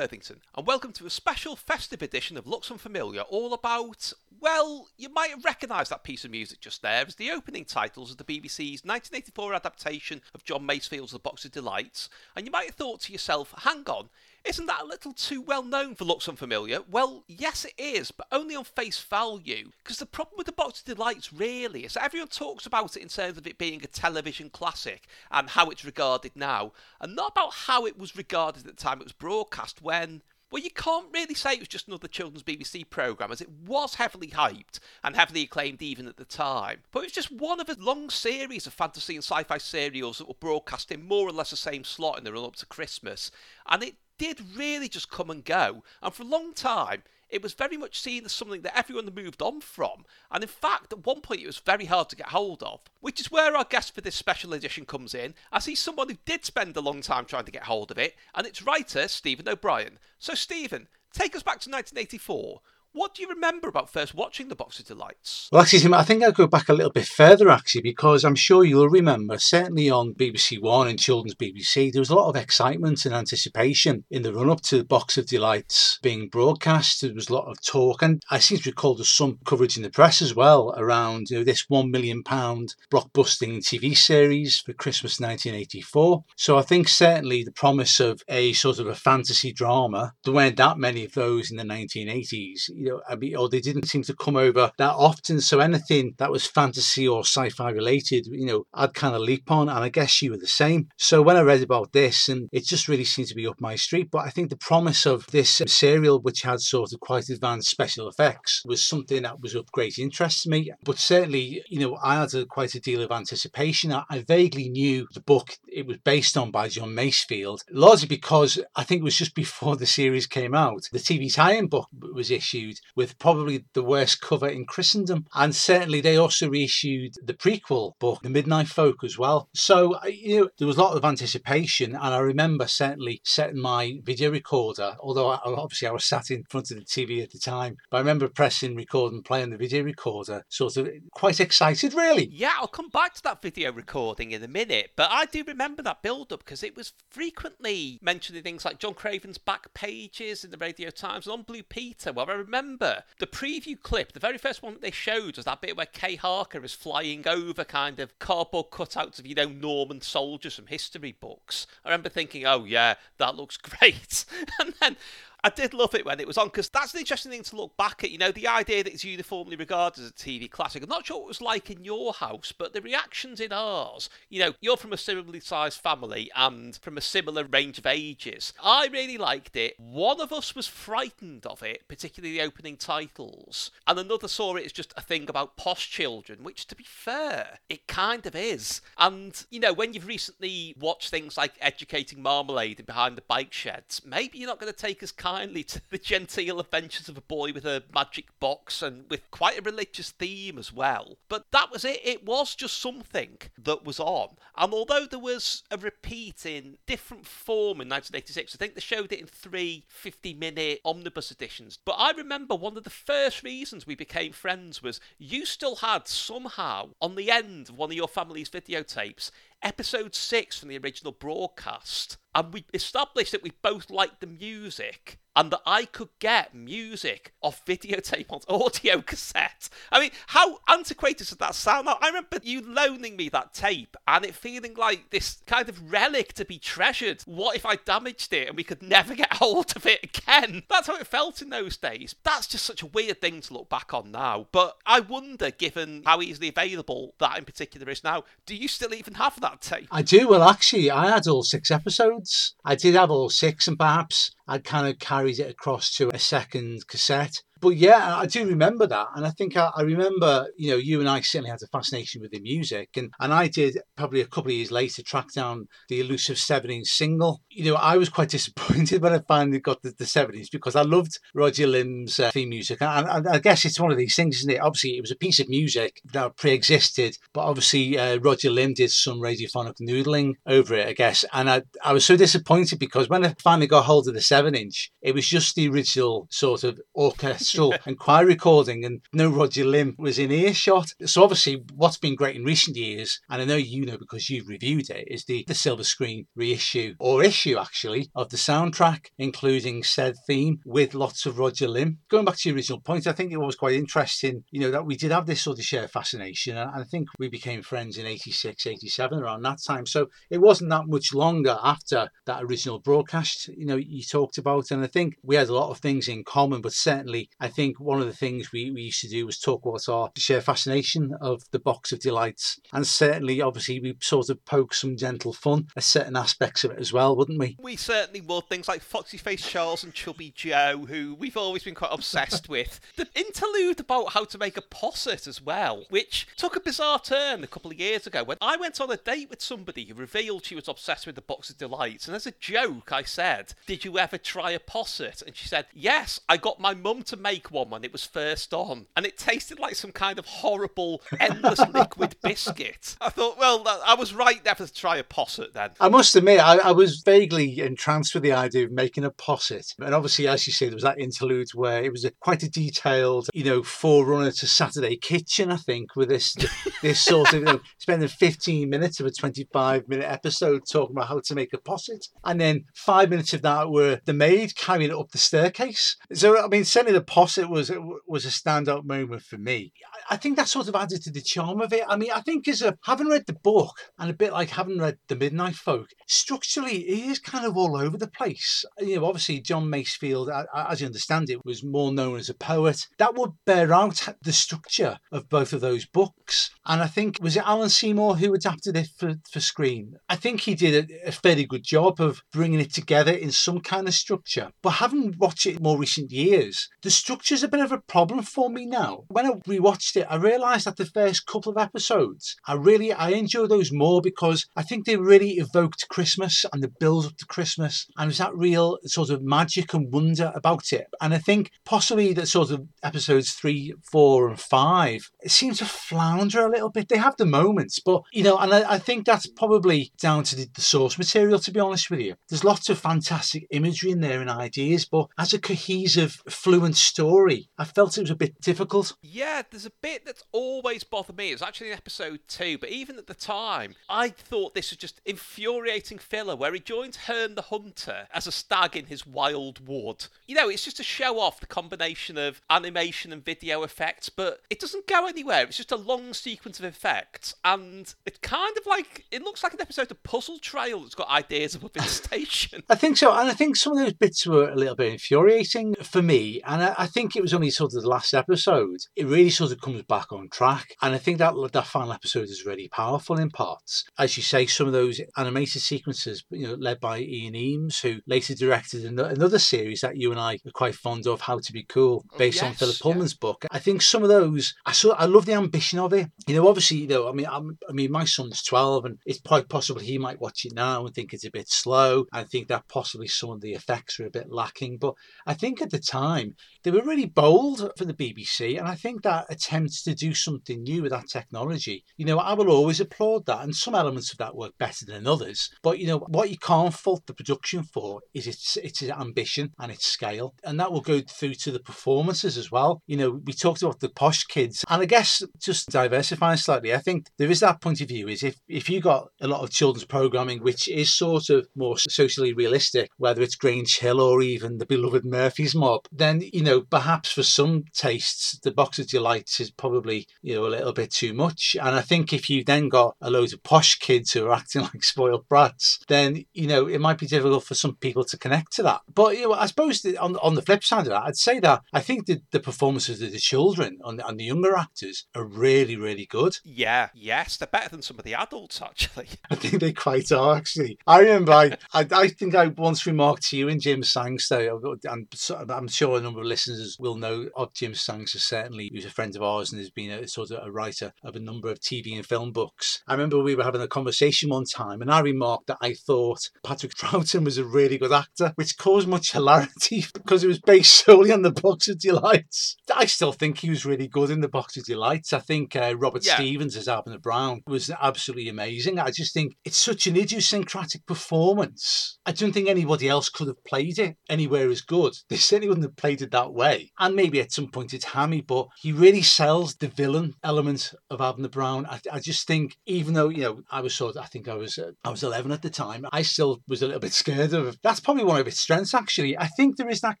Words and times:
Worthington, 0.00 0.40
and 0.56 0.66
welcome 0.66 0.94
to 0.94 1.04
a 1.04 1.10
special 1.10 1.56
festive 1.56 2.00
edition 2.00 2.38
of 2.38 2.46
Looks 2.46 2.70
Unfamiliar, 2.70 3.20
all 3.20 3.52
about, 3.52 4.14
well, 4.50 4.88
you 4.96 5.08
might 5.08 5.30
have 5.30 5.44
recognised 5.44 5.92
that 5.92 6.02
piece 6.02 6.24
of 6.24 6.30
music 6.32 6.58
just 6.60 6.82
there 6.82 7.04
as 7.06 7.14
the 7.14 7.30
opening 7.30 7.64
titles 7.64 8.10
of 8.10 8.16
the 8.16 8.24
BBC's 8.24 8.82
1984 8.84 9.54
adaptation 9.54 10.20
of 10.34 10.42
John 10.42 10.66
Masefield's 10.66 11.12
The 11.12 11.20
Box 11.20 11.44
of 11.44 11.52
Delights, 11.52 12.08
and 12.34 12.44
you 12.44 12.50
might 12.50 12.66
have 12.66 12.74
thought 12.74 13.02
to 13.02 13.12
yourself, 13.12 13.54
hang 13.58 13.84
on, 13.84 14.08
isn't 14.44 14.66
that 14.66 14.82
a 14.82 14.86
little 14.86 15.12
too 15.12 15.40
well 15.40 15.62
known 15.62 15.94
for 15.94 16.04
looks 16.04 16.28
unfamiliar? 16.28 16.80
Well, 16.90 17.22
yes, 17.28 17.64
it 17.64 17.74
is, 17.78 18.10
but 18.10 18.26
only 18.32 18.56
on 18.56 18.64
face 18.64 18.98
value. 18.98 19.70
Because 19.84 19.98
the 19.98 20.06
problem 20.06 20.34
with 20.36 20.46
the 20.46 20.52
Box 20.52 20.80
of 20.80 20.96
Delights 20.96 21.32
really 21.32 21.84
is 21.84 21.94
that 21.94 22.04
everyone 22.04 22.28
talks 22.28 22.66
about 22.66 22.96
it 22.96 23.02
in 23.02 23.08
terms 23.08 23.38
of 23.38 23.46
it 23.46 23.56
being 23.56 23.84
a 23.84 23.86
television 23.86 24.50
classic 24.50 25.06
and 25.30 25.50
how 25.50 25.70
it's 25.70 25.84
regarded 25.84 26.32
now, 26.34 26.72
and 27.00 27.14
not 27.14 27.30
about 27.30 27.54
how 27.54 27.86
it 27.86 27.96
was 27.96 28.16
regarded 28.16 28.66
at 28.66 28.76
the 28.76 28.82
time 28.82 29.00
it 29.00 29.04
was 29.04 29.12
broadcast 29.12 29.80
when. 29.80 30.22
Well, 30.50 30.62
you 30.62 30.70
can't 30.70 31.06
really 31.12 31.34
say 31.34 31.52
it 31.52 31.60
was 31.60 31.68
just 31.68 31.86
another 31.86 32.08
children's 32.08 32.42
BBC 32.42 32.90
programme, 32.90 33.30
as 33.30 33.40
it 33.40 33.50
was 33.66 33.94
heavily 33.94 34.28
hyped 34.28 34.80
and 35.04 35.14
heavily 35.14 35.42
acclaimed 35.42 35.80
even 35.80 36.08
at 36.08 36.16
the 36.16 36.24
time. 36.24 36.80
But 36.90 37.00
it 37.00 37.06
was 37.06 37.12
just 37.12 37.30
one 37.30 37.60
of 37.60 37.68
a 37.68 37.76
long 37.78 38.10
series 38.10 38.66
of 38.66 38.72
fantasy 38.72 39.14
and 39.14 39.22
sci 39.22 39.44
fi 39.44 39.58
serials 39.58 40.18
that 40.18 40.26
were 40.26 40.34
broadcast 40.34 40.90
in 40.90 41.06
more 41.06 41.28
or 41.28 41.32
less 41.32 41.50
the 41.50 41.56
same 41.56 41.84
slot 41.84 42.18
in 42.18 42.24
the 42.24 42.32
run 42.32 42.44
up 42.44 42.56
to 42.56 42.66
Christmas. 42.66 43.30
And 43.68 43.84
it 43.84 43.94
did 44.18 44.40
really 44.56 44.88
just 44.88 45.08
come 45.08 45.30
and 45.30 45.44
go. 45.44 45.84
And 46.02 46.12
for 46.12 46.24
a 46.24 46.26
long 46.26 46.52
time, 46.52 47.04
it 47.30 47.42
was 47.42 47.54
very 47.54 47.76
much 47.76 48.00
seen 48.00 48.24
as 48.24 48.32
something 48.32 48.62
that 48.62 48.76
everyone 48.76 49.04
had 49.04 49.14
moved 49.14 49.40
on 49.42 49.60
from. 49.60 50.04
And 50.30 50.42
in 50.42 50.48
fact, 50.48 50.92
at 50.92 51.06
one 51.06 51.20
point, 51.20 51.42
it 51.42 51.46
was 51.46 51.58
very 51.58 51.86
hard 51.86 52.08
to 52.10 52.16
get 52.16 52.28
hold 52.28 52.62
of, 52.62 52.80
which 53.00 53.20
is 53.20 53.30
where 53.30 53.56
our 53.56 53.64
guest 53.64 53.94
for 53.94 54.00
this 54.00 54.14
special 54.14 54.52
edition 54.52 54.84
comes 54.84 55.14
in, 55.14 55.34
as 55.52 55.66
he's 55.66 55.80
someone 55.80 56.08
who 56.08 56.16
did 56.24 56.44
spend 56.44 56.76
a 56.76 56.80
long 56.80 57.00
time 57.00 57.24
trying 57.24 57.44
to 57.44 57.52
get 57.52 57.64
hold 57.64 57.90
of 57.90 57.98
it, 57.98 58.16
and 58.34 58.46
it's 58.46 58.62
writer 58.62 59.08
Stephen 59.08 59.48
O'Brien. 59.48 59.98
So, 60.18 60.34
Stephen, 60.34 60.88
take 61.12 61.34
us 61.36 61.42
back 61.42 61.60
to 61.60 61.70
1984. 61.70 62.60
What 62.92 63.14
do 63.14 63.22
you 63.22 63.28
remember 63.28 63.68
about 63.68 63.88
first 63.88 64.16
watching 64.16 64.48
The 64.48 64.56
Box 64.56 64.80
of 64.80 64.86
Delights? 64.86 65.48
Well, 65.52 65.62
actually, 65.62 65.94
I 65.94 66.02
think 66.02 66.24
I'll 66.24 66.32
go 66.32 66.48
back 66.48 66.68
a 66.68 66.72
little 66.72 66.90
bit 66.90 67.06
further, 67.06 67.48
actually, 67.48 67.82
because 67.82 68.24
I'm 68.24 68.34
sure 68.34 68.64
you'll 68.64 68.88
remember, 68.88 69.38
certainly 69.38 69.88
on 69.88 70.14
BBC 70.14 70.60
One 70.60 70.88
and 70.88 70.98
Children's 70.98 71.36
BBC, 71.36 71.92
there 71.92 72.00
was 72.00 72.10
a 72.10 72.16
lot 72.16 72.28
of 72.28 72.34
excitement 72.34 73.04
and 73.04 73.14
anticipation 73.14 74.04
in 74.10 74.22
the 74.22 74.34
run 74.34 74.50
up 74.50 74.62
to 74.62 74.78
The 74.78 74.84
Box 74.84 75.16
of 75.16 75.26
Delights 75.26 76.00
being 76.02 76.28
broadcast. 76.28 77.02
There 77.02 77.14
was 77.14 77.28
a 77.28 77.34
lot 77.34 77.48
of 77.48 77.62
talk, 77.64 78.02
and 78.02 78.24
I 78.28 78.40
seem 78.40 78.58
to 78.58 78.70
recall 78.70 78.96
there's 78.96 79.08
some 79.08 79.38
coverage 79.46 79.76
in 79.76 79.84
the 79.84 79.90
press 79.90 80.20
as 80.20 80.34
well 80.34 80.74
around 80.76 81.30
you 81.30 81.38
know, 81.38 81.44
this 81.44 81.66
£1 81.70 81.90
million 81.92 82.24
blockbusting 82.24 83.58
TV 83.58 83.96
series 83.96 84.58
for 84.58 84.72
Christmas 84.72 85.20
1984. 85.20 86.24
So 86.34 86.58
I 86.58 86.62
think 86.62 86.88
certainly 86.88 87.44
the 87.44 87.52
promise 87.52 88.00
of 88.00 88.20
a 88.28 88.52
sort 88.54 88.80
of 88.80 88.88
a 88.88 88.96
fantasy 88.96 89.52
drama, 89.52 90.12
there 90.24 90.34
weren't 90.34 90.56
that 90.56 90.76
many 90.76 91.04
of 91.04 91.12
those 91.12 91.52
in 91.52 91.56
the 91.56 91.62
1980s 91.62 92.68
you 92.80 92.88
know, 92.88 93.02
I 93.06 93.14
mean, 93.14 93.36
or 93.36 93.48
they 93.48 93.60
didn't 93.60 93.88
seem 93.88 94.02
to 94.04 94.16
come 94.16 94.36
over 94.36 94.72
that 94.78 94.94
often. 94.94 95.40
So 95.40 95.60
anything 95.60 96.14
that 96.16 96.30
was 96.30 96.46
fantasy 96.46 97.06
or 97.06 97.20
sci-fi 97.20 97.70
related, 97.70 98.26
you 98.26 98.46
know, 98.46 98.64
I'd 98.72 98.94
kind 98.94 99.14
of 99.14 99.20
leap 99.20 99.50
on. 99.50 99.68
And 99.68 99.78
I 99.78 99.90
guess 99.90 100.22
you 100.22 100.30
were 100.30 100.38
the 100.38 100.46
same. 100.46 100.88
So 100.96 101.20
when 101.20 101.36
I 101.36 101.42
read 101.42 101.62
about 101.62 101.92
this, 101.92 102.28
and 102.28 102.48
it 102.52 102.64
just 102.64 102.88
really 102.88 103.04
seemed 103.04 103.28
to 103.28 103.34
be 103.34 103.46
up 103.46 103.60
my 103.60 103.76
street. 103.76 104.10
But 104.10 104.24
I 104.24 104.30
think 104.30 104.48
the 104.48 104.56
promise 104.56 105.04
of 105.04 105.26
this 105.26 105.60
serial, 105.66 106.22
which 106.22 106.40
had 106.40 106.60
sort 106.60 106.94
of 106.94 107.00
quite 107.00 107.28
advanced 107.28 107.68
special 107.68 108.08
effects, 108.08 108.62
was 108.64 108.82
something 108.82 109.22
that 109.22 109.40
was 109.40 109.54
of 109.54 109.70
great 109.72 109.98
interest 109.98 110.44
to 110.44 110.50
me. 110.50 110.72
But 110.82 110.98
certainly, 110.98 111.62
you 111.68 111.80
know, 111.80 111.98
I 112.02 112.14
had 112.20 112.32
a, 112.32 112.46
quite 112.46 112.74
a 112.74 112.80
deal 112.80 113.02
of 113.02 113.12
anticipation. 113.12 113.92
I, 113.92 114.04
I 114.08 114.20
vaguely 114.20 114.70
knew 114.70 115.06
the 115.12 115.20
book 115.20 115.58
it 115.68 115.86
was 115.86 115.98
based 115.98 116.38
on 116.38 116.50
by 116.50 116.68
John 116.68 116.94
Masefield, 116.94 117.60
largely 117.70 118.08
because 118.08 118.58
I 118.74 118.84
think 118.84 119.00
it 119.00 119.04
was 119.04 119.16
just 119.16 119.34
before 119.34 119.76
the 119.76 119.86
series 119.86 120.26
came 120.26 120.54
out. 120.54 120.88
The 120.90 120.98
TV 120.98 121.32
tie-in 121.32 121.66
book 121.66 121.88
was 122.14 122.30
issued 122.30 122.69
reissued 122.70 122.80
with 122.96 123.18
probably 123.18 123.64
the 123.74 123.82
worst 123.82 124.20
cover 124.20 124.48
in 124.48 124.66
Christendom. 124.66 125.26
And 125.34 125.54
certainly 125.54 126.00
they 126.00 126.16
also 126.16 126.48
reissued 126.48 127.14
the 127.22 127.34
prequel 127.34 127.98
book, 127.98 128.22
The 128.22 128.30
Midnight 128.30 128.68
Folk, 128.68 129.04
as 129.04 129.18
well. 129.18 129.48
So, 129.54 129.94
uh, 129.94 130.06
you 130.06 130.40
know, 130.40 130.48
there 130.58 130.66
was 130.66 130.76
a 130.76 130.82
lot 130.82 130.96
of 130.96 131.04
anticipation. 131.04 131.94
And 131.94 132.14
I 132.14 132.18
remember 132.18 132.66
certainly 132.66 133.20
setting 133.24 133.60
my 133.60 133.98
video 134.02 134.30
recorder, 134.30 134.96
although 135.00 135.28
I, 135.28 135.38
obviously 135.44 135.88
I 135.88 135.92
was 135.92 136.04
sat 136.04 136.30
in 136.30 136.44
front 136.44 136.70
of 136.70 136.78
the 136.78 136.84
TV 136.84 137.22
at 137.22 137.30
the 137.30 137.38
time, 137.38 137.76
but 137.90 137.98
I 137.98 138.00
remember 138.00 138.28
pressing 138.28 138.76
record 138.76 139.12
and 139.12 139.24
playing 139.24 139.50
the 139.50 139.56
video 139.56 139.82
recorder, 139.82 140.44
sort 140.48 140.76
of 140.76 140.88
quite 141.12 141.40
excited, 141.40 141.94
really. 141.94 142.28
Yeah, 142.32 142.54
I'll 142.58 142.68
come 142.68 142.88
back 142.90 143.14
to 143.14 143.22
that 143.24 143.42
video 143.42 143.72
recording 143.72 144.32
in 144.32 144.42
a 144.42 144.48
minute, 144.48 144.90
but 144.96 145.10
I 145.10 145.26
do 145.26 145.44
remember 145.46 145.82
that 145.82 146.02
build 146.02 146.32
up 146.32 146.44
because 146.44 146.62
it 146.62 146.76
was 146.76 146.92
frequently 147.10 147.98
mentioning 148.02 148.42
things 148.42 148.64
like 148.64 148.78
John 148.78 148.94
Craven's 148.94 149.38
back 149.38 149.72
pages 149.74 150.44
in 150.44 150.50
the 150.50 150.58
Radio 150.58 150.90
Times 150.90 151.26
and 151.26 151.32
on 151.32 151.42
Blue 151.42 151.62
Peter, 151.62 152.12
where 152.12 152.30
I 152.30 152.34
remember 152.34 152.59
remember 152.60 153.04
the 153.18 153.26
preview 153.26 153.80
clip, 153.80 154.12
the 154.12 154.20
very 154.20 154.38
first 154.38 154.62
one 154.62 154.74
that 154.74 154.82
they 154.82 154.90
showed 154.90 155.36
was 155.36 155.46
that 155.46 155.60
bit 155.60 155.76
where 155.76 155.86
Kay 155.86 156.16
Harker 156.16 156.62
is 156.62 156.74
flying 156.74 157.26
over 157.26 157.64
kind 157.64 157.98
of 157.98 158.18
cardboard 158.18 158.70
cutouts 158.70 159.18
of, 159.18 159.26
you 159.26 159.34
know, 159.34 159.48
Norman 159.48 160.00
soldiers 160.00 160.54
from 160.54 160.66
history 160.66 161.12
books. 161.12 161.66
I 161.84 161.88
remember 161.88 162.08
thinking, 162.08 162.46
oh, 162.46 162.64
yeah, 162.64 162.94
that 163.18 163.36
looks 163.36 163.56
great. 163.56 164.24
and 164.60 164.74
then 164.80 164.96
I 165.42 165.50
did 165.50 165.74
love 165.74 165.94
it 165.94 166.04
when 166.04 166.20
it 166.20 166.26
was 166.26 166.38
on 166.38 166.48
because 166.48 166.68
that's 166.68 166.94
an 166.94 167.00
interesting 167.00 167.32
thing 167.32 167.42
to 167.44 167.56
look 167.56 167.76
back 167.76 168.04
at. 168.04 168.10
You 168.10 168.18
know, 168.18 168.30
the 168.30 168.48
idea 168.48 168.84
that 168.84 168.92
it's 168.92 169.04
uniformly 169.04 169.56
regarded 169.56 170.04
as 170.04 170.10
a 170.10 170.12
TV 170.12 170.50
classic. 170.50 170.82
I'm 170.82 170.88
not 170.88 171.06
sure 171.06 171.18
what 171.18 171.24
it 171.24 171.28
was 171.28 171.40
like 171.40 171.70
in 171.70 171.84
your 171.84 172.12
house, 172.12 172.52
but 172.56 172.72
the 172.72 172.82
reactions 172.82 173.40
in 173.40 173.52
ours, 173.52 174.10
you 174.28 174.40
know, 174.40 174.52
you're 174.60 174.76
from 174.76 174.92
a 174.92 174.96
similarly 174.96 175.40
sized 175.40 175.80
family 175.80 176.30
and 176.36 176.76
from 176.76 176.96
a 176.96 177.00
similar 177.00 177.44
range 177.44 177.78
of 177.78 177.86
ages. 177.86 178.52
I 178.62 178.88
really 178.88 179.18
liked 179.18 179.56
it. 179.56 179.78
One 179.78 180.20
of 180.20 180.32
us 180.32 180.54
was 180.54 180.66
frightened 180.66 181.46
of 181.46 181.62
it, 181.62 181.88
particularly 181.88 182.36
the 182.36 182.44
opening 182.44 182.76
titles, 182.76 183.70
and 183.86 183.98
another 183.98 184.28
saw 184.28 184.56
it 184.56 184.66
as 184.66 184.72
just 184.72 184.92
a 184.96 185.00
thing 185.00 185.28
about 185.28 185.56
posh 185.56 185.90
children, 185.90 186.42
which, 186.42 186.66
to 186.66 186.76
be 186.76 186.84
fair, 186.84 187.58
it 187.68 187.86
kind 187.86 188.26
of 188.26 188.34
is. 188.34 188.80
And, 188.98 189.44
you 189.50 189.60
know, 189.60 189.72
when 189.72 189.94
you've 189.94 190.06
recently 190.06 190.74
watched 190.78 191.10
things 191.10 191.36
like 191.36 191.54
Educating 191.60 192.22
Marmalade 192.22 192.78
and 192.78 192.86
Behind 192.86 193.16
the 193.16 193.22
Bike 193.22 193.52
Sheds, 193.52 194.02
maybe 194.04 194.38
you're 194.38 194.48
not 194.48 194.60
going 194.60 194.72
to 194.72 194.78
take 194.78 195.02
as 195.02 195.12
kindly 195.30 195.62
to 195.62 195.80
the 195.90 195.98
genteel 195.98 196.58
adventures 196.58 197.08
of 197.08 197.16
a 197.16 197.20
boy 197.20 197.52
with 197.52 197.64
a 197.64 197.84
magic 197.94 198.26
box 198.40 198.82
and 198.82 199.04
with 199.08 199.30
quite 199.30 199.58
a 199.58 199.62
religious 199.62 200.10
theme 200.10 200.58
as 200.58 200.72
well. 200.72 201.18
But 201.28 201.52
that 201.52 201.70
was 201.70 201.84
it. 201.84 202.00
It 202.02 202.26
was 202.26 202.56
just 202.56 202.80
something 202.80 203.38
that 203.62 203.84
was 203.84 204.00
on. 204.00 204.30
And 204.56 204.72
although 204.74 205.06
there 205.06 205.20
was 205.20 205.62
a 205.70 205.76
repeat 205.76 206.44
in 206.44 206.78
different 206.84 207.26
form 207.26 207.80
in 207.80 207.88
1986, 207.88 208.54
I 208.54 208.58
think 208.58 208.74
they 208.74 208.80
showed 208.80 209.12
it 209.12 209.20
in 209.20 209.26
three 209.26 209.84
50 209.88 210.34
minute 210.34 210.80
omnibus 210.84 211.30
editions. 211.30 211.78
But 211.84 211.92
I 211.92 212.10
remember 212.10 212.56
one 212.56 212.76
of 212.76 212.82
the 212.82 212.90
first 212.90 213.44
reasons 213.44 213.86
we 213.86 213.94
became 213.94 214.32
friends 214.32 214.82
was 214.82 215.00
you 215.16 215.46
still 215.46 215.76
had 215.76 216.08
somehow 216.08 216.90
on 217.00 217.14
the 217.14 217.30
end 217.30 217.68
of 217.68 217.76
one 217.76 217.90
of 217.90 217.96
your 217.96 218.08
family's 218.08 218.50
videotapes 218.50 219.30
episode 219.62 220.14
six 220.14 220.58
from 220.58 220.68
the 220.68 220.78
original 220.78 221.12
broadcast, 221.12 222.16
and 222.34 222.52
we 222.52 222.64
established 222.72 223.32
that 223.32 223.42
we 223.42 223.52
both 223.62 223.90
liked 223.90 224.20
the 224.20 224.26
music 224.26 225.18
and 225.36 225.50
that 225.52 225.60
I 225.66 225.84
could 225.84 226.08
get 226.18 226.54
music 226.54 227.34
off 227.42 227.64
videotape 227.66 228.26
on 228.30 228.40
audio 228.48 229.02
cassette. 229.02 229.68
I 229.92 230.00
mean, 230.00 230.10
how 230.28 230.58
antiquated 230.68 231.26
does 231.28 231.30
that 231.30 231.54
sound? 231.54 231.86
now? 231.86 231.98
I 232.00 232.08
remember 232.08 232.38
you 232.42 232.62
loaning 232.62 233.16
me 233.16 233.28
that 233.28 233.52
tape 233.52 233.96
and 234.08 234.24
it 234.24 234.34
feeling 234.34 234.74
like 234.74 235.10
this 235.10 235.42
kind 235.46 235.68
of 235.68 235.92
relic 235.92 236.32
to 236.34 236.44
be 236.44 236.58
treasured. 236.58 237.22
What 237.26 237.56
if 237.56 237.66
I 237.66 237.76
damaged 237.76 238.32
it 238.32 238.48
and 238.48 238.56
we 238.56 238.64
could 238.64 238.82
never 238.82 239.14
get 239.14 239.32
hold 239.34 239.76
of 239.76 239.84
it 239.86 240.02
again? 240.02 240.62
That's 240.70 240.86
how 240.86 240.96
it 240.96 241.06
felt 241.06 241.42
in 241.42 241.50
those 241.50 241.76
days. 241.76 242.14
That's 242.24 242.46
just 242.46 242.64
such 242.64 242.82
a 242.82 242.86
weird 242.86 243.20
thing 243.20 243.42
to 243.42 243.54
look 243.54 243.68
back 243.68 243.92
on 243.92 244.10
now. 244.10 244.46
But 244.52 244.78
I 244.86 245.00
wonder, 245.00 245.50
given 245.50 246.02
how 246.06 246.22
easily 246.22 246.48
available 246.48 247.14
that 247.18 247.38
in 247.38 247.44
particular 247.44 247.90
is 247.90 248.02
now, 248.02 248.24
do 248.46 248.56
you 248.56 248.66
still 248.66 248.94
even 248.94 249.14
have 249.14 249.38
that? 249.40 249.50
that 249.50 249.60
tape? 249.60 249.88
I 249.90 250.02
do. 250.02 250.28
Well, 250.28 250.42
actually, 250.42 250.90
I 250.90 251.10
had 251.10 251.26
all 251.26 251.42
six 251.42 251.70
episodes. 251.70 252.54
I 252.64 252.74
did 252.74 252.94
have 252.94 253.10
all 253.10 253.28
six, 253.28 253.66
and 253.68 253.78
perhaps 253.78 254.32
I 254.50 254.58
kind 254.58 254.88
of 254.88 254.98
carried 254.98 255.38
it 255.38 255.48
across 255.48 255.94
to 255.94 256.10
a 256.12 256.18
second 256.18 256.88
cassette 256.88 257.44
but 257.60 257.76
yeah, 257.76 258.16
I 258.16 258.26
do 258.26 258.46
remember 258.46 258.86
that. 258.86 259.08
And 259.14 259.26
I 259.26 259.30
think 259.30 259.56
I, 259.56 259.70
I, 259.76 259.82
remember, 259.82 260.48
you 260.56 260.70
know, 260.70 260.76
you 260.76 261.00
and 261.00 261.08
I 261.08 261.20
certainly 261.20 261.50
had 261.50 261.62
a 261.62 261.66
fascination 261.66 262.22
with 262.22 262.30
the 262.30 262.40
music. 262.40 262.90
And, 262.96 263.12
and 263.20 263.32
I 263.32 263.48
did 263.48 263.78
probably 263.96 264.20
a 264.22 264.26
couple 264.26 264.50
of 264.50 264.56
years 264.56 264.70
later 264.70 265.02
track 265.02 265.32
down 265.34 265.68
the 265.88 266.00
elusive 266.00 266.38
7 266.38 266.70
inch 266.70 266.88
single. 266.88 267.42
You 267.50 267.64
know, 267.64 267.74
I 267.76 267.96
was 267.96 268.08
quite 268.08 268.28
disappointed 268.30 269.02
when 269.02 269.12
I 269.12 269.20
finally 269.28 269.60
got 269.60 269.82
the, 269.82 269.92
the 269.96 270.06
7 270.06 270.34
inch 270.34 270.50
because 270.50 270.74
I 270.74 270.82
loved 270.82 271.18
Roger 271.34 271.66
Limb's 271.66 272.18
uh, 272.18 272.30
theme 272.30 272.48
music. 272.48 272.80
And, 272.80 273.06
and, 273.08 273.28
I 273.28 273.38
guess 273.38 273.64
it's 273.64 273.80
one 273.80 273.92
of 273.92 273.98
these 273.98 274.16
things, 274.16 274.38
isn't 274.38 274.50
it? 274.50 274.60
Obviously, 274.60 274.96
it 274.96 275.02
was 275.02 275.12
a 275.12 275.16
piece 275.16 275.38
of 275.38 275.48
music 275.48 276.00
that 276.12 276.36
pre 276.36 276.52
existed, 276.52 277.16
but 277.34 277.42
obviously, 277.42 277.98
uh, 277.98 278.18
Roger 278.18 278.50
Limb 278.50 278.74
did 278.74 278.90
some 278.90 279.20
radiophonic 279.20 279.74
noodling 279.80 280.34
over 280.46 280.74
it, 280.74 280.88
I 280.88 280.92
guess. 280.94 281.24
And 281.32 281.50
I, 281.50 281.62
I 281.84 281.92
was 281.92 282.04
so 282.04 282.16
disappointed 282.16 282.78
because 282.78 283.08
when 283.08 283.24
I 283.24 283.34
finally 283.42 283.66
got 283.66 283.84
hold 283.84 284.08
of 284.08 284.14
the 284.14 284.20
7 284.20 284.54
inch, 284.54 284.90
it 285.02 285.14
was 285.14 285.28
just 285.28 285.54
the 285.54 285.68
original 285.68 286.26
sort 286.30 286.64
of 286.64 286.80
orchestra 286.94 287.49
minstrel 287.54 287.74
and 287.86 287.98
choir 287.98 288.24
recording, 288.24 288.84
and 288.84 289.00
no 289.12 289.28
Roger 289.28 289.64
Limb 289.64 289.96
was 289.98 290.18
in 290.18 290.30
earshot. 290.30 290.92
So 291.04 291.22
obviously, 291.22 291.62
what's 291.74 291.96
been 291.96 292.14
great 292.14 292.36
in 292.36 292.44
recent 292.44 292.76
years, 292.76 293.20
and 293.28 293.42
I 293.42 293.44
know 293.44 293.56
you 293.56 293.84
know 293.84 293.98
because 293.98 294.30
you've 294.30 294.48
reviewed 294.48 294.90
it, 294.90 295.06
is 295.08 295.24
the 295.24 295.44
the 295.46 295.54
silver 295.54 295.84
screen 295.84 296.26
reissue 296.36 296.94
or 296.98 297.24
issue 297.24 297.58
actually 297.58 298.10
of 298.14 298.30
the 298.30 298.36
soundtrack, 298.36 299.06
including 299.18 299.82
said 299.82 300.14
theme 300.26 300.60
with 300.64 300.94
lots 300.94 301.26
of 301.26 301.38
Roger 301.38 301.68
Limb. 301.68 301.98
Going 302.08 302.24
back 302.24 302.36
to 302.38 302.48
your 302.48 302.56
original 302.56 302.80
point, 302.80 303.06
I 303.06 303.12
think 303.12 303.32
it 303.32 303.38
was 303.38 303.56
quite 303.56 303.74
interesting, 303.74 304.44
you 304.50 304.60
know, 304.60 304.70
that 304.70 304.86
we 304.86 304.96
did 304.96 305.10
have 305.10 305.26
this 305.26 305.42
sort 305.42 305.58
of 305.58 305.64
shared 305.64 305.90
fascination, 305.90 306.56
and 306.56 306.70
I 306.70 306.84
think 306.84 307.08
we 307.18 307.28
became 307.28 307.62
friends 307.62 307.98
in 307.98 308.06
86, 308.06 308.66
87 308.66 309.18
around 309.18 309.42
that 309.42 309.58
time. 309.66 309.86
So 309.86 310.06
it 310.30 310.40
wasn't 310.40 310.70
that 310.70 310.86
much 310.86 311.12
longer 311.12 311.58
after 311.62 312.08
that 312.26 312.42
original 312.42 312.78
broadcast, 312.78 313.48
you 313.48 313.66
know, 313.66 313.76
you 313.76 314.02
talked 314.02 314.38
about. 314.38 314.70
And 314.70 314.82
I 314.82 314.86
think 314.86 315.16
we 315.22 315.36
had 315.36 315.48
a 315.48 315.54
lot 315.54 315.70
of 315.70 315.78
things 315.78 316.08
in 316.08 316.24
common, 316.24 316.60
but 316.60 316.72
certainly 316.72 317.30
I 317.40 317.48
think 317.48 317.80
one 317.80 318.00
of 318.00 318.06
the 318.06 318.12
things 318.12 318.52
we, 318.52 318.70
we 318.70 318.82
used 318.82 319.00
to 319.00 319.08
do 319.08 319.26
was 319.26 319.38
talk 319.38 319.64
about 319.64 319.88
our 319.88 320.10
shared 320.16 320.44
fascination 320.44 321.14
of 321.20 321.42
the 321.50 321.58
box 321.58 321.92
of 321.92 322.00
delights. 322.00 322.60
And 322.72 322.86
certainly, 322.86 323.40
obviously, 323.40 323.80
we 323.80 323.96
sort 324.00 324.28
of 324.28 324.44
poke 324.44 324.74
some 324.74 324.96
gentle 324.96 325.32
fun 325.32 325.68
at 325.76 325.82
certain 325.82 326.16
aspects 326.16 326.64
of 326.64 326.72
it 326.72 326.78
as 326.78 326.92
well, 326.92 327.16
wouldn't 327.16 327.38
we? 327.38 327.56
We 327.60 327.76
certainly 327.76 328.20
would. 328.20 328.48
Things 328.48 328.68
like 328.68 328.82
Foxy 328.82 329.16
Face 329.16 329.46
Charles 329.46 329.84
and 329.84 329.94
Chubby 329.94 330.32
Joe, 330.34 330.84
who 330.88 331.14
we've 331.14 331.36
always 331.36 331.64
been 331.64 331.74
quite 331.74 331.92
obsessed 331.92 332.48
with. 332.48 332.80
The 332.96 333.08
interlude 333.14 333.80
about 333.80 334.12
how 334.12 334.24
to 334.24 334.38
make 334.38 334.56
a 334.56 334.62
posset 334.62 335.26
as 335.26 335.40
well, 335.40 335.84
which 335.88 336.26
took 336.36 336.56
a 336.56 336.60
bizarre 336.60 336.98
turn 336.98 337.42
a 337.42 337.46
couple 337.46 337.70
of 337.70 337.78
years 337.78 338.06
ago 338.06 338.24
when 338.24 338.38
I 338.40 338.56
went 338.56 338.80
on 338.80 338.90
a 338.90 338.96
date 338.96 339.30
with 339.30 339.40
somebody 339.40 339.84
who 339.84 339.94
revealed 339.94 340.44
she 340.44 340.54
was 340.54 340.68
obsessed 340.68 341.06
with 341.06 341.14
the 341.14 341.22
box 341.22 341.48
of 341.50 341.58
delights. 341.58 342.06
And 342.06 342.16
as 342.16 342.26
a 342.26 342.32
joke, 342.32 342.92
I 342.92 343.02
said, 343.02 343.54
Did 343.66 343.84
you 343.84 343.98
ever 343.98 344.18
try 344.18 344.50
a 344.50 344.60
posset? 344.60 345.22
And 345.22 345.34
she 345.34 345.48
said, 345.48 345.66
Yes, 345.74 346.20
I 346.28 346.36
got 346.36 346.60
my 346.60 346.74
mum 346.74 347.02
to 347.04 347.16
make 347.16 347.29
one 347.50 347.70
when 347.70 347.84
it 347.84 347.92
was 347.92 348.04
first 348.04 348.52
on. 348.52 348.86
And 348.96 349.06
it 349.06 349.16
tasted 349.18 349.58
like 349.58 349.74
some 349.74 349.92
kind 349.92 350.18
of 350.18 350.26
horrible, 350.26 351.02
endless 351.18 351.60
liquid 351.74 352.16
biscuit. 352.22 352.96
I 353.00 353.10
thought, 353.10 353.38
well, 353.38 353.64
I 353.86 353.94
was 353.94 354.14
right 354.14 354.44
never 354.44 354.66
to 354.66 354.72
try 354.72 354.96
a 354.96 355.04
posset 355.04 355.52
then. 355.52 355.70
I 355.80 355.88
must 355.88 356.16
admit, 356.16 356.40
I, 356.40 356.58
I 356.58 356.72
was 356.72 357.02
vaguely 357.02 357.60
entranced 357.60 358.14
with 358.14 358.22
the 358.22 358.32
idea 358.32 358.64
of 358.64 358.72
making 358.72 359.04
a 359.04 359.10
posset. 359.10 359.74
And 359.78 359.94
obviously, 359.94 360.28
as 360.28 360.46
you 360.46 360.52
say, 360.52 360.66
there 360.66 360.74
was 360.74 360.82
that 360.82 360.98
interlude 360.98 361.48
where 361.54 361.82
it 361.82 361.92
was 361.92 362.04
a, 362.04 362.10
quite 362.20 362.42
a 362.42 362.50
detailed, 362.50 363.28
you 363.32 363.44
know, 363.44 363.62
forerunner 363.62 364.32
to 364.32 364.46
Saturday 364.46 364.96
Kitchen, 364.96 365.50
I 365.50 365.56
think, 365.56 365.96
with 365.96 366.08
this 366.08 366.36
this 366.82 367.02
sort 367.02 367.32
of, 367.32 367.40
you 367.40 367.44
know, 367.44 367.60
spending 367.78 368.08
15 368.08 368.68
minutes 368.68 369.00
of 369.00 369.06
a 369.06 369.10
25 369.10 369.88
minute 369.88 370.06
episode 370.08 370.62
talking 370.70 370.96
about 370.96 371.08
how 371.08 371.20
to 371.20 371.34
make 371.34 371.52
a 371.52 371.58
posset. 371.58 372.06
And 372.24 372.40
then 372.40 372.64
five 372.74 373.10
minutes 373.10 373.32
of 373.32 373.42
that 373.42 373.70
were 373.70 374.00
the 374.04 374.12
maid 374.12 374.56
carrying 374.56 374.90
it 374.90 374.96
up 374.96 375.10
the 375.10 375.18
staircase. 375.18 375.96
So, 376.12 376.42
I 376.42 376.48
mean, 376.48 376.64
certainly 376.64 376.92
the 376.92 377.04
posset 377.04 377.19
was, 377.20 377.70
was 378.06 378.24
a 378.24 378.28
standout 378.28 378.84
moment 378.84 379.22
for 379.22 379.38
me. 379.38 379.72
I 380.08 380.16
think 380.16 380.36
that 380.36 380.48
sort 380.48 380.68
of 380.68 380.74
added 380.74 381.02
to 381.02 381.10
the 381.10 381.20
charm 381.20 381.60
of 381.60 381.72
it. 381.72 381.84
I 381.88 381.96
mean, 381.96 382.10
I 382.12 382.20
think 382.20 382.48
as 382.48 382.62
a 382.62 382.76
having 382.84 383.08
read 383.08 383.26
the 383.26 383.32
book 383.32 383.76
and 383.98 384.10
a 384.10 384.14
bit 384.14 384.32
like 384.32 384.50
having 384.50 384.78
read 384.78 384.98
The 385.08 385.16
Midnight 385.16 385.54
Folk, 385.54 385.88
structurally 386.06 386.88
it 386.88 387.10
is 387.10 387.18
kind 387.18 387.46
of 387.46 387.56
all 387.56 387.76
over 387.76 387.96
the 387.96 388.08
place. 388.08 388.64
You 388.78 388.96
know, 388.96 389.06
obviously 389.06 389.40
John 389.40 389.66
Masefield, 389.66 390.30
as 390.54 390.80
you 390.80 390.86
understand 390.86 391.30
it, 391.30 391.44
was 391.44 391.64
more 391.64 391.92
known 391.92 392.18
as 392.18 392.28
a 392.28 392.34
poet. 392.34 392.86
That 392.98 393.14
would 393.14 393.32
bear 393.46 393.72
out 393.72 394.08
the 394.22 394.32
structure 394.32 394.98
of 395.12 395.28
both 395.28 395.52
of 395.52 395.60
those 395.60 395.86
books. 395.86 396.50
And 396.66 396.82
I 396.82 396.86
think 396.86 397.18
was 397.20 397.36
it 397.36 397.46
Alan 397.46 397.68
Seymour 397.68 398.16
who 398.16 398.34
adapted 398.34 398.76
it 398.76 398.88
for, 398.98 399.14
for 399.30 399.40
screen? 399.40 399.94
I 400.08 400.16
think 400.16 400.40
he 400.40 400.54
did 400.54 400.90
a, 400.90 401.08
a 401.08 401.12
fairly 401.12 401.44
good 401.44 401.64
job 401.64 402.00
of 402.00 402.22
bringing 402.32 402.60
it 402.60 402.72
together 402.72 403.12
in 403.12 403.30
some 403.30 403.60
kind 403.60 403.88
of 403.88 403.94
structure. 403.94 404.50
But 404.62 404.70
having 404.70 405.14
watched 405.18 405.46
it 405.46 405.60
more 405.60 405.78
recent 405.78 406.10
years, 406.10 406.68
the 406.82 406.90
structure's 407.10 407.42
a 407.42 407.48
bit 407.48 407.58
of 407.58 407.72
a 407.72 407.80
problem 407.80 408.22
for 408.22 408.48
me 408.48 408.64
now. 408.64 409.02
When 409.08 409.26
I 409.26 409.30
rewatched 409.48 409.96
it, 409.96 410.06
I 410.08 410.14
realised 410.14 410.66
that 410.66 410.76
the 410.76 410.86
first 410.86 411.26
couple 411.26 411.50
of 411.50 411.58
episodes, 411.58 412.36
I 412.46 412.54
really 412.54 412.92
I 412.92 413.08
enjoy 413.08 413.48
those 413.48 413.72
more 413.72 414.00
because 414.00 414.46
I 414.54 414.62
think 414.62 414.86
they 414.86 414.96
really 414.96 415.32
evoked 415.32 415.88
Christmas 415.88 416.46
and 416.52 416.62
the 416.62 416.70
build 416.78 417.06
up 417.06 417.16
to 417.16 417.26
Christmas, 417.26 417.88
and 417.98 418.08
there's 418.08 418.18
that 418.18 418.36
real 418.36 418.78
sort 418.84 419.10
of 419.10 419.24
magic 419.24 419.74
and 419.74 419.92
wonder 419.92 420.30
about 420.36 420.72
it. 420.72 420.86
And 421.00 421.12
I 421.12 421.18
think 421.18 421.50
possibly 421.64 422.12
that 422.12 422.28
sort 422.28 422.52
of 422.52 422.68
episodes 422.84 423.32
three, 423.32 423.74
four, 423.90 424.28
and 424.28 424.38
five, 424.38 425.10
it 425.18 425.32
seems 425.32 425.58
to 425.58 425.64
flounder 425.64 426.46
a 426.46 426.50
little 426.50 426.70
bit. 426.70 426.88
They 426.88 426.98
have 426.98 427.16
the 427.16 427.26
moments, 427.26 427.80
but 427.80 428.02
you 428.12 428.22
know, 428.22 428.38
and 428.38 428.54
I, 428.54 428.74
I 428.74 428.78
think 428.78 429.04
that's 429.04 429.26
probably 429.26 429.90
down 430.00 430.22
to 430.24 430.36
the, 430.36 430.48
the 430.54 430.60
source 430.60 430.96
material. 430.96 431.40
To 431.40 431.50
be 431.50 431.58
honest 431.58 431.90
with 431.90 431.98
you, 431.98 432.14
there's 432.28 432.44
lots 432.44 432.68
of 432.68 432.78
fantastic 432.78 433.48
imagery 433.50 433.90
in 433.90 434.00
there 434.00 434.20
and 434.20 434.30
ideas, 434.30 434.84
but 434.84 435.08
as 435.18 435.32
a 435.32 435.40
cohesive, 435.40 436.16
fluent 436.28 436.76
story, 436.90 437.48
I 437.56 437.64
felt 437.64 437.96
it 437.96 438.02
was 438.02 438.10
a 438.10 438.16
bit 438.16 438.40
difficult. 438.40 438.94
Yeah, 439.02 439.42
there's 439.48 439.66
a 439.66 439.72
bit 439.82 440.04
that's 440.04 440.24
always 440.32 440.84
bothered 440.84 441.16
me. 441.16 441.30
It 441.30 441.34
was 441.34 441.42
actually 441.42 441.68
in 441.68 441.76
episode 441.76 442.20
two, 442.28 442.58
but 442.58 442.68
even 442.68 442.98
at 442.98 443.06
the 443.06 443.14
time, 443.14 443.74
I 443.88 444.08
thought 444.08 444.54
this 444.54 444.70
was 444.70 444.78
just 444.78 445.00
infuriating 445.04 445.98
filler 445.98 446.36
where 446.36 446.52
he 446.52 446.60
joins 446.60 446.96
Herne 446.96 447.34
the 447.36 447.42
Hunter 447.42 448.08
as 448.12 448.26
a 448.26 448.32
stag 448.32 448.76
in 448.76 448.86
his 448.86 449.06
wild 449.06 449.66
wood. 449.66 450.06
You 450.26 450.34
know, 450.34 450.48
it's 450.48 450.64
just 450.64 450.76
to 450.78 450.82
show 450.82 451.18
off 451.18 451.40
the 451.40 451.46
combination 451.46 452.18
of 452.18 452.42
animation 452.50 453.12
and 453.12 453.24
video 453.24 453.62
effects, 453.62 454.08
but 454.08 454.40
it 454.50 454.60
doesn't 454.60 454.86
go 454.86 455.06
anywhere. 455.06 455.44
It's 455.44 455.56
just 455.56 455.72
a 455.72 455.76
long 455.76 456.12
sequence 456.12 456.58
of 456.58 456.64
effects, 456.64 457.34
and 457.44 457.94
it's 458.04 458.18
kind 458.18 458.56
of 458.56 458.66
like 458.66 459.04
it 459.10 459.22
looks 459.22 459.42
like 459.42 459.54
an 459.54 459.60
episode 459.60 459.90
of 459.90 460.02
Puzzle 460.02 460.38
Trail 460.38 460.80
that's 460.80 460.94
got 460.94 461.08
ideas 461.08 461.54
of 461.54 461.64
up 461.64 461.76
in 461.76 461.82
the 461.82 461.88
station. 461.88 462.62
I 462.68 462.74
think 462.74 462.96
so, 462.96 463.12
and 463.12 463.28
I 463.28 463.32
think 463.32 463.56
some 463.56 463.72
of 463.72 463.78
those 463.78 463.92
bits 463.92 464.26
were 464.26 464.50
a 464.50 464.56
little 464.56 464.74
bit 464.74 464.92
infuriating 464.92 465.76
for 465.82 466.02
me, 466.02 466.40
and 466.46 466.62
I, 466.62 466.79
I 466.80 466.86
think 466.86 467.14
it 467.14 467.20
was 467.20 467.34
only 467.34 467.50
sort 467.50 467.74
of 467.74 467.82
the 467.82 467.90
last 467.90 468.14
episode. 468.14 468.78
It 468.96 469.04
really 469.04 469.28
sort 469.28 469.52
of 469.52 469.60
comes 469.60 469.82
back 469.82 470.10
on 470.12 470.30
track, 470.30 470.76
and 470.80 470.94
I 470.94 470.98
think 470.98 471.18
that 471.18 471.34
that 471.52 471.66
final 471.66 471.92
episode 471.92 472.30
is 472.30 472.46
really 472.46 472.68
powerful 472.68 473.18
in 473.18 473.28
parts. 473.28 473.84
As 473.98 474.16
you 474.16 474.22
say, 474.22 474.46
some 474.46 474.66
of 474.66 474.72
those 474.72 474.98
animated 475.14 475.60
sequences, 475.60 476.24
you 476.30 476.46
know, 476.46 476.54
led 476.54 476.80
by 476.80 477.00
Ian 477.00 477.34
Emes, 477.34 477.82
who 477.82 478.00
later 478.06 478.34
directed 478.34 478.86
another 478.86 479.38
series 479.38 479.82
that 479.82 479.98
you 479.98 480.10
and 480.10 480.18
I 480.18 480.36
are 480.46 480.52
quite 480.54 480.74
fond 480.74 481.06
of, 481.06 481.20
How 481.20 481.38
to 481.38 481.52
Be 481.52 481.64
Cool, 481.64 482.02
oh, 482.10 482.16
based 482.16 482.40
yes, 482.40 482.44
on 482.44 482.54
Philip 482.54 482.76
Pullman's 482.78 483.12
yeah. 483.12 483.18
book. 483.20 483.44
I 483.50 483.58
think 483.58 483.82
some 483.82 484.02
of 484.02 484.08
those, 484.08 484.54
I 484.64 484.72
saw, 484.72 484.94
I 484.94 485.04
love 485.04 485.26
the 485.26 485.34
ambition 485.34 485.78
of 485.80 485.92
it. 485.92 486.06
You 486.26 486.34
know, 486.34 486.48
obviously, 486.48 486.78
you 486.78 486.88
know, 486.88 487.10
I 487.10 487.12
mean, 487.12 487.26
I'm, 487.30 487.58
i 487.68 487.72
mean, 487.72 487.92
my 487.92 488.06
son's 488.06 488.42
12, 488.42 488.86
and 488.86 488.98
it's 489.04 489.20
quite 489.20 489.50
possible 489.50 489.82
he 489.82 489.98
might 489.98 490.22
watch 490.22 490.46
it 490.46 490.54
now 490.54 490.86
and 490.86 490.94
think 490.94 491.12
it's 491.12 491.26
a 491.26 491.30
bit 491.30 491.50
slow. 491.50 492.06
I 492.10 492.24
think 492.24 492.48
that 492.48 492.68
possibly 492.68 493.06
some 493.06 493.28
of 493.32 493.42
the 493.42 493.52
effects 493.52 494.00
are 494.00 494.06
a 494.06 494.10
bit 494.10 494.32
lacking, 494.32 494.78
but 494.78 494.94
I 495.26 495.34
think 495.34 495.60
at 495.60 495.68
the 495.68 495.78
time 495.78 496.36
they 496.70 496.78
were 496.78 496.84
really 496.84 497.06
bold 497.06 497.72
for 497.76 497.84
the 497.84 497.94
BBC, 497.94 498.56
and 498.56 498.68
I 498.68 498.76
think 498.76 499.02
that 499.02 499.26
attempt 499.28 499.82
to 499.84 499.94
do 499.94 500.14
something 500.14 500.62
new 500.62 500.82
with 500.82 500.92
that 500.92 501.08
technology, 501.08 501.84
you 501.96 502.04
know, 502.04 502.18
I 502.18 502.34
will 502.34 502.48
always 502.50 502.78
applaud 502.78 503.26
that, 503.26 503.42
and 503.42 503.54
some 503.54 503.74
elements 503.74 504.12
of 504.12 504.18
that 504.18 504.36
work 504.36 504.52
better 504.58 504.86
than 504.86 505.06
others. 505.06 505.50
But 505.62 505.80
you 505.80 505.88
know, 505.88 505.98
what 505.98 506.30
you 506.30 506.38
can't 506.38 506.72
fault 506.72 507.02
the 507.06 507.14
production 507.14 507.64
for 507.64 508.02
is 508.14 508.26
its 508.28 508.56
its 508.56 508.82
ambition 508.82 509.52
and 509.58 509.72
its 509.72 509.86
scale, 509.86 510.34
and 510.44 510.60
that 510.60 510.70
will 510.70 510.80
go 510.80 511.00
through 511.00 511.34
to 511.34 511.50
the 511.50 511.58
performances 511.58 512.36
as 512.36 512.52
well. 512.52 512.82
You 512.86 512.96
know, 512.96 513.20
we 513.24 513.32
talked 513.32 513.62
about 513.62 513.80
the 513.80 513.88
posh 513.88 514.24
kids, 514.24 514.64
and 514.68 514.80
I 514.80 514.84
guess 514.84 515.22
just 515.40 515.70
diversifying 515.70 516.36
slightly, 516.36 516.72
I 516.72 516.78
think 516.78 517.06
there 517.18 517.30
is 517.30 517.40
that 517.40 517.60
point 517.60 517.80
of 517.80 517.88
view 517.88 518.06
is 518.06 518.22
if 518.22 518.36
if 518.48 518.70
you 518.70 518.80
got 518.80 519.08
a 519.20 519.26
lot 519.26 519.42
of 519.42 519.50
children's 519.50 519.86
programming 519.86 520.42
which 520.42 520.68
is 520.68 520.92
sort 520.92 521.30
of 521.30 521.48
more 521.56 521.78
socially 521.78 522.32
realistic, 522.32 522.90
whether 522.96 523.22
it's 523.22 523.34
Grange 523.34 523.78
Hill 523.78 524.00
or 524.00 524.22
even 524.22 524.58
the 524.58 524.66
beloved 524.66 525.04
Murphy's 525.04 525.54
Mob, 525.54 525.86
then 525.90 526.22
you 526.32 526.42
know 526.42 526.59
perhaps 526.62 527.12
for 527.12 527.22
some 527.22 527.64
tastes 527.74 528.38
the 528.42 528.50
box 528.50 528.78
of 528.78 528.88
delights 528.88 529.40
is 529.40 529.50
probably 529.50 530.06
you 530.22 530.34
know 530.34 530.46
a 530.46 530.48
little 530.48 530.72
bit 530.72 530.90
too 530.90 531.12
much. 531.12 531.56
And 531.60 531.74
I 531.74 531.80
think 531.80 532.12
if 532.12 532.28
you 532.28 532.44
then 532.44 532.68
got 532.68 532.96
a 533.00 533.10
load 533.10 533.32
of 533.32 533.42
posh 533.42 533.78
kids 533.78 534.12
who 534.12 534.26
are 534.26 534.32
acting 534.40 534.62
like 534.62 534.84
spoiled 534.84 535.28
brats, 535.28 535.80
then 535.88 536.24
you 536.32 536.46
know 536.46 536.66
it 536.66 536.80
might 536.80 536.98
be 536.98 537.06
difficult 537.06 537.44
for 537.44 537.54
some 537.54 537.76
people 537.76 538.04
to 538.04 538.18
connect 538.18 538.52
to 538.54 538.62
that. 538.64 538.82
But 538.92 539.16
you 539.16 539.28
know, 539.28 539.34
I 539.34 539.46
suppose 539.46 539.84
on 540.00 540.16
on 540.16 540.34
the 540.34 540.42
flip 540.42 540.64
side 540.64 540.86
of 540.86 540.92
that, 540.92 541.04
I'd 541.04 541.16
say 541.16 541.40
that 541.40 541.62
I 541.72 541.80
think 541.80 542.06
the, 542.06 542.22
the 542.30 542.40
performances 542.40 543.02
of 543.02 543.12
the 543.12 543.18
children 543.18 543.78
and, 543.84 544.02
and 544.04 544.18
the 544.18 544.24
younger 544.24 544.56
actors 544.56 545.06
are 545.14 545.24
really 545.24 545.76
really 545.76 546.06
good. 546.06 546.38
Yeah, 546.44 546.88
yes, 546.94 547.36
they're 547.36 547.48
better 547.48 547.68
than 547.68 547.82
some 547.82 547.98
of 547.98 548.04
the 548.04 548.14
adults 548.14 548.60
actually. 548.62 549.08
I 549.30 549.34
think 549.34 549.60
they 549.60 549.72
quite 549.72 550.12
are 550.12 550.36
actually. 550.36 550.78
I 550.86 551.00
remember 551.00 551.32
I 551.32 551.56
I, 551.72 551.86
I 551.92 552.08
think 552.08 552.34
I 552.34 552.48
once 552.48 552.86
remarked 552.86 553.28
to 553.28 553.36
you 553.36 553.48
and 553.48 553.60
Jim 553.60 553.82
Sangster, 553.82 554.58
and 554.84 555.50
I'm 555.50 555.68
sure 555.68 555.98
a 555.98 556.00
number 556.00 556.20
of 556.20 556.26
listeners 556.26 556.49
will 556.78 556.96
know 556.96 557.28
of 557.36 557.54
Jim 557.54 557.74
Sangster. 557.74 558.18
Certainly, 558.18 558.68
he 558.68 558.76
was 558.76 558.84
a 558.84 558.90
friend 558.90 559.14
of 559.16 559.22
ours 559.22 559.52
and 559.52 559.60
has 559.60 559.70
been 559.70 559.90
a 559.90 560.08
sort 560.08 560.30
of 560.30 560.46
a 560.46 560.50
writer 560.50 560.92
of 561.02 561.16
a 561.16 561.20
number 561.20 561.50
of 561.50 561.60
TV 561.60 561.96
and 561.96 562.06
film 562.06 562.32
books. 562.32 562.82
I 562.86 562.92
remember 562.92 563.22
we 563.22 563.34
were 563.34 563.44
having 563.44 563.60
a 563.60 563.68
conversation 563.68 564.30
one 564.30 564.44
time 564.44 564.82
and 564.82 564.90
I 564.90 565.00
remarked 565.00 565.46
that 565.46 565.58
I 565.60 565.74
thought 565.74 566.30
Patrick 566.44 566.74
Troughton 566.76 567.24
was 567.24 567.38
a 567.38 567.44
really 567.44 567.78
good 567.78 567.92
actor, 567.92 568.32
which 568.36 568.58
caused 568.58 568.88
much 568.88 569.12
hilarity 569.12 569.84
because 569.94 570.24
it 570.24 570.28
was 570.28 570.40
based 570.40 570.84
solely 570.84 571.12
on 571.12 571.22
the 571.22 571.30
Box 571.30 571.68
of 571.68 571.78
Delights. 571.78 572.56
I 572.74 572.86
still 572.86 573.12
think 573.12 573.38
he 573.38 573.50
was 573.50 573.66
really 573.66 573.88
good 573.88 574.10
in 574.10 574.20
the 574.20 574.28
Box 574.28 574.56
of 574.56 574.64
Delights. 574.64 575.12
I 575.12 575.20
think 575.20 575.56
uh, 575.56 575.74
Robert 575.76 576.04
yeah. 576.04 576.16
Stephens 576.16 576.56
as 576.56 576.68
Abner 576.68 576.98
Brown 576.98 577.42
was 577.46 577.70
absolutely 577.80 578.28
amazing. 578.28 578.78
I 578.78 578.90
just 578.90 579.14
think 579.14 579.36
it's 579.44 579.56
such 579.56 579.86
an 579.86 579.96
idiosyncratic 579.96 580.86
performance. 580.86 581.98
I 582.06 582.12
don't 582.12 582.32
think 582.32 582.48
anybody 582.48 582.88
else 582.88 583.08
could 583.08 583.28
have 583.28 583.44
played 583.44 583.78
it 583.78 583.96
anywhere 584.08 584.50
as 584.50 584.60
good. 584.60 584.94
They 585.08 585.16
certainly 585.16 585.48
wouldn't 585.48 585.66
have 585.66 585.76
played 585.76 586.02
it 586.02 586.10
that 586.10 586.32
way. 586.40 586.72
And 586.78 586.96
maybe 586.96 587.20
at 587.20 587.32
some 587.32 587.48
point 587.48 587.74
it's 587.74 587.84
Hammy, 587.84 588.22
but 588.22 588.48
he 588.56 588.72
really 588.72 589.02
sells 589.02 589.54
the 589.56 589.68
villain 589.68 590.14
element 590.24 590.72
of 590.88 591.00
Abner 591.00 591.28
Brown. 591.28 591.66
I, 591.66 591.80
I 591.92 592.00
just 592.00 592.26
think, 592.26 592.56
even 592.66 592.94
though 592.94 593.10
you 593.10 593.22
know, 593.22 593.40
I 593.50 593.60
was 593.60 593.74
sort 593.74 593.96
of, 593.96 594.02
I 594.02 594.06
think 594.06 594.26
I 594.26 594.34
was, 594.34 594.56
uh, 594.58 594.72
I 594.82 594.90
was 594.90 595.02
11 595.02 595.32
at 595.32 595.42
the 595.42 595.50
time. 595.50 595.86
I 595.92 596.02
still 596.02 596.40
was 596.48 596.62
a 596.62 596.66
little 596.66 596.80
bit 596.80 596.94
scared 596.94 597.34
of. 597.34 597.58
That's 597.62 597.80
probably 597.80 598.04
one 598.04 598.20
of 598.20 598.26
its 598.26 598.40
strengths, 598.40 598.74
actually. 598.74 599.18
I 599.18 599.26
think 599.26 599.56
there 599.56 599.68
is 599.68 599.82
that 599.82 600.00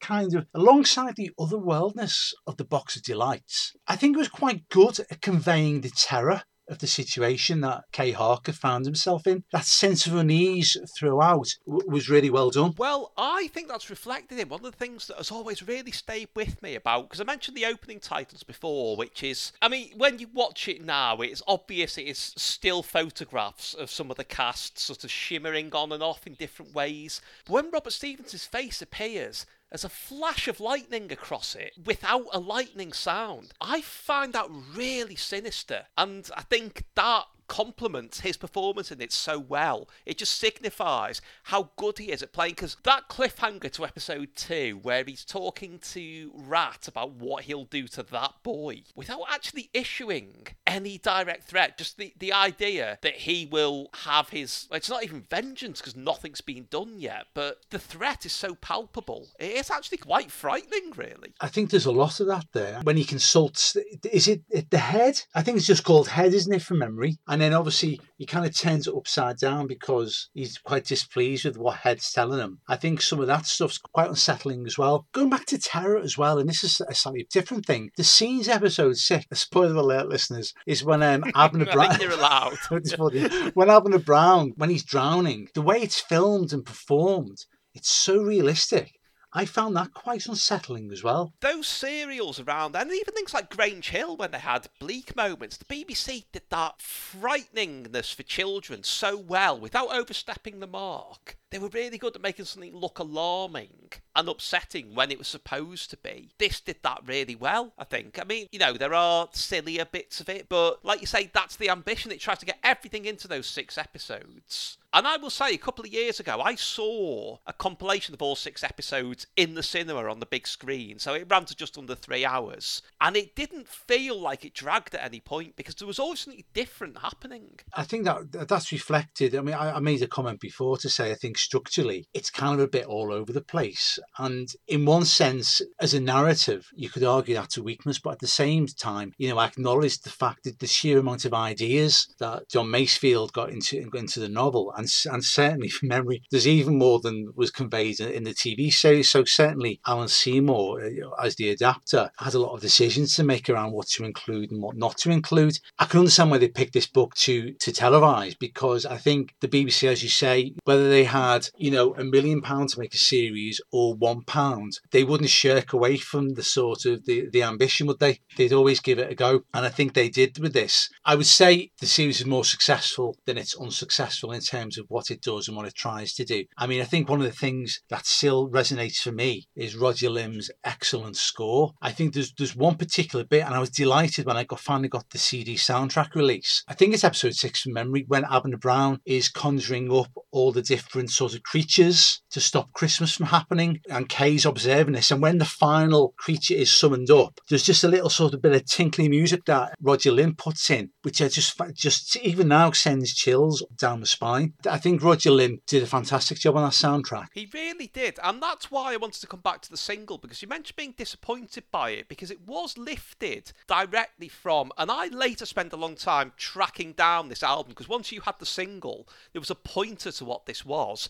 kind 0.00 0.34
of, 0.34 0.46
alongside 0.54 1.16
the 1.16 1.30
otherworldness 1.38 2.32
of 2.46 2.56
the 2.56 2.64
Box 2.64 2.96
of 2.96 3.02
Delights. 3.02 3.74
I 3.86 3.96
think 3.96 4.16
it 4.16 4.18
was 4.18 4.28
quite 4.28 4.68
good 4.70 4.98
at 5.10 5.20
conveying 5.20 5.82
the 5.82 5.90
terror 5.90 6.42
of 6.70 6.78
the 6.78 6.86
situation 6.86 7.60
that 7.60 7.84
Kay 7.92 8.12
Harker 8.12 8.52
found 8.52 8.86
himself 8.86 9.26
in. 9.26 9.44
That 9.52 9.66
sense 9.66 10.06
of 10.06 10.14
unease 10.14 10.76
throughout 10.96 11.48
w- 11.66 11.88
was 11.90 12.08
really 12.08 12.30
well 12.30 12.50
done. 12.50 12.74
Well, 12.78 13.12
I 13.18 13.48
think 13.48 13.68
that's 13.68 13.90
reflected 13.90 14.38
in 14.38 14.48
one 14.48 14.64
of 14.64 14.70
the 14.70 14.76
things 14.76 15.08
that 15.08 15.16
has 15.16 15.30
always 15.30 15.66
really 15.66 15.90
stayed 15.90 16.28
with 16.34 16.62
me 16.62 16.76
about, 16.76 17.08
because 17.08 17.20
I 17.20 17.24
mentioned 17.24 17.56
the 17.56 17.66
opening 17.66 18.00
titles 18.00 18.42
before, 18.42 18.96
which 18.96 19.22
is, 19.22 19.52
I 19.60 19.68
mean, 19.68 19.90
when 19.96 20.18
you 20.18 20.28
watch 20.32 20.68
it 20.68 20.84
now, 20.84 21.16
it's 21.18 21.42
obvious 21.46 21.98
it 21.98 22.06
is 22.06 22.32
still 22.36 22.82
photographs 22.82 23.74
of 23.74 23.90
some 23.90 24.10
of 24.10 24.16
the 24.16 24.24
cast 24.24 24.78
sort 24.78 25.04
of 25.04 25.10
shimmering 25.10 25.74
on 25.74 25.92
and 25.92 26.02
off 26.02 26.26
in 26.26 26.34
different 26.34 26.74
ways. 26.74 27.20
But 27.44 27.52
when 27.52 27.70
Robert 27.70 27.92
Stephens' 27.92 28.46
face 28.46 28.80
appears, 28.80 29.44
there's 29.70 29.84
a 29.84 29.88
flash 29.88 30.48
of 30.48 30.60
lightning 30.60 31.12
across 31.12 31.54
it 31.54 31.72
without 31.84 32.26
a 32.32 32.40
lightning 32.40 32.92
sound. 32.92 33.52
I 33.60 33.80
find 33.80 34.32
that 34.32 34.48
really 34.50 35.16
sinister, 35.16 35.86
and 35.96 36.28
I 36.36 36.42
think 36.42 36.84
that 36.96 37.24
complements 37.50 38.20
his 38.20 38.36
performance 38.36 38.92
in 38.92 39.00
it 39.02 39.12
so 39.12 39.36
well. 39.36 39.88
It 40.06 40.16
just 40.18 40.38
signifies 40.38 41.20
how 41.44 41.70
good 41.76 41.98
he 41.98 42.12
is 42.12 42.22
at 42.22 42.32
playing. 42.32 42.52
Because 42.52 42.76
that 42.84 43.08
cliffhanger 43.08 43.72
to 43.72 43.84
episode 43.84 44.36
two, 44.36 44.78
where 44.82 45.02
he's 45.04 45.24
talking 45.24 45.80
to 45.90 46.30
Rat 46.32 46.86
about 46.86 47.14
what 47.14 47.44
he'll 47.44 47.64
do 47.64 47.88
to 47.88 48.04
that 48.04 48.34
boy, 48.44 48.84
without 48.94 49.22
actually 49.28 49.68
issuing 49.74 50.46
any 50.64 50.96
direct 50.96 51.42
threat, 51.42 51.76
just 51.76 51.98
the, 51.98 52.14
the 52.18 52.32
idea 52.32 52.98
that 53.02 53.14
he 53.14 53.48
will 53.50 53.90
have 54.04 54.28
his. 54.28 54.68
It's 54.70 54.88
not 54.88 55.02
even 55.02 55.26
vengeance 55.28 55.80
because 55.80 55.96
nothing's 55.96 56.40
been 56.40 56.68
done 56.70 57.00
yet, 57.00 57.26
but 57.34 57.62
the 57.70 57.80
threat 57.80 58.24
is 58.24 58.32
so 58.32 58.54
palpable. 58.54 59.26
It's 59.40 59.72
actually 59.72 59.98
quite 59.98 60.30
frightening, 60.30 60.92
really. 60.94 61.34
I 61.40 61.48
think 61.48 61.70
there's 61.70 61.86
a 61.86 61.90
lot 61.90 62.20
of 62.20 62.28
that 62.28 62.46
there. 62.52 62.80
When 62.84 62.96
he 62.96 63.04
consults, 63.04 63.76
is 64.08 64.28
it 64.28 64.70
the 64.70 64.78
head? 64.78 65.20
I 65.34 65.42
think 65.42 65.56
it's 65.56 65.66
just 65.66 65.82
called 65.82 66.06
head, 66.06 66.32
isn't 66.32 66.52
it, 66.54 66.62
from 66.62 66.78
memory? 66.78 67.18
And 67.26 67.39
and 67.40 67.52
then 67.52 67.58
obviously 67.58 67.98
he 68.18 68.26
kind 68.26 68.44
of 68.44 68.54
turns 68.54 68.86
it 68.86 68.94
upside 68.94 69.38
down 69.38 69.66
because 69.66 70.28
he's 70.34 70.58
quite 70.58 70.84
displeased 70.84 71.46
with 71.46 71.56
what 71.56 71.78
Head's 71.78 72.12
telling 72.12 72.38
him. 72.38 72.60
I 72.68 72.76
think 72.76 73.00
some 73.00 73.18
of 73.18 73.28
that 73.28 73.46
stuff's 73.46 73.78
quite 73.78 74.10
unsettling 74.10 74.66
as 74.66 74.76
well. 74.76 75.06
Going 75.12 75.30
back 75.30 75.46
to 75.46 75.58
terror 75.58 75.96
as 75.96 76.18
well, 76.18 76.38
and 76.38 76.46
this 76.46 76.62
is 76.62 76.82
a 76.86 76.94
slightly 76.94 77.26
different 77.32 77.64
thing. 77.64 77.92
The 77.96 78.04
scenes 78.04 78.46
episode 78.46 78.98
six, 78.98 79.24
spoiler 79.40 79.76
alert, 79.76 80.10
listeners, 80.10 80.52
is 80.66 80.84
when 80.84 81.02
um, 81.02 81.24
Abner 81.34 81.64
Brown. 81.64 81.98
you're 81.98 82.12
allowed. 82.12 82.58
when 83.54 83.70
Abner 83.70 83.98
Brown, 83.98 84.52
when 84.56 84.68
he's 84.68 84.84
drowning, 84.84 85.48
the 85.54 85.62
way 85.62 85.78
it's 85.78 85.98
filmed 85.98 86.52
and 86.52 86.62
performed, 86.62 87.46
it's 87.74 87.88
so 87.88 88.18
realistic. 88.22 88.99
I 89.32 89.44
found 89.44 89.76
that 89.76 89.94
quite 89.94 90.26
unsettling 90.26 90.90
as 90.90 91.04
well. 91.04 91.34
Those 91.40 91.68
serials 91.68 92.40
around, 92.40 92.74
and 92.74 92.90
even 92.90 93.14
things 93.14 93.32
like 93.32 93.48
Grange 93.48 93.90
Hill, 93.90 94.16
when 94.16 94.32
they 94.32 94.40
had 94.40 94.66
bleak 94.80 95.14
moments, 95.14 95.56
the 95.56 95.64
BBC 95.64 96.24
did 96.32 96.42
that 96.50 96.80
frighteningness 96.80 98.12
for 98.12 98.24
children 98.24 98.82
so 98.82 99.16
well 99.16 99.58
without 99.58 99.94
overstepping 99.94 100.58
the 100.58 100.66
mark. 100.66 101.36
They 101.50 101.58
were 101.58 101.68
really 101.68 101.98
good 101.98 102.14
at 102.14 102.22
making 102.22 102.44
something 102.44 102.74
look 102.76 102.98
alarming 102.98 103.92
and 104.14 104.28
upsetting 104.28 104.94
when 104.94 105.10
it 105.10 105.18
was 105.18 105.28
supposed 105.28 105.90
to 105.90 105.96
be. 105.96 106.30
This 106.38 106.60
did 106.60 106.76
that 106.82 107.02
really 107.06 107.34
well, 107.34 107.72
I 107.78 107.84
think. 107.84 108.18
I 108.20 108.24
mean, 108.24 108.46
you 108.52 108.58
know, 108.58 108.74
there 108.74 108.94
are 108.94 109.28
sillier 109.32 109.84
bits 109.84 110.20
of 110.20 110.28
it, 110.28 110.48
but 110.48 110.84
like 110.84 111.00
you 111.00 111.06
say, 111.06 111.30
that's 111.32 111.56
the 111.56 111.70
ambition. 111.70 112.12
It 112.12 112.20
tries 112.20 112.38
to 112.38 112.46
get 112.46 112.58
everything 112.62 113.04
into 113.04 113.28
those 113.28 113.46
six 113.46 113.78
episodes. 113.78 114.78
And 114.92 115.06
I 115.06 115.16
will 115.18 115.30
say, 115.30 115.54
a 115.54 115.58
couple 115.58 115.84
of 115.84 115.92
years 115.92 116.18
ago, 116.18 116.40
I 116.40 116.56
saw 116.56 117.38
a 117.46 117.52
compilation 117.52 118.12
of 118.12 118.22
all 118.22 118.34
six 118.34 118.64
episodes 118.64 119.26
in 119.36 119.54
the 119.54 119.62
cinema 119.62 120.10
on 120.10 120.18
the 120.18 120.26
big 120.26 120.48
screen. 120.48 120.98
So 120.98 121.14
it 121.14 121.28
ran 121.30 121.44
to 121.44 121.54
just 121.54 121.78
under 121.78 121.94
three 121.94 122.24
hours. 122.24 122.82
And 123.00 123.16
it 123.16 123.36
didn't 123.36 123.68
feel 123.68 124.18
like 124.18 124.44
it 124.44 124.52
dragged 124.52 124.94
at 124.96 125.04
any 125.04 125.20
point 125.20 125.54
because 125.54 125.76
there 125.76 125.86
was 125.86 126.00
always 126.00 126.20
something 126.20 126.42
different 126.54 126.98
happening. 126.98 127.60
I 127.72 127.84
think 127.84 128.04
that 128.04 128.48
that's 128.48 128.72
reflected. 128.72 129.36
I 129.36 129.42
mean, 129.42 129.54
I, 129.54 129.76
I 129.76 129.78
made 129.78 130.02
a 130.02 130.08
comment 130.08 130.40
before 130.40 130.76
to 130.78 130.88
say 130.88 131.12
I 131.12 131.14
think 131.14 131.38
structurally 131.40 132.06
it's 132.14 132.30
kind 132.30 132.54
of 132.54 132.60
a 132.60 132.68
bit 132.68 132.86
all 132.86 133.12
over 133.12 133.32
the 133.32 133.40
place. 133.40 133.98
And 134.18 134.52
in 134.68 134.84
one 134.84 135.04
sense, 135.04 135.62
as 135.80 135.94
a 135.94 136.00
narrative, 136.00 136.68
you 136.74 136.88
could 136.88 137.04
argue 137.04 137.34
that's 137.34 137.56
a 137.56 137.62
weakness, 137.62 137.98
but 137.98 138.14
at 138.14 138.18
the 138.18 138.26
same 138.26 138.66
time, 138.66 139.12
you 139.18 139.28
know, 139.28 139.38
I 139.38 139.46
acknowledge 139.46 140.00
the 140.00 140.10
fact 140.10 140.44
that 140.44 140.58
the 140.58 140.66
sheer 140.66 140.98
amount 140.98 141.24
of 141.24 141.34
ideas 141.34 142.14
that 142.18 142.48
John 142.48 142.66
Masefield 142.66 143.32
got 143.32 143.50
into 143.50 143.88
into 143.94 144.20
the 144.20 144.28
novel, 144.28 144.72
and 144.76 144.88
and 145.10 145.24
certainly 145.24 145.68
from 145.76 145.88
memory, 145.88 146.22
there's 146.30 146.48
even 146.48 146.78
more 146.78 147.00
than 147.00 147.32
was 147.34 147.50
conveyed 147.50 148.00
in 148.00 148.24
the 148.24 148.34
TV 148.34 148.72
series. 148.72 149.10
So 149.10 149.24
certainly, 149.24 149.80
Alan 149.86 150.08
Seymour, 150.08 150.82
uh, 150.82 151.24
as 151.24 151.36
the 151.36 151.50
adapter, 151.50 152.10
had 152.18 152.34
a 152.34 152.38
lot 152.38 152.54
of 152.54 152.60
decisions 152.60 153.14
to 153.16 153.24
make 153.24 153.48
around 153.48 153.72
what 153.72 153.88
to 153.88 154.04
include 154.04 154.50
and 154.50 154.62
what 154.62 154.76
not 154.76 154.98
to 154.98 155.10
include. 155.10 155.58
I 155.78 155.84
can 155.86 156.00
understand 156.00 156.30
why 156.30 156.38
they 156.38 156.48
picked 156.48 156.74
this 156.74 156.86
book 156.86 157.14
to 157.26 157.52
to 157.52 157.70
televise 157.72 158.38
because 158.38 158.84
I 158.84 158.96
think 158.96 159.34
the 159.40 159.48
BBC, 159.48 159.88
as 159.88 160.02
you 160.02 160.08
say, 160.08 160.54
whether 160.64 160.88
they 160.88 161.04
had 161.04 161.29
had, 161.32 161.48
you 161.56 161.70
know, 161.70 161.94
a 161.94 162.04
million 162.04 162.40
pounds 162.40 162.74
to 162.74 162.80
make 162.80 162.94
a 162.94 162.98
series 162.98 163.60
or 163.70 163.94
one 163.94 164.22
pound, 164.22 164.78
they 164.90 165.04
wouldn't 165.04 165.30
shirk 165.30 165.72
away 165.72 165.96
from 165.96 166.34
the 166.34 166.42
sort 166.42 166.84
of 166.84 167.04
the, 167.06 167.28
the 167.32 167.42
ambition, 167.42 167.86
would 167.86 167.98
they? 168.00 168.20
They'd 168.36 168.52
always 168.52 168.80
give 168.80 168.98
it 168.98 169.10
a 169.10 169.14
go. 169.14 169.42
And 169.54 169.64
I 169.64 169.68
think 169.68 169.94
they 169.94 170.08
did 170.08 170.38
with 170.38 170.52
this. 170.52 170.88
I 171.04 171.14
would 171.14 171.26
say 171.26 171.70
the 171.80 171.86
series 171.86 172.20
is 172.20 172.26
more 172.26 172.44
successful 172.44 173.16
than 173.26 173.38
it's 173.38 173.56
unsuccessful 173.56 174.32
in 174.32 174.40
terms 174.40 174.78
of 174.78 174.86
what 174.88 175.10
it 175.10 175.22
does 175.22 175.48
and 175.48 175.56
what 175.56 175.66
it 175.66 175.74
tries 175.74 176.14
to 176.14 176.24
do. 176.24 176.44
I 176.56 176.66
mean, 176.66 176.80
I 176.80 176.84
think 176.84 177.08
one 177.08 177.20
of 177.20 177.26
the 177.26 177.32
things 177.32 177.80
that 177.88 178.06
still 178.06 178.48
resonates 178.48 178.98
for 178.98 179.12
me 179.12 179.46
is 179.54 179.76
Roger 179.76 180.10
Limb's 180.10 180.50
excellent 180.64 181.16
score. 181.16 181.72
I 181.80 181.92
think 181.92 182.14
there's 182.14 182.32
there's 182.34 182.56
one 182.56 182.76
particular 182.76 183.24
bit, 183.24 183.44
and 183.44 183.54
I 183.54 183.60
was 183.60 183.70
delighted 183.70 184.26
when 184.26 184.36
I 184.36 184.44
got 184.44 184.60
finally 184.60 184.88
got 184.88 185.10
the 185.10 185.18
CD 185.18 185.54
soundtrack 185.54 186.14
release. 186.14 186.64
I 186.68 186.74
think 186.74 186.94
it's 186.94 187.04
episode 187.04 187.34
six 187.34 187.60
from 187.62 187.74
memory 187.74 188.04
when 188.08 188.24
Abner 188.24 188.56
Brown 188.56 189.00
is 189.04 189.28
conjuring 189.28 189.92
up 189.92 190.10
all 190.30 190.52
the 190.52 190.62
different 190.62 191.10
sort 191.20 191.34
of 191.34 191.42
creatures 191.42 192.22
to 192.30 192.40
stop 192.40 192.72
Christmas 192.72 193.14
from 193.14 193.26
happening. 193.26 193.80
And 193.90 194.08
Kay's 194.08 194.46
observing 194.46 194.94
this. 194.94 195.10
And 195.10 195.20
when 195.20 195.36
the 195.36 195.44
final 195.44 196.14
creature 196.16 196.54
is 196.54 196.72
summoned 196.72 197.10
up, 197.10 197.38
there's 197.50 197.62
just 197.62 197.84
a 197.84 197.88
little 197.88 198.08
sort 198.08 198.32
of 198.32 198.40
bit 198.40 198.52
of 198.52 198.64
tinkly 198.64 199.06
music 199.06 199.44
that 199.44 199.74
Roger 199.82 200.12
Limb 200.12 200.36
puts 200.36 200.70
in, 200.70 200.92
which 201.02 201.20
I 201.20 201.28
just, 201.28 201.60
just 201.74 202.16
even 202.16 202.48
now 202.48 202.70
sends 202.70 203.12
chills 203.12 203.62
down 203.76 204.00
the 204.00 204.06
spine. 204.06 204.54
I 204.66 204.78
think 204.78 205.02
Roger 205.02 205.30
Limb 205.30 205.58
did 205.66 205.82
a 205.82 205.86
fantastic 205.86 206.38
job 206.38 206.56
on 206.56 206.64
that 206.64 206.72
soundtrack. 206.72 207.26
He 207.34 207.46
really 207.52 207.88
did. 207.88 208.18
And 208.22 208.42
that's 208.42 208.70
why 208.70 208.94
I 208.94 208.96
wanted 208.96 209.20
to 209.20 209.26
come 209.26 209.40
back 209.40 209.60
to 209.60 209.70
the 209.70 209.76
single 209.76 210.16
because 210.16 210.40
you 210.40 210.48
mentioned 210.48 210.76
being 210.76 210.94
disappointed 210.96 211.64
by 211.70 211.90
it 211.90 212.08
because 212.08 212.30
it 212.30 212.46
was 212.46 212.78
lifted 212.78 213.52
directly 213.66 214.28
from, 214.28 214.72
and 214.78 214.90
I 214.90 215.08
later 215.08 215.44
spent 215.44 215.74
a 215.74 215.76
long 215.76 215.96
time 215.96 216.32
tracking 216.38 216.94
down 216.94 217.28
this 217.28 217.42
album 217.42 217.72
because 217.72 217.90
once 217.90 218.10
you 218.10 218.22
had 218.22 218.36
the 218.38 218.46
single, 218.46 219.06
there 219.34 219.40
was 219.40 219.50
a 219.50 219.54
pointer 219.54 220.12
to 220.12 220.24
what 220.24 220.46
this 220.46 220.64
was. 220.64 221.09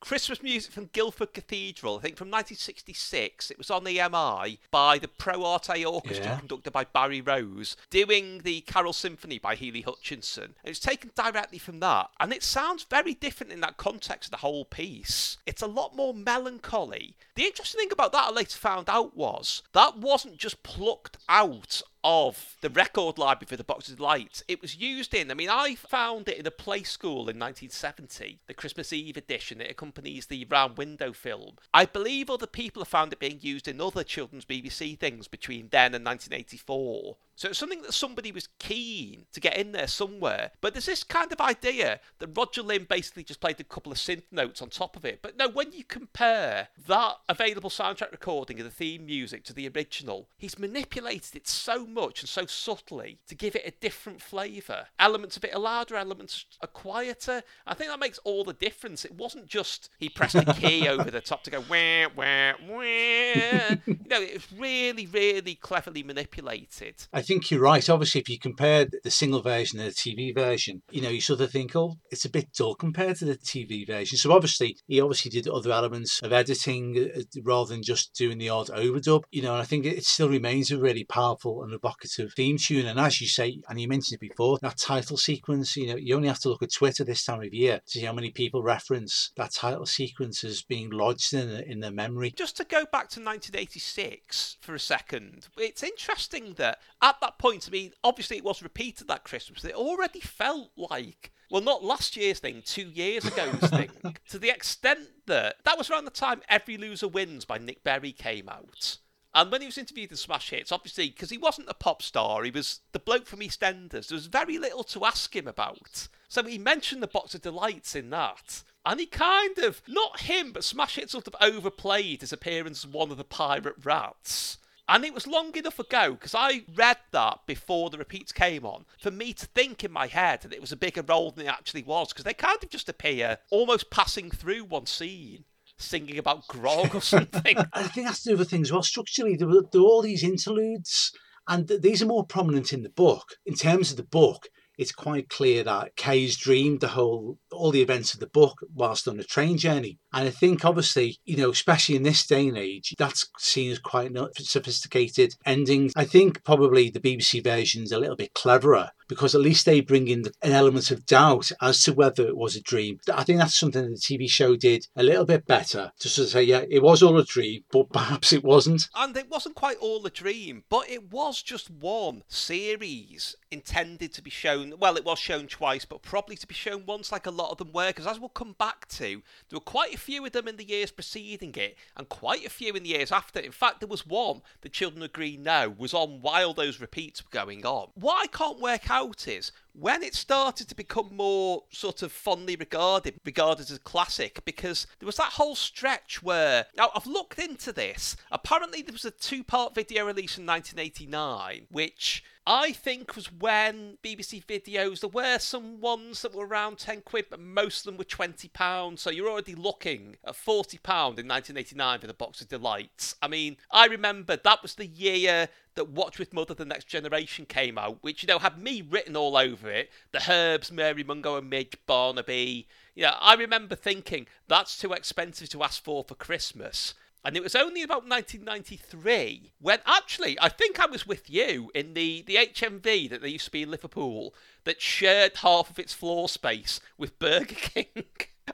Christmas 0.00 0.42
music 0.42 0.72
from 0.72 0.90
Guildford 0.92 1.32
Cathedral, 1.32 1.98
I 1.98 2.02
think 2.02 2.16
from 2.16 2.28
1966. 2.28 3.50
It 3.50 3.58
was 3.58 3.70
on 3.70 3.84
the 3.84 3.96
EMI 3.96 4.58
by 4.70 4.98
the 4.98 5.08
Pro 5.08 5.44
Arte 5.44 5.84
Orchestra, 5.84 6.26
yeah. 6.26 6.38
conducted 6.38 6.72
by 6.72 6.84
Barry 6.84 7.20
Rose, 7.20 7.76
doing 7.90 8.40
the 8.44 8.60
Carol 8.62 8.92
Symphony 8.92 9.38
by 9.38 9.54
Hely-Hutchinson. 9.54 10.44
And 10.44 10.70
it's 10.70 10.78
taken 10.78 11.10
directly 11.14 11.58
from 11.58 11.80
that. 11.80 12.10
And 12.20 12.32
it 12.32 12.42
sounds 12.42 12.84
very 12.88 13.14
different 13.14 13.52
in 13.52 13.60
that 13.60 13.76
context 13.78 14.28
of 14.28 14.30
the 14.32 14.36
whole 14.38 14.64
piece. 14.64 15.38
It's 15.46 15.62
a 15.62 15.66
lot 15.66 15.96
more 15.96 16.14
melancholy. 16.14 17.16
The 17.34 17.44
interesting 17.44 17.80
thing 17.80 17.92
about 17.92 18.12
that 18.12 18.28
I 18.28 18.30
later 18.32 18.58
found 18.58 18.88
out 18.88 19.16
was 19.16 19.62
that 19.72 19.98
wasn't 19.98 20.38
just 20.38 20.62
plucked 20.62 21.18
out 21.28 21.82
of 22.08 22.56
the 22.60 22.70
record 22.70 23.18
library 23.18 23.48
for 23.48 23.56
the 23.56 23.64
Box 23.64 23.88
of 23.88 23.98
Lights. 23.98 24.44
It 24.46 24.62
was 24.62 24.76
used 24.76 25.12
in, 25.12 25.28
I 25.28 25.34
mean, 25.34 25.50
I 25.50 25.74
found 25.74 26.28
it 26.28 26.38
in 26.38 26.46
a 26.46 26.52
play 26.52 26.84
school 26.84 27.28
in 27.28 27.36
1970, 27.36 28.38
the 28.46 28.54
Christmas 28.54 28.92
Eve 28.92 29.16
edition. 29.16 29.60
It 29.60 29.76
accompanies 29.86 30.26
the 30.26 30.44
Round 30.50 30.76
Window 30.76 31.12
film. 31.12 31.56
I 31.72 31.84
believe 31.84 32.28
other 32.28 32.48
people 32.48 32.82
have 32.82 32.88
found 32.88 33.12
it 33.12 33.20
being 33.20 33.38
used 33.40 33.68
in 33.68 33.80
other 33.80 34.02
children's 34.02 34.44
BBC 34.44 34.98
things 34.98 35.28
between 35.28 35.68
then 35.70 35.94
and 35.94 36.04
1984. 36.04 37.16
So 37.36 37.48
it's 37.48 37.58
something 37.58 37.82
that 37.82 37.92
somebody 37.92 38.32
was 38.32 38.48
keen 38.58 39.26
to 39.32 39.40
get 39.40 39.58
in 39.58 39.72
there 39.72 39.86
somewhere. 39.86 40.52
But 40.62 40.72
there's 40.72 40.86
this 40.86 41.04
kind 41.04 41.30
of 41.30 41.40
idea 41.40 42.00
that 42.18 42.36
Roger 42.36 42.62
Limb 42.62 42.86
basically 42.88 43.24
just 43.24 43.40
played 43.40 43.60
a 43.60 43.64
couple 43.64 43.92
of 43.92 43.98
synth 43.98 44.24
notes 44.32 44.62
on 44.62 44.70
top 44.70 44.96
of 44.96 45.04
it. 45.04 45.20
But 45.20 45.36
no, 45.36 45.48
when 45.48 45.72
you 45.72 45.84
compare 45.84 46.68
that 46.88 47.16
available 47.28 47.68
soundtrack 47.68 48.10
recording 48.12 48.58
of 48.58 48.64
the 48.64 48.70
theme 48.70 49.04
music 49.04 49.44
to 49.44 49.52
the 49.52 49.68
original, 49.68 50.28
he's 50.38 50.58
manipulated 50.58 51.36
it 51.36 51.46
so 51.46 51.86
much 51.86 52.22
and 52.22 52.28
so 52.28 52.46
subtly 52.46 53.18
to 53.28 53.34
give 53.34 53.54
it 53.54 53.66
a 53.66 53.70
different 53.82 54.22
flavour. 54.22 54.86
Elements 54.98 55.36
of 55.36 55.44
it 55.44 55.54
are 55.54 55.60
louder, 55.60 55.96
elements 55.96 56.46
are 56.62 56.68
quieter. 56.68 57.42
I 57.66 57.74
think 57.74 57.90
that 57.90 58.00
makes 58.00 58.18
all 58.24 58.44
the 58.44 58.54
difference. 58.54 59.04
It 59.04 59.14
wasn't 59.14 59.46
just 59.46 59.90
he 59.98 60.08
pressed 60.08 60.36
a 60.36 60.54
key 60.54 60.88
over 60.88 61.10
the 61.10 61.20
top 61.20 61.44
to 61.44 61.50
go 61.50 61.60
wah 61.60 62.08
wah 62.16 62.52
wah. 62.66 63.76
you 63.86 64.08
know, 64.08 64.22
it 64.22 64.34
was 64.34 64.52
really, 64.56 65.06
really 65.06 65.54
cleverly 65.54 66.02
manipulated. 66.02 66.94
I 67.12 67.25
think 67.26 67.50
you're 67.50 67.60
right. 67.60 67.88
Obviously, 67.88 68.20
if 68.20 68.28
you 68.28 68.38
compare 68.38 68.86
the 69.02 69.10
single 69.10 69.42
version 69.42 69.80
and 69.80 69.90
the 69.90 69.94
TV 69.94 70.34
version, 70.34 70.82
you 70.90 71.02
know, 71.02 71.08
you 71.08 71.20
sort 71.20 71.40
of 71.40 71.50
think, 71.50 71.74
oh, 71.74 71.96
it's 72.10 72.24
a 72.24 72.30
bit 72.30 72.52
dull 72.52 72.74
compared 72.74 73.16
to 73.16 73.24
the 73.24 73.36
TV 73.36 73.86
version. 73.86 74.18
So 74.18 74.32
obviously, 74.32 74.76
he 74.86 75.00
obviously 75.00 75.30
did 75.30 75.48
other 75.48 75.72
elements 75.72 76.20
of 76.22 76.32
editing 76.32 77.10
uh, 77.14 77.20
rather 77.42 77.74
than 77.74 77.82
just 77.82 78.14
doing 78.14 78.38
the 78.38 78.48
odd 78.48 78.68
overdub. 78.68 79.24
You 79.30 79.42
know, 79.42 79.52
and 79.52 79.62
I 79.62 79.64
think 79.64 79.84
it 79.84 80.04
still 80.04 80.28
remains 80.28 80.70
a 80.70 80.78
really 80.78 81.04
powerful 81.04 81.62
and 81.62 81.72
evocative 81.72 82.32
theme 82.34 82.58
tune. 82.58 82.86
And 82.86 83.00
as 83.00 83.20
you 83.20 83.28
say, 83.28 83.60
and 83.68 83.80
you 83.80 83.88
mentioned 83.88 84.16
it 84.16 84.28
before, 84.28 84.58
that 84.62 84.78
title 84.78 85.16
sequence, 85.16 85.76
you 85.76 85.88
know, 85.88 85.96
you 85.96 86.14
only 86.14 86.28
have 86.28 86.40
to 86.40 86.48
look 86.48 86.62
at 86.62 86.72
Twitter 86.72 87.04
this 87.04 87.24
time 87.24 87.42
of 87.42 87.52
year 87.52 87.80
to 87.86 87.98
see 87.98 88.04
how 88.04 88.12
many 88.12 88.30
people 88.30 88.62
reference 88.62 89.32
that 89.36 89.52
title 89.52 89.86
sequence 89.86 90.44
as 90.44 90.62
being 90.62 90.90
lodged 90.90 91.34
in, 91.34 91.48
in 91.50 91.80
their 91.80 91.90
memory. 91.90 92.32
Just 92.36 92.56
to 92.58 92.64
go 92.64 92.84
back 92.84 93.08
to 93.10 93.20
1986 93.20 94.58
for 94.60 94.74
a 94.74 94.80
second, 94.80 95.48
it's 95.56 95.82
interesting 95.82 96.54
that 96.56 96.78
at 97.02 97.15
that 97.20 97.38
point, 97.38 97.66
I 97.68 97.70
mean, 97.70 97.92
obviously 98.02 98.36
it 98.36 98.44
was 98.44 98.62
repeated 98.62 99.08
that 99.08 99.24
Christmas, 99.24 99.64
it 99.64 99.74
already 99.74 100.20
felt 100.20 100.70
like 100.76 101.32
well, 101.50 101.62
not 101.62 101.84
last 101.84 102.16
year's 102.16 102.40
thing, 102.40 102.62
two 102.64 102.88
years 102.88 103.24
ago's 103.24 103.70
thing, 103.70 104.16
to 104.28 104.38
the 104.38 104.50
extent 104.50 105.08
that 105.26 105.56
that 105.64 105.78
was 105.78 105.90
around 105.90 106.04
the 106.04 106.10
time 106.10 106.42
Every 106.48 106.76
Loser 106.76 107.08
Wins 107.08 107.44
by 107.44 107.58
Nick 107.58 107.84
Berry 107.84 108.12
came 108.12 108.48
out. 108.48 108.98
And 109.34 109.52
when 109.52 109.60
he 109.60 109.66
was 109.66 109.78
interviewed 109.78 110.10
in 110.10 110.16
Smash 110.16 110.50
Hits, 110.50 110.72
obviously, 110.72 111.10
because 111.10 111.28
he 111.28 111.36
wasn't 111.36 111.68
a 111.68 111.74
pop 111.74 112.00
star, 112.00 112.42
he 112.42 112.50
was 112.50 112.80
the 112.92 112.98
bloke 112.98 113.26
from 113.26 113.40
EastEnders, 113.40 114.08
there 114.08 114.16
was 114.16 114.26
very 114.26 114.58
little 114.58 114.82
to 114.84 115.04
ask 115.04 115.36
him 115.36 115.46
about. 115.46 116.08
So 116.26 116.42
he 116.42 116.58
mentioned 116.58 117.02
the 117.02 117.06
Box 117.06 117.34
of 117.34 117.42
Delights 117.42 117.94
in 117.94 118.10
that. 118.10 118.62
And 118.86 118.98
he 118.98 119.06
kind 119.06 119.58
of, 119.58 119.82
not 119.86 120.20
him, 120.20 120.52
but 120.52 120.64
Smash 120.64 120.94
Hits 120.94 121.12
sort 121.12 121.26
of 121.26 121.36
overplayed 121.40 122.22
his 122.22 122.32
appearance 122.32 122.84
as 122.84 122.90
one 122.90 123.10
of 123.10 123.18
the 123.18 123.24
pirate 123.24 123.84
rats. 123.84 124.58
And 124.88 125.04
it 125.04 125.14
was 125.14 125.26
long 125.26 125.54
enough 125.56 125.78
ago 125.78 126.12
because 126.12 126.34
I 126.34 126.62
read 126.74 126.98
that 127.10 127.40
before 127.46 127.90
the 127.90 127.98
repeats 127.98 128.30
came 128.30 128.64
on 128.64 128.84
for 129.00 129.10
me 129.10 129.32
to 129.32 129.46
think 129.46 129.82
in 129.82 129.90
my 129.90 130.06
head 130.06 130.42
that 130.42 130.52
it 130.52 130.60
was 130.60 130.70
a 130.70 130.76
bigger 130.76 131.02
role 131.02 131.32
than 131.32 131.46
it 131.46 131.50
actually 131.50 131.82
was 131.82 132.08
because 132.08 132.24
they 132.24 132.34
kind 132.34 132.62
of 132.62 132.70
just 132.70 132.88
appear 132.88 133.38
almost 133.50 133.90
passing 133.90 134.30
through 134.30 134.64
one 134.64 134.86
scene. 134.86 135.44
Singing 135.78 136.16
about 136.16 136.46
grog 136.48 136.94
or 136.94 137.02
something. 137.02 137.58
I 137.74 137.82
think 137.82 138.06
that's 138.06 138.22
the 138.22 138.32
other 138.32 138.46
thing 138.46 138.62
as 138.62 138.72
well. 138.72 138.82
Structurally, 138.82 139.36
there 139.36 139.46
were, 139.46 139.62
there 139.70 139.82
were 139.82 139.86
all 139.86 140.00
these 140.00 140.24
interludes, 140.24 141.12
and 141.46 141.68
these 141.68 142.00
are 142.00 142.06
more 142.06 142.24
prominent 142.24 142.72
in 142.72 142.82
the 142.82 142.88
book. 142.88 143.34
In 143.44 143.54
terms 143.54 143.90
of 143.90 143.98
the 143.98 144.02
book, 144.02 144.48
it's 144.78 144.92
quite 144.92 145.28
clear 145.28 145.64
that 145.64 145.96
Kay's 145.96 146.36
dreamed 146.36 146.80
the 146.80 146.88
whole 146.88 147.38
all 147.50 147.70
the 147.70 147.82
events 147.82 148.14
of 148.14 148.20
the 148.20 148.26
book 148.26 148.58
whilst 148.74 149.08
on 149.08 149.18
a 149.18 149.24
train 149.24 149.56
journey. 149.56 149.98
And 150.12 150.28
I 150.28 150.30
think 150.30 150.64
obviously, 150.64 151.18
you 151.24 151.36
know, 151.36 151.50
especially 151.50 151.96
in 151.96 152.02
this 152.02 152.26
day 152.26 152.48
and 152.48 152.58
age, 152.58 152.94
that's 152.98 153.28
seen 153.38 153.70
as 153.70 153.78
quite 153.78 154.12
sophisticated 154.38 155.34
endings. 155.44 155.92
I 155.96 156.04
think 156.04 156.44
probably 156.44 156.90
the 156.90 157.00
BBC 157.00 157.42
version's 157.42 157.92
a 157.92 157.98
little 157.98 158.16
bit 158.16 158.34
cleverer 158.34 158.90
because 159.08 159.34
at 159.34 159.40
least 159.40 159.66
they 159.66 159.80
bring 159.80 160.08
in 160.08 160.24
an 160.42 160.52
element 160.52 160.90
of 160.90 161.06
doubt 161.06 161.52
as 161.60 161.82
to 161.84 161.92
whether 161.92 162.26
it 162.26 162.36
was 162.36 162.56
a 162.56 162.62
dream. 162.62 162.98
I 163.12 163.24
think 163.24 163.38
that's 163.38 163.58
something 163.58 163.82
the 163.82 163.96
TV 163.96 164.28
show 164.28 164.56
did 164.56 164.86
a 164.96 165.02
little 165.02 165.24
bit 165.24 165.46
better 165.46 165.92
just 166.00 166.16
to 166.16 166.26
say, 166.26 166.42
yeah, 166.42 166.64
it 166.68 166.82
was 166.82 167.02
all 167.02 167.18
a 167.18 167.24
dream, 167.24 167.64
but 167.70 167.90
perhaps 167.92 168.32
it 168.32 168.44
wasn't. 168.44 168.88
And 168.94 169.16
it 169.16 169.30
wasn't 169.30 169.54
quite 169.54 169.78
all 169.78 170.04
a 170.06 170.10
dream, 170.10 170.64
but 170.68 170.90
it 170.90 171.10
was 171.10 171.42
just 171.42 171.70
one 171.70 172.22
series 172.28 173.36
intended 173.50 174.12
to 174.12 174.22
be 174.22 174.30
shown. 174.30 174.74
Well, 174.78 174.96
it 174.96 175.04
was 175.04 175.18
shown 175.18 175.46
twice, 175.46 175.84
but 175.84 176.02
probably 176.02 176.36
to 176.36 176.46
be 176.46 176.54
shown 176.54 176.84
once, 176.86 177.12
like 177.12 177.26
a 177.26 177.30
lot 177.30 177.50
of 177.50 177.58
them 177.58 177.72
were, 177.72 177.88
because 177.88 178.06
as 178.06 178.18
we'll 178.18 178.28
come 178.28 178.54
back 178.58 178.88
to, 178.88 179.22
there 179.48 179.56
were 179.56 179.60
quite 179.60 179.94
a 179.94 179.98
few 179.98 180.24
of 180.24 180.32
them 180.32 180.48
in 180.48 180.56
the 180.56 180.68
years 180.68 180.90
preceding 180.90 181.54
it, 181.54 181.76
and 181.96 182.08
quite 182.08 182.44
a 182.44 182.50
few 182.50 182.74
in 182.74 182.82
the 182.82 182.90
years 182.90 183.12
after. 183.12 183.40
In 183.40 183.52
fact, 183.52 183.80
there 183.80 183.88
was 183.88 184.06
one, 184.06 184.42
The 184.62 184.68
Children 184.68 185.02
of 185.02 185.12
Green 185.12 185.42
Knowe, 185.42 185.74
was 185.76 185.94
on 185.94 186.20
while 186.20 186.52
those 186.52 186.80
repeats 186.80 187.22
were 187.24 187.30
going 187.30 187.64
on. 187.64 187.88
What 187.94 188.22
I 188.22 188.26
can't 188.26 188.60
work 188.60 188.90
out 188.90 188.95
is 189.26 189.52
when 189.78 190.02
it 190.02 190.14
started 190.14 190.68
to 190.68 190.74
become 190.74 191.10
more 191.12 191.64
sort 191.70 192.02
of 192.02 192.10
fondly 192.10 192.56
regarded, 192.56 193.20
regarded 193.24 193.70
as 193.70 193.78
classic, 193.78 194.44
because 194.44 194.86
there 194.98 195.06
was 195.06 195.16
that 195.16 195.32
whole 195.32 195.54
stretch 195.54 196.22
where 196.22 196.66
now 196.76 196.90
I've 196.94 197.06
looked 197.06 197.38
into 197.38 197.72
this. 197.72 198.16
Apparently, 198.32 198.82
there 198.82 198.92
was 198.92 199.04
a 199.04 199.10
two-part 199.10 199.74
video 199.74 200.06
release 200.06 200.38
in 200.38 200.46
1989, 200.46 201.66
which 201.70 202.24
I 202.48 202.70
think 202.70 203.16
was 203.16 203.32
when 203.32 203.98
BBC 204.04 204.44
videos, 204.44 205.00
there 205.00 205.10
were 205.10 205.40
some 205.40 205.80
ones 205.80 206.22
that 206.22 206.32
were 206.32 206.46
around 206.46 206.78
10 206.78 207.02
quid, 207.02 207.26
but 207.28 207.40
most 207.40 207.80
of 207.80 207.84
them 207.86 207.98
were 207.98 208.04
20 208.04 208.48
pounds. 208.48 209.02
So 209.02 209.10
you're 209.10 209.28
already 209.28 209.56
looking 209.56 210.16
at 210.24 210.36
40 210.36 210.78
pound 210.78 211.18
in 211.18 211.26
1989 211.26 212.00
for 212.00 212.06
the 212.06 212.14
box 212.14 212.40
of 212.40 212.48
delights. 212.48 213.16
I 213.20 213.26
mean, 213.26 213.56
I 213.70 213.86
remember 213.86 214.36
that 214.36 214.62
was 214.62 214.76
the 214.76 214.86
year 214.86 215.48
that 215.74 215.90
Watch 215.90 216.20
with 216.20 216.32
Mother 216.32 216.54
The 216.54 216.64
Next 216.64 216.86
Generation 216.86 217.46
came 217.46 217.78
out, 217.78 217.98
which, 218.02 218.22
you 218.22 218.28
know, 218.28 218.38
had 218.38 218.58
me 218.62 218.80
written 218.80 219.16
all 219.16 219.36
over 219.36 219.65
it. 219.68 219.90
The 220.12 220.30
Herbs, 220.30 220.70
Mary 220.70 221.04
Mungo 221.04 221.36
and 221.36 221.50
Midge, 221.50 221.76
Barnaby. 221.86 222.66
Know, 222.96 223.12
I 223.20 223.34
remember 223.34 223.74
thinking, 223.74 224.26
that's 224.48 224.78
too 224.78 224.92
expensive 224.92 225.48
to 225.50 225.62
ask 225.62 225.82
for 225.82 226.04
for 226.04 226.14
Christmas. 226.14 226.94
And 227.24 227.36
it 227.36 227.42
was 227.42 227.56
only 227.56 227.82
about 227.82 228.08
1993 228.08 229.52
when 229.58 229.80
actually 229.84 230.38
I 230.40 230.48
think 230.48 230.78
I 230.78 230.86
was 230.86 231.08
with 231.08 231.28
you 231.28 231.72
in 231.74 231.94
the, 231.94 232.22
the 232.22 232.36
HMV 232.36 233.10
that 233.10 233.20
there 233.20 233.28
used 233.28 233.46
to 233.46 233.50
be 233.50 233.62
in 233.62 233.70
Liverpool 233.70 234.32
that 234.62 234.80
shared 234.80 235.38
half 235.38 235.68
of 235.68 235.80
its 235.80 235.92
floor 235.92 236.28
space 236.28 236.78
with 236.96 237.18
Burger 237.18 237.54
King. 237.56 238.04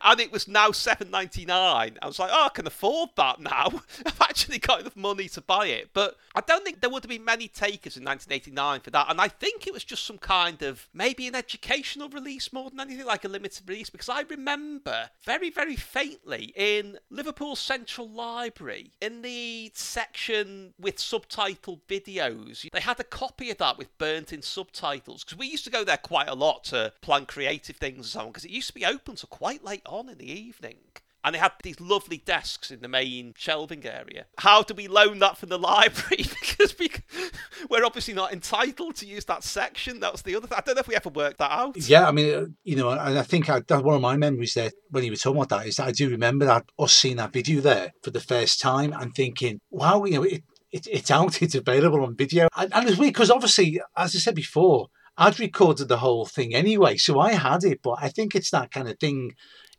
And 0.01 0.21
it 0.21 0.33
was 0.33 0.49
now 0.49 0.73
seven 0.73 1.11
ninety 1.11 1.45
nine. 1.45 1.99
I 2.01 2.07
was 2.07 2.19
like, 2.19 2.31
oh, 2.33 2.47
I 2.47 2.49
can 2.49 2.67
afford 2.67 3.11
that 3.17 3.41
now. 3.41 3.83
I've 4.07 4.21
actually 4.21 4.59
got 4.59 4.81
enough 4.81 4.97
money 4.97 5.29
to 5.29 5.41
buy 5.41 5.67
it. 5.67 5.91
But 5.93 6.17
I 6.35 6.41
don't 6.41 6.65
think 6.65 6.81
there 6.81 6.91
would 6.91 7.03
have 7.03 7.11
been 7.11 7.25
many 7.25 7.49
takers 7.49 7.97
in 7.97 8.05
1989 8.05 8.81
for 8.81 8.91
that. 8.91 9.11
And 9.11 9.21
I 9.21 9.29
think 9.29 9.67
it 9.67 9.73
was 9.73 9.85
just 9.85 10.07
some 10.07 10.19
kind 10.19 10.63
of 10.63 10.89
maybe 10.95 11.27
an 11.27 11.35
educational 11.35 12.09
release 12.09 12.53
more 12.53 12.71
than 12.71 12.81
anything 12.81 13.07
like 13.07 13.25
a 13.25 13.29
limited 13.29 13.69
release. 13.69 13.91
Because 13.91 14.09
I 14.09 14.23
remember 14.23 15.11
very, 15.25 15.51
very 15.51 15.77
faintly 15.77 16.53
in 16.57 16.99
Liverpool 17.11 17.57
Central 17.57 18.09
Library, 18.09 18.93
in 19.01 19.23
the 19.23 19.71
section 19.75 20.75
with 20.79 20.97
subtitled 20.97 21.81
videos, 21.89 22.71
they 22.71 22.81
had 22.81 23.01
a 23.01 23.05
copy 23.05 23.51
of 23.51 23.59
that 23.59 23.79
with 23.79 23.97
burnt 23.99 24.33
in 24.33 24.43
subtitles. 24.43 25.25
Because 25.25 25.39
we 25.39 25.47
used 25.47 25.65
to 25.65 25.71
go 25.71 25.85
there 25.85 25.99
quite 25.99 26.29
a 26.29 26.35
lot 26.35 26.65
to 26.65 26.93
plan 27.03 27.27
creative 27.27 27.77
things 27.77 27.97
and 27.97 28.07
so 28.07 28.21
on. 28.21 28.27
Because 28.29 28.45
it 28.45 28.51
used 28.51 28.69
to 28.69 28.75
be 28.75 28.87
open 28.87 29.17
to 29.17 29.27
quite 29.27 29.63
late 29.65 29.82
on 29.87 30.09
in 30.09 30.19
the 30.19 30.31
evening. 30.31 30.79
And 31.25 31.37
they 31.37 31.39
had 31.39 31.53
these 31.63 31.81
lovely 31.81 32.17
desks 32.17 32.73
in 32.73 32.81
the 32.81 32.89
main 32.89 33.35
shelving 33.37 33.87
area. 33.87 34.27
How 34.39 34.65
do 34.65 34.75
we 34.75 34.89
loan 34.89 35.21
that 35.21 35.39
from 35.39 35.51
the 35.51 35.59
library? 35.73 36.25
because 36.41 36.77
we, 36.79 36.91
we're 37.71 37.85
obviously 37.85 38.15
not 38.15 38.33
entitled 38.33 38.97
to 38.97 39.07
use 39.07 39.25
that 39.27 39.45
section. 39.45 40.01
That's 40.01 40.23
the 40.23 40.35
other 40.35 40.49
thing. 40.49 40.59
I 40.59 40.63
don't 40.63 40.75
know 40.75 40.81
if 40.81 40.89
we 40.89 40.97
ever 40.97 41.11
worked 41.11 41.39
that 41.39 41.53
out. 41.53 41.77
Yeah, 41.77 42.09
I 42.09 42.11
mean, 42.11 42.35
uh, 42.35 42.47
you 42.65 42.75
know, 42.75 42.91
and 42.91 43.19
I 43.19 43.23
think 43.23 43.49
I, 43.49 43.61
one 43.69 43.95
of 43.95 44.01
my 44.01 44.17
memories 44.17 44.55
there 44.55 44.73
when 44.91 45.05
you 45.05 45.13
were 45.13 45.17
talking 45.17 45.41
about 45.41 45.61
that 45.61 45.67
is 45.69 45.77
that 45.77 45.87
I 45.87 45.93
do 45.93 46.11
remember 46.11 46.45
that 46.47 46.65
us 46.77 46.93
seeing 46.93 47.17
that 47.17 47.33
video 47.33 47.61
there 47.61 47.93
for 48.03 48.11
the 48.11 48.21
first 48.21 48.61
time 48.61 48.93
and 48.93 49.15
thinking, 49.15 49.61
wow, 49.71 50.03
you 50.05 50.15
know, 50.15 50.25
it, 50.25 50.43
it 50.73 50.89
it's 50.91 51.11
out, 51.13 51.41
it's 51.41 51.55
available 51.55 52.03
on 52.03 52.17
video. 52.17 52.49
And, 52.57 52.75
and 52.75 52.89
it's 52.89 52.99
weird 52.99 53.15
because 53.15 53.31
obviously, 53.31 53.81
as 53.97 54.17
I 54.17 54.19
said 54.19 54.35
before, 54.35 54.89
I'd 55.17 55.39
recorded 55.39 55.89
the 55.89 55.99
whole 55.99 56.25
thing 56.25 56.55
anyway, 56.55 56.97
so 56.97 57.21
I 57.21 57.33
had 57.33 57.65
it. 57.65 57.81
But 57.83 57.99
I 58.01 58.09
think 58.09 58.35
it's 58.35 58.51
that 58.51 58.71
kind 58.71 58.89
of 58.89 58.99
thing, 58.99 59.33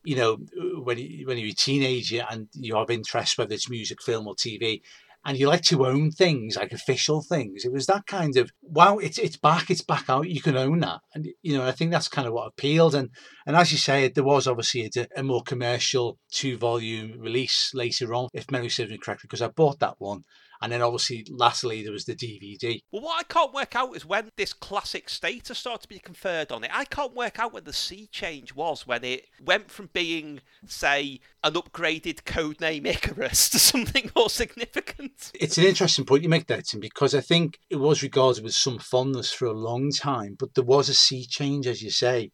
you 0.03 0.15
know, 0.15 0.33
uh, 0.33 0.81
when 0.81 0.97
you, 0.97 1.25
when 1.27 1.37
you're 1.37 1.49
a 1.49 1.53
teenager 1.53 2.25
and 2.29 2.47
you 2.53 2.75
have 2.75 2.89
interest, 2.89 3.37
whether 3.37 3.53
it's 3.53 3.69
music, 3.69 4.01
film, 4.01 4.27
or 4.27 4.35
TV, 4.35 4.81
and 5.25 5.37
you 5.37 5.47
like 5.47 5.61
to 5.61 5.85
own 5.85 6.11
things 6.11 6.57
like 6.57 6.73
official 6.73 7.21
things. 7.21 7.63
It 7.63 7.71
was 7.71 7.85
that 7.85 8.05
kind 8.07 8.35
of 8.35 8.51
wow, 8.61 8.97
it's 8.97 9.17
it's 9.17 9.37
back, 9.37 9.69
it's 9.69 9.81
back 9.81 10.09
out. 10.09 10.29
You 10.29 10.41
can 10.41 10.57
own 10.57 10.79
that, 10.79 10.99
and 11.13 11.27
you 11.41 11.57
know 11.57 11.65
I 11.65 11.71
think 11.71 11.91
that's 11.91 12.09
kind 12.09 12.27
of 12.27 12.33
what 12.33 12.47
appealed. 12.47 12.95
And 12.95 13.09
and 13.45 13.55
as 13.55 13.71
you 13.71 13.77
say, 13.77 14.07
there 14.09 14.23
was 14.23 14.47
obviously 14.47 14.89
a, 14.95 15.07
a 15.15 15.23
more 15.23 15.43
commercial 15.43 16.17
two 16.31 16.57
volume 16.57 17.19
release 17.19 17.71
later 17.73 18.13
on, 18.13 18.27
if 18.33 18.51
memory 18.51 18.69
serves 18.69 18.91
me 18.91 18.97
correctly, 18.97 19.27
because 19.27 19.41
I 19.41 19.47
bought 19.47 19.79
that 19.79 19.95
one 19.99 20.23
And 20.63 20.71
then 20.71 20.81
obviously, 20.81 21.25
lastly, 21.29 21.83
there 21.83 21.91
was 21.91 22.05
the 22.05 22.15
DVD. 22.15 22.79
Well, 22.89 23.01
what 23.01 23.19
I 23.19 23.23
can't 23.23 23.53
work 23.53 23.75
out 23.75 23.97
is 23.97 24.05
when 24.05 24.29
this 24.37 24.53
classic 24.53 25.09
status 25.09 25.57
started 25.57 25.81
to 25.81 25.89
be 25.89 25.99
conferred 25.99 26.53
on 26.53 26.63
it. 26.63 26.71
I 26.73 26.85
can't 26.85 27.13
work 27.13 27.37
out 27.37 27.51
when 27.51 27.65
the 27.65 27.73
sea 27.73 28.07
change 28.13 28.55
was, 28.55 28.87
when 28.87 29.03
it 29.03 29.25
went 29.43 29.69
from 29.69 29.89
being, 29.91 30.39
say, 30.65 31.19
an 31.43 31.55
upgraded 31.55 32.23
codename 32.23 32.87
Icarus 32.87 33.49
to 33.51 33.59
something 33.59 34.09
more 34.15 34.29
significant. 34.29 35.33
It's 35.33 35.57
an 35.57 35.65
interesting 35.65 36.05
point 36.05 36.23
you 36.23 36.29
make 36.29 36.47
there, 36.47 36.61
Tim, 36.61 36.79
because 36.79 37.13
I 37.13 37.19
think 37.19 37.59
it 37.69 37.75
was 37.75 38.01
regarded 38.01 38.41
with 38.41 38.53
some 38.53 38.79
fondness 38.79 39.33
for 39.33 39.47
a 39.47 39.51
long 39.51 39.91
time, 39.91 40.37
but 40.39 40.55
there 40.55 40.63
was 40.63 40.87
a 40.87 40.93
sea 40.93 41.25
change, 41.25 41.67
as 41.67 41.81
you 41.81 41.89
say. 41.89 42.31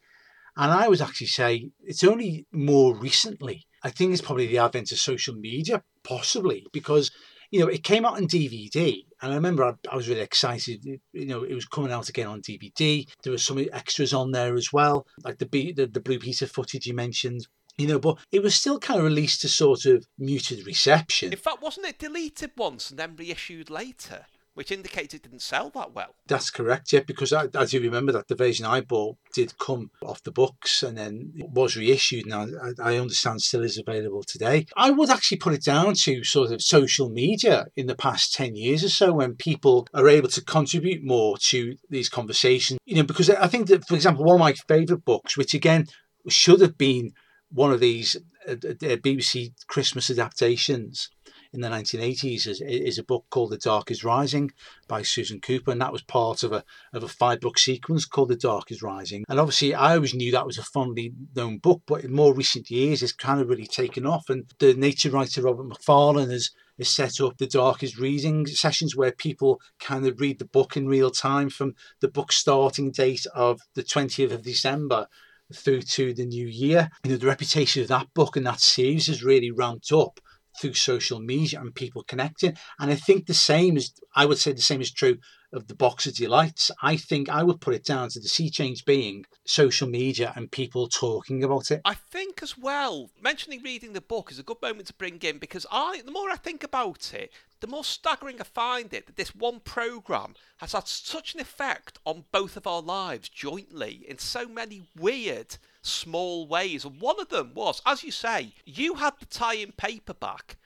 And 0.55 0.71
I 0.71 0.87
would 0.87 1.01
actually 1.01 1.27
say 1.27 1.71
it's 1.81 2.03
only 2.03 2.45
more 2.51 2.95
recently. 2.95 3.65
I 3.81 3.89
think 3.89 4.13
it's 4.13 4.21
probably 4.21 4.45
the 4.45 4.59
advent 4.59 4.91
of 4.91 4.99
social 4.99 5.33
media, 5.33 5.81
possibly, 6.03 6.67
because 6.71 7.09
you 7.51 7.59
know, 7.59 7.67
it 7.67 7.83
came 7.83 8.05
out 8.05 8.17
on 8.17 8.27
DVD, 8.27 9.05
and 9.21 9.31
I 9.31 9.35
remember 9.35 9.63
I, 9.63 9.73
I, 9.91 9.95
was 9.95 10.07
really 10.07 10.21
excited. 10.21 10.85
You 10.85 11.25
know, 11.25 11.43
it 11.43 11.53
was 11.53 11.65
coming 11.65 11.91
out 11.91 12.09
again 12.09 12.27
on 12.27 12.41
DVD. 12.41 13.07
There 13.23 13.31
were 13.31 13.37
some 13.37 13.59
extras 13.71 14.13
on 14.13 14.31
there 14.31 14.55
as 14.55 14.71
well, 14.71 15.07
like 15.23 15.39
the 15.39 15.45
the, 15.45 15.85
the 15.85 15.99
Blue 15.99 16.19
Peter 16.19 16.47
footage 16.47 16.85
you 16.85 16.93
mentioned. 16.93 17.47
You 17.77 17.87
know, 17.87 17.99
but 17.99 18.17
it 18.31 18.43
was 18.43 18.55
still 18.55 18.77
kind 18.77 18.99
of 18.99 19.05
released 19.05 19.41
to 19.41 19.47
sort 19.47 19.85
of 19.85 20.05
muted 20.17 20.67
reception. 20.67 21.31
In 21.31 21.39
fact, 21.39 21.61
wasn't 21.61 21.87
it 21.87 21.97
deleted 21.97 22.51
once 22.57 22.89
and 22.89 22.99
then 22.99 23.15
reissued 23.15 23.69
later? 23.69 24.25
Which 24.59 24.73
indicates 24.73 25.13
it 25.13 25.23
didn't 25.23 25.41
sell 25.41 25.69
that 25.69 25.93
well. 25.95 26.13
That's 26.27 26.49
correct, 26.49 26.91
yeah, 26.91 26.99
because 27.07 27.31
I, 27.31 27.47
I 27.55 27.63
do 27.63 27.79
remember 27.79 28.11
that 28.11 28.27
the 28.27 28.35
version 28.35 28.65
I 28.65 28.81
bought 28.81 29.15
did 29.33 29.57
come 29.57 29.89
off 30.03 30.21
the 30.23 30.33
books 30.33 30.83
and 30.83 30.97
then 30.97 31.31
was 31.53 31.77
reissued. 31.77 32.25
Now, 32.25 32.45
I, 32.61 32.91
I 32.91 32.97
understand 32.97 33.41
still 33.41 33.63
is 33.63 33.77
available 33.77 34.21
today. 34.21 34.65
I 34.75 34.91
would 34.91 35.09
actually 35.09 35.37
put 35.37 35.53
it 35.53 35.63
down 35.63 35.93
to 35.99 36.25
sort 36.25 36.51
of 36.51 36.61
social 36.61 37.09
media 37.09 37.67
in 37.77 37.87
the 37.87 37.95
past 37.95 38.33
10 38.33 38.57
years 38.57 38.83
or 38.83 38.89
so 38.89 39.13
when 39.13 39.35
people 39.35 39.87
are 39.93 40.09
able 40.09 40.27
to 40.27 40.43
contribute 40.43 41.05
more 41.05 41.37
to 41.37 41.77
these 41.89 42.09
conversations. 42.09 42.79
You 42.83 42.97
know, 42.97 43.03
because 43.03 43.29
I 43.29 43.47
think 43.47 43.67
that, 43.69 43.87
for 43.87 43.95
example, 43.95 44.25
one 44.25 44.35
of 44.35 44.41
my 44.41 44.55
favourite 44.67 45.05
books, 45.05 45.37
which 45.37 45.53
again 45.53 45.85
should 46.27 46.59
have 46.59 46.77
been 46.77 47.11
one 47.49 47.71
of 47.71 47.79
these 47.79 48.17
uh, 48.45 48.51
uh, 48.51 48.97
BBC 49.05 49.53
Christmas 49.67 50.09
adaptations, 50.09 51.09
in 51.51 51.61
the 51.61 51.69
1980s 51.69 52.47
is, 52.47 52.61
is 52.61 52.97
a 52.97 53.03
book 53.03 53.25
called 53.29 53.51
The 53.51 53.57
Dark 53.57 53.89
is 53.89 54.03
Rising 54.03 54.51
by 54.87 55.01
Susan 55.01 55.41
Cooper, 55.41 55.71
and 55.71 55.81
that 55.81 55.91
was 55.91 56.03
part 56.03 56.43
of 56.43 56.51
a 56.51 56.63
of 56.93 57.03
a 57.03 57.07
five 57.07 57.39
book 57.39 57.57
sequence 57.57 58.05
called 58.05 58.29
The 58.29 58.35
Dark 58.35 58.71
is 58.71 58.81
Rising. 58.81 59.25
And 59.27 59.39
obviously, 59.39 59.73
I 59.73 59.95
always 59.95 60.13
knew 60.13 60.31
that 60.31 60.45
was 60.45 60.57
a 60.57 60.63
fondly 60.63 61.13
known 61.35 61.57
book, 61.57 61.81
but 61.87 62.03
in 62.03 62.13
more 62.13 62.33
recent 62.33 62.69
years, 62.69 63.01
it's 63.01 63.13
kind 63.13 63.41
of 63.41 63.49
really 63.49 63.67
taken 63.67 64.05
off. 64.05 64.29
And 64.29 64.45
the 64.59 64.73
nature 64.73 65.09
writer 65.09 65.41
Robert 65.41 65.67
Macfarlane 65.67 66.29
has 66.29 66.51
has 66.77 66.89
set 66.89 67.19
up 67.19 67.37
the 67.37 67.47
Dark 67.47 67.83
is 67.83 67.99
Reading 67.99 68.47
sessions 68.47 68.95
where 68.95 69.11
people 69.11 69.59
kind 69.79 70.05
of 70.05 70.19
read 70.19 70.39
the 70.39 70.45
book 70.45 70.77
in 70.77 70.87
real 70.87 71.11
time 71.11 71.49
from 71.49 71.73
the 71.99 72.07
book 72.07 72.31
starting 72.31 72.91
date 72.91 73.25
of 73.35 73.59
the 73.75 73.83
20th 73.83 74.31
of 74.31 74.43
December 74.43 75.07
through 75.53 75.81
to 75.81 76.13
the 76.13 76.25
new 76.25 76.47
year. 76.47 76.89
You 77.03 77.11
know, 77.11 77.17
the 77.17 77.27
reputation 77.27 77.81
of 77.81 77.89
that 77.89 78.13
book 78.13 78.37
and 78.37 78.45
that 78.45 78.61
series 78.61 79.07
has 79.07 79.23
really 79.23 79.51
ramped 79.51 79.91
up 79.91 80.19
through 80.59 80.73
social 80.73 81.19
media 81.19 81.59
and 81.59 81.73
people 81.73 82.03
connecting. 82.03 82.57
And 82.79 82.91
I 82.91 82.95
think 82.95 83.25
the 83.25 83.33
same 83.33 83.77
is, 83.77 83.93
I 84.15 84.25
would 84.25 84.37
say 84.37 84.51
the 84.51 84.61
same 84.61 84.81
is 84.81 84.91
true 84.91 85.17
of 85.51 85.67
the 85.67 85.75
box 85.75 86.05
of 86.05 86.13
delights. 86.13 86.69
I 86.81 86.95
think 86.95 87.29
I 87.29 87.43
would 87.43 87.61
put 87.61 87.73
it 87.73 87.83
down 87.83 88.09
to 88.09 88.19
the 88.19 88.27
sea 88.27 88.49
change 88.49 88.85
being 88.85 89.25
social 89.45 89.89
media 89.89 90.31
and 90.35 90.51
people 90.51 90.87
talking 90.87 91.43
about 91.43 91.71
it. 91.71 91.81
I 91.85 91.95
think 91.95 92.43
as 92.43 92.57
well, 92.57 93.09
mentioning 93.19 93.61
reading 93.63 93.93
the 93.93 94.01
book 94.01 94.31
is 94.31 94.39
a 94.39 94.43
good 94.43 94.61
moment 94.61 94.87
to 94.87 94.93
bring 94.93 95.17
in 95.21 95.39
because 95.39 95.65
I, 95.71 96.01
the 96.05 96.11
more 96.11 96.29
I 96.29 96.35
think 96.35 96.63
about 96.63 97.13
it, 97.13 97.31
the 97.61 97.67
more 97.67 97.83
staggering 97.83 98.39
I 98.39 98.43
find 98.43 98.93
it 98.93 99.07
that 99.07 99.15
this 99.15 99.35
one 99.35 99.59
program 99.59 100.35
has 100.57 100.73
had 100.73 100.87
such 100.87 101.33
an 101.33 101.41
effect 101.41 101.99
on 102.05 102.25
both 102.31 102.55
of 102.55 102.67
our 102.67 102.81
lives 102.81 103.29
jointly 103.29 104.05
in 104.07 104.17
so 104.17 104.47
many 104.47 104.83
weird 104.95 105.57
small 105.81 106.47
ways. 106.47 106.85
And 106.85 106.99
one 106.99 107.19
of 107.19 107.29
them 107.29 107.51
was, 107.53 107.81
as 107.85 108.03
you 108.03 108.11
say, 108.11 108.53
you 108.65 108.95
had 108.95 109.13
the 109.19 109.25
tie 109.25 109.55
in 109.55 109.71
paperback 109.73 110.57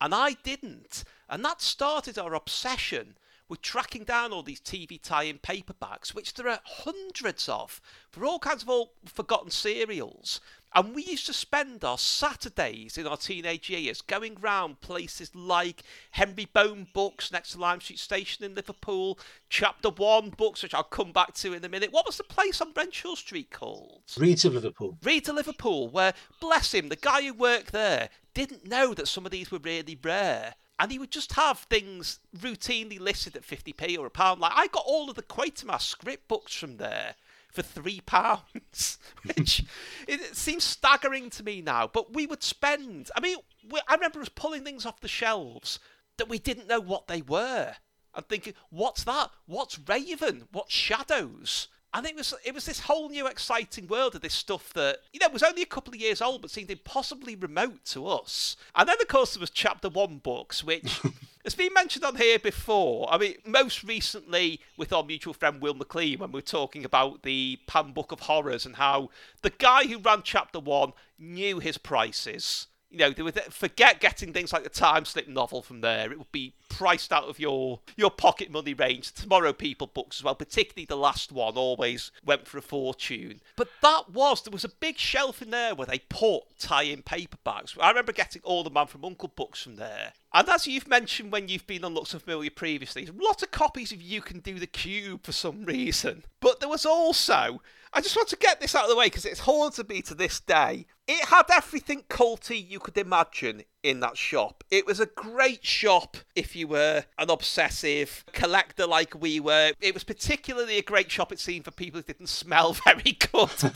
and 0.00 0.14
I 0.14 0.32
didn't. 0.42 1.04
And 1.28 1.44
that 1.44 1.62
started 1.62 2.18
our 2.18 2.34
obsession 2.34 3.16
with 3.48 3.62
tracking 3.62 4.04
down 4.04 4.32
all 4.32 4.42
these 4.42 4.60
TV 4.60 5.00
tie 5.00 5.24
in 5.24 5.38
paperbacks, 5.38 6.14
which 6.14 6.34
there 6.34 6.48
are 6.48 6.60
hundreds 6.64 7.48
of, 7.48 7.80
for 8.10 8.24
all 8.24 8.38
kinds 8.38 8.62
of 8.62 8.68
all 8.68 8.94
forgotten 9.04 9.50
serials. 9.50 10.40
And 10.74 10.94
we 10.94 11.04
used 11.04 11.26
to 11.26 11.34
spend 11.34 11.84
our 11.84 11.98
Saturdays 11.98 12.96
in 12.96 13.06
our 13.06 13.18
teenage 13.18 13.68
years 13.68 14.00
going 14.00 14.36
round 14.40 14.80
places 14.80 15.34
like 15.34 15.82
Henry 16.12 16.48
Bohn 16.50 16.86
Books 16.94 17.30
next 17.30 17.52
to 17.52 17.60
Lime 17.60 17.80
Street 17.80 17.98
Station 17.98 18.44
in 18.44 18.54
Liverpool, 18.54 19.18
Chapter 19.50 19.90
One 19.90 20.30
Books, 20.30 20.62
which 20.62 20.72
I'll 20.72 20.82
come 20.82 21.12
back 21.12 21.34
to 21.34 21.52
in 21.52 21.64
a 21.64 21.68
minute. 21.68 21.92
What 21.92 22.06
was 22.06 22.16
the 22.16 22.24
place 22.24 22.60
on 22.62 22.72
Renshaw 22.74 23.16
Street 23.16 23.50
called? 23.50 24.02
Reads 24.16 24.46
of 24.46 24.54
Liverpool. 24.54 24.96
Reads 25.02 25.28
of 25.28 25.36
Liverpool, 25.36 25.88
where, 25.88 26.14
bless 26.40 26.72
him, 26.72 26.88
the 26.88 26.96
guy 26.96 27.22
who 27.22 27.34
worked 27.34 27.72
there 27.72 28.08
didn't 28.32 28.66
know 28.66 28.94
that 28.94 29.08
some 29.08 29.26
of 29.26 29.32
these 29.32 29.50
were 29.50 29.58
really 29.58 29.98
rare 30.02 30.54
and 30.78 30.90
he 30.90 30.98
would 30.98 31.10
just 31.10 31.32
have 31.34 31.58
things 31.58 32.18
routinely 32.36 32.98
listed 32.98 33.36
at 33.36 33.46
50p 33.46 33.98
or 33.98 34.06
a 34.06 34.10
pound. 34.10 34.40
Like 34.40 34.52
I 34.54 34.66
got 34.68 34.84
all 34.86 35.10
of 35.10 35.16
the 35.16 35.22
Quatermass 35.22 35.82
script 35.82 36.28
books 36.28 36.54
from 36.54 36.78
there 36.78 37.14
for 37.52 37.62
three 37.62 38.00
pounds, 38.00 38.98
which 39.36 39.64
it 40.08 40.36
seems 40.36 40.64
staggering 40.64 41.30
to 41.30 41.42
me 41.44 41.60
now. 41.60 41.86
But 41.86 42.14
we 42.14 42.26
would 42.26 42.42
spend. 42.42 43.10
I 43.16 43.20
mean, 43.20 43.36
we, 43.70 43.80
I 43.86 43.94
remember 43.94 44.20
us 44.20 44.28
pulling 44.28 44.64
things 44.64 44.86
off 44.86 45.00
the 45.00 45.08
shelves 45.08 45.78
that 46.16 46.28
we 46.28 46.38
didn't 46.38 46.68
know 46.68 46.80
what 46.80 47.06
they 47.06 47.22
were. 47.22 47.74
and 48.14 48.26
thinking, 48.28 48.54
what's 48.70 49.04
that? 49.04 49.30
What's 49.46 49.78
Raven? 49.88 50.48
What's 50.52 50.72
Shadows? 50.72 51.68
And 51.94 52.06
it 52.06 52.16
was 52.16 52.32
it 52.42 52.54
was 52.54 52.64
this 52.64 52.80
whole 52.80 53.10
new 53.10 53.26
exciting 53.26 53.86
world 53.86 54.14
of 54.14 54.22
this 54.22 54.32
stuff 54.32 54.72
that 54.72 54.98
you 55.12 55.20
know 55.20 55.28
was 55.28 55.42
only 55.42 55.60
a 55.60 55.66
couple 55.66 55.92
of 55.92 56.00
years 56.00 56.22
old 56.22 56.40
but 56.40 56.50
seemed 56.50 56.70
impossibly 56.70 57.36
remote 57.36 57.84
to 57.86 58.06
us. 58.06 58.56
And 58.74 58.88
then 58.88 58.96
of 58.98 59.08
course 59.08 59.34
there 59.34 59.40
was 59.40 59.50
chapter 59.50 59.90
one 59.90 60.16
books, 60.18 60.64
which 60.64 61.00
has 61.44 61.54
been 61.54 61.72
mentioned 61.74 62.04
on 62.04 62.16
here 62.16 62.38
before. 62.38 63.12
I 63.12 63.18
mean, 63.18 63.34
most 63.44 63.82
recently 63.82 64.60
with 64.76 64.92
our 64.92 65.02
mutual 65.02 65.34
friend 65.34 65.60
Will 65.60 65.74
McLean 65.74 66.18
when 66.18 66.30
we 66.32 66.38
were 66.38 66.42
talking 66.42 66.84
about 66.84 67.22
the 67.22 67.58
Pan 67.66 67.92
Book 67.92 68.12
of 68.12 68.20
Horrors 68.20 68.64
and 68.64 68.76
how 68.76 69.10
the 69.42 69.50
guy 69.50 69.84
who 69.84 69.98
ran 69.98 70.22
chapter 70.22 70.60
one 70.60 70.92
knew 71.18 71.58
his 71.58 71.78
prices 71.78 72.68
you 72.92 72.98
know, 72.98 73.30
forget 73.50 74.00
getting 74.00 74.32
things 74.32 74.52
like 74.52 74.64
the 74.64 74.68
time 74.68 75.04
slip 75.04 75.26
novel 75.26 75.62
from 75.62 75.80
there. 75.80 76.12
It 76.12 76.18
would 76.18 76.30
be 76.30 76.52
priced 76.68 77.12
out 77.12 77.24
of 77.24 77.38
your 77.38 77.80
your 77.96 78.10
pocket 78.10 78.50
money 78.50 78.74
range. 78.74 79.12
Tomorrow 79.12 79.52
People 79.54 79.86
books 79.86 80.20
as 80.20 80.24
well, 80.24 80.34
particularly 80.34 80.84
the 80.84 80.96
last 80.96 81.32
one, 81.32 81.54
always 81.54 82.10
went 82.24 82.46
for 82.46 82.58
a 82.58 82.62
fortune. 82.62 83.40
But 83.56 83.68
that 83.82 84.10
was 84.12 84.42
there 84.42 84.52
was 84.52 84.64
a 84.64 84.68
big 84.68 84.98
shelf 84.98 85.40
in 85.40 85.50
there 85.50 85.74
where 85.74 85.86
they 85.86 86.00
put 86.00 86.58
tie-in 86.58 87.02
paperbacks. 87.02 87.76
I 87.80 87.88
remember 87.88 88.12
getting 88.12 88.42
all 88.44 88.62
the 88.62 88.70
Man 88.70 88.86
from 88.86 89.04
Uncle 89.04 89.32
books 89.34 89.62
from 89.62 89.76
there. 89.76 90.12
And 90.34 90.48
as 90.48 90.66
you've 90.66 90.88
mentioned 90.88 91.32
when 91.32 91.48
you've 91.48 91.66
been 91.66 91.84
on 91.84 91.94
Looks 91.94 92.12
Familiar 92.12 92.50
previously, 92.50 93.06
a 93.06 93.24
lot 93.24 93.42
of 93.42 93.50
copies 93.50 93.92
of 93.92 94.00
You 94.02 94.20
Can 94.20 94.40
Do 94.40 94.58
the 94.58 94.66
Cube 94.66 95.24
for 95.24 95.32
some 95.32 95.64
reason. 95.64 96.24
But 96.40 96.60
there 96.60 96.68
was 96.68 96.86
also 96.86 97.60
I 97.94 98.00
just 98.00 98.16
want 98.16 98.28
to 98.28 98.36
get 98.36 98.58
this 98.58 98.74
out 98.74 98.84
of 98.84 98.90
the 98.90 98.96
way 98.96 99.06
because 99.06 99.26
it's 99.26 99.40
haunted 99.40 99.88
me 99.88 100.00
to 100.02 100.14
this 100.14 100.40
day. 100.40 100.86
It 101.06 101.26
had 101.26 101.44
everything 101.52 102.04
culty 102.08 102.66
you 102.66 102.80
could 102.80 102.96
imagine 102.96 103.64
in 103.82 104.00
that 104.00 104.16
shop. 104.16 104.64
It 104.70 104.86
was 104.86 104.98
a 104.98 105.06
great 105.06 105.66
shop 105.66 106.16
if 106.34 106.56
you 106.56 106.68
were 106.68 107.04
an 107.18 107.28
obsessive 107.28 108.24
collector 108.32 108.86
like 108.86 109.20
we 109.20 109.40
were. 109.40 109.72
It 109.80 109.92
was 109.92 110.04
particularly 110.04 110.78
a 110.78 110.82
great 110.82 111.10
shop, 111.10 111.32
it 111.32 111.40
seemed, 111.40 111.66
for 111.66 111.70
people 111.70 112.00
who 112.00 112.04
didn't 112.04 112.28
smell 112.30 112.72
very 112.72 113.12
good. 113.12 113.72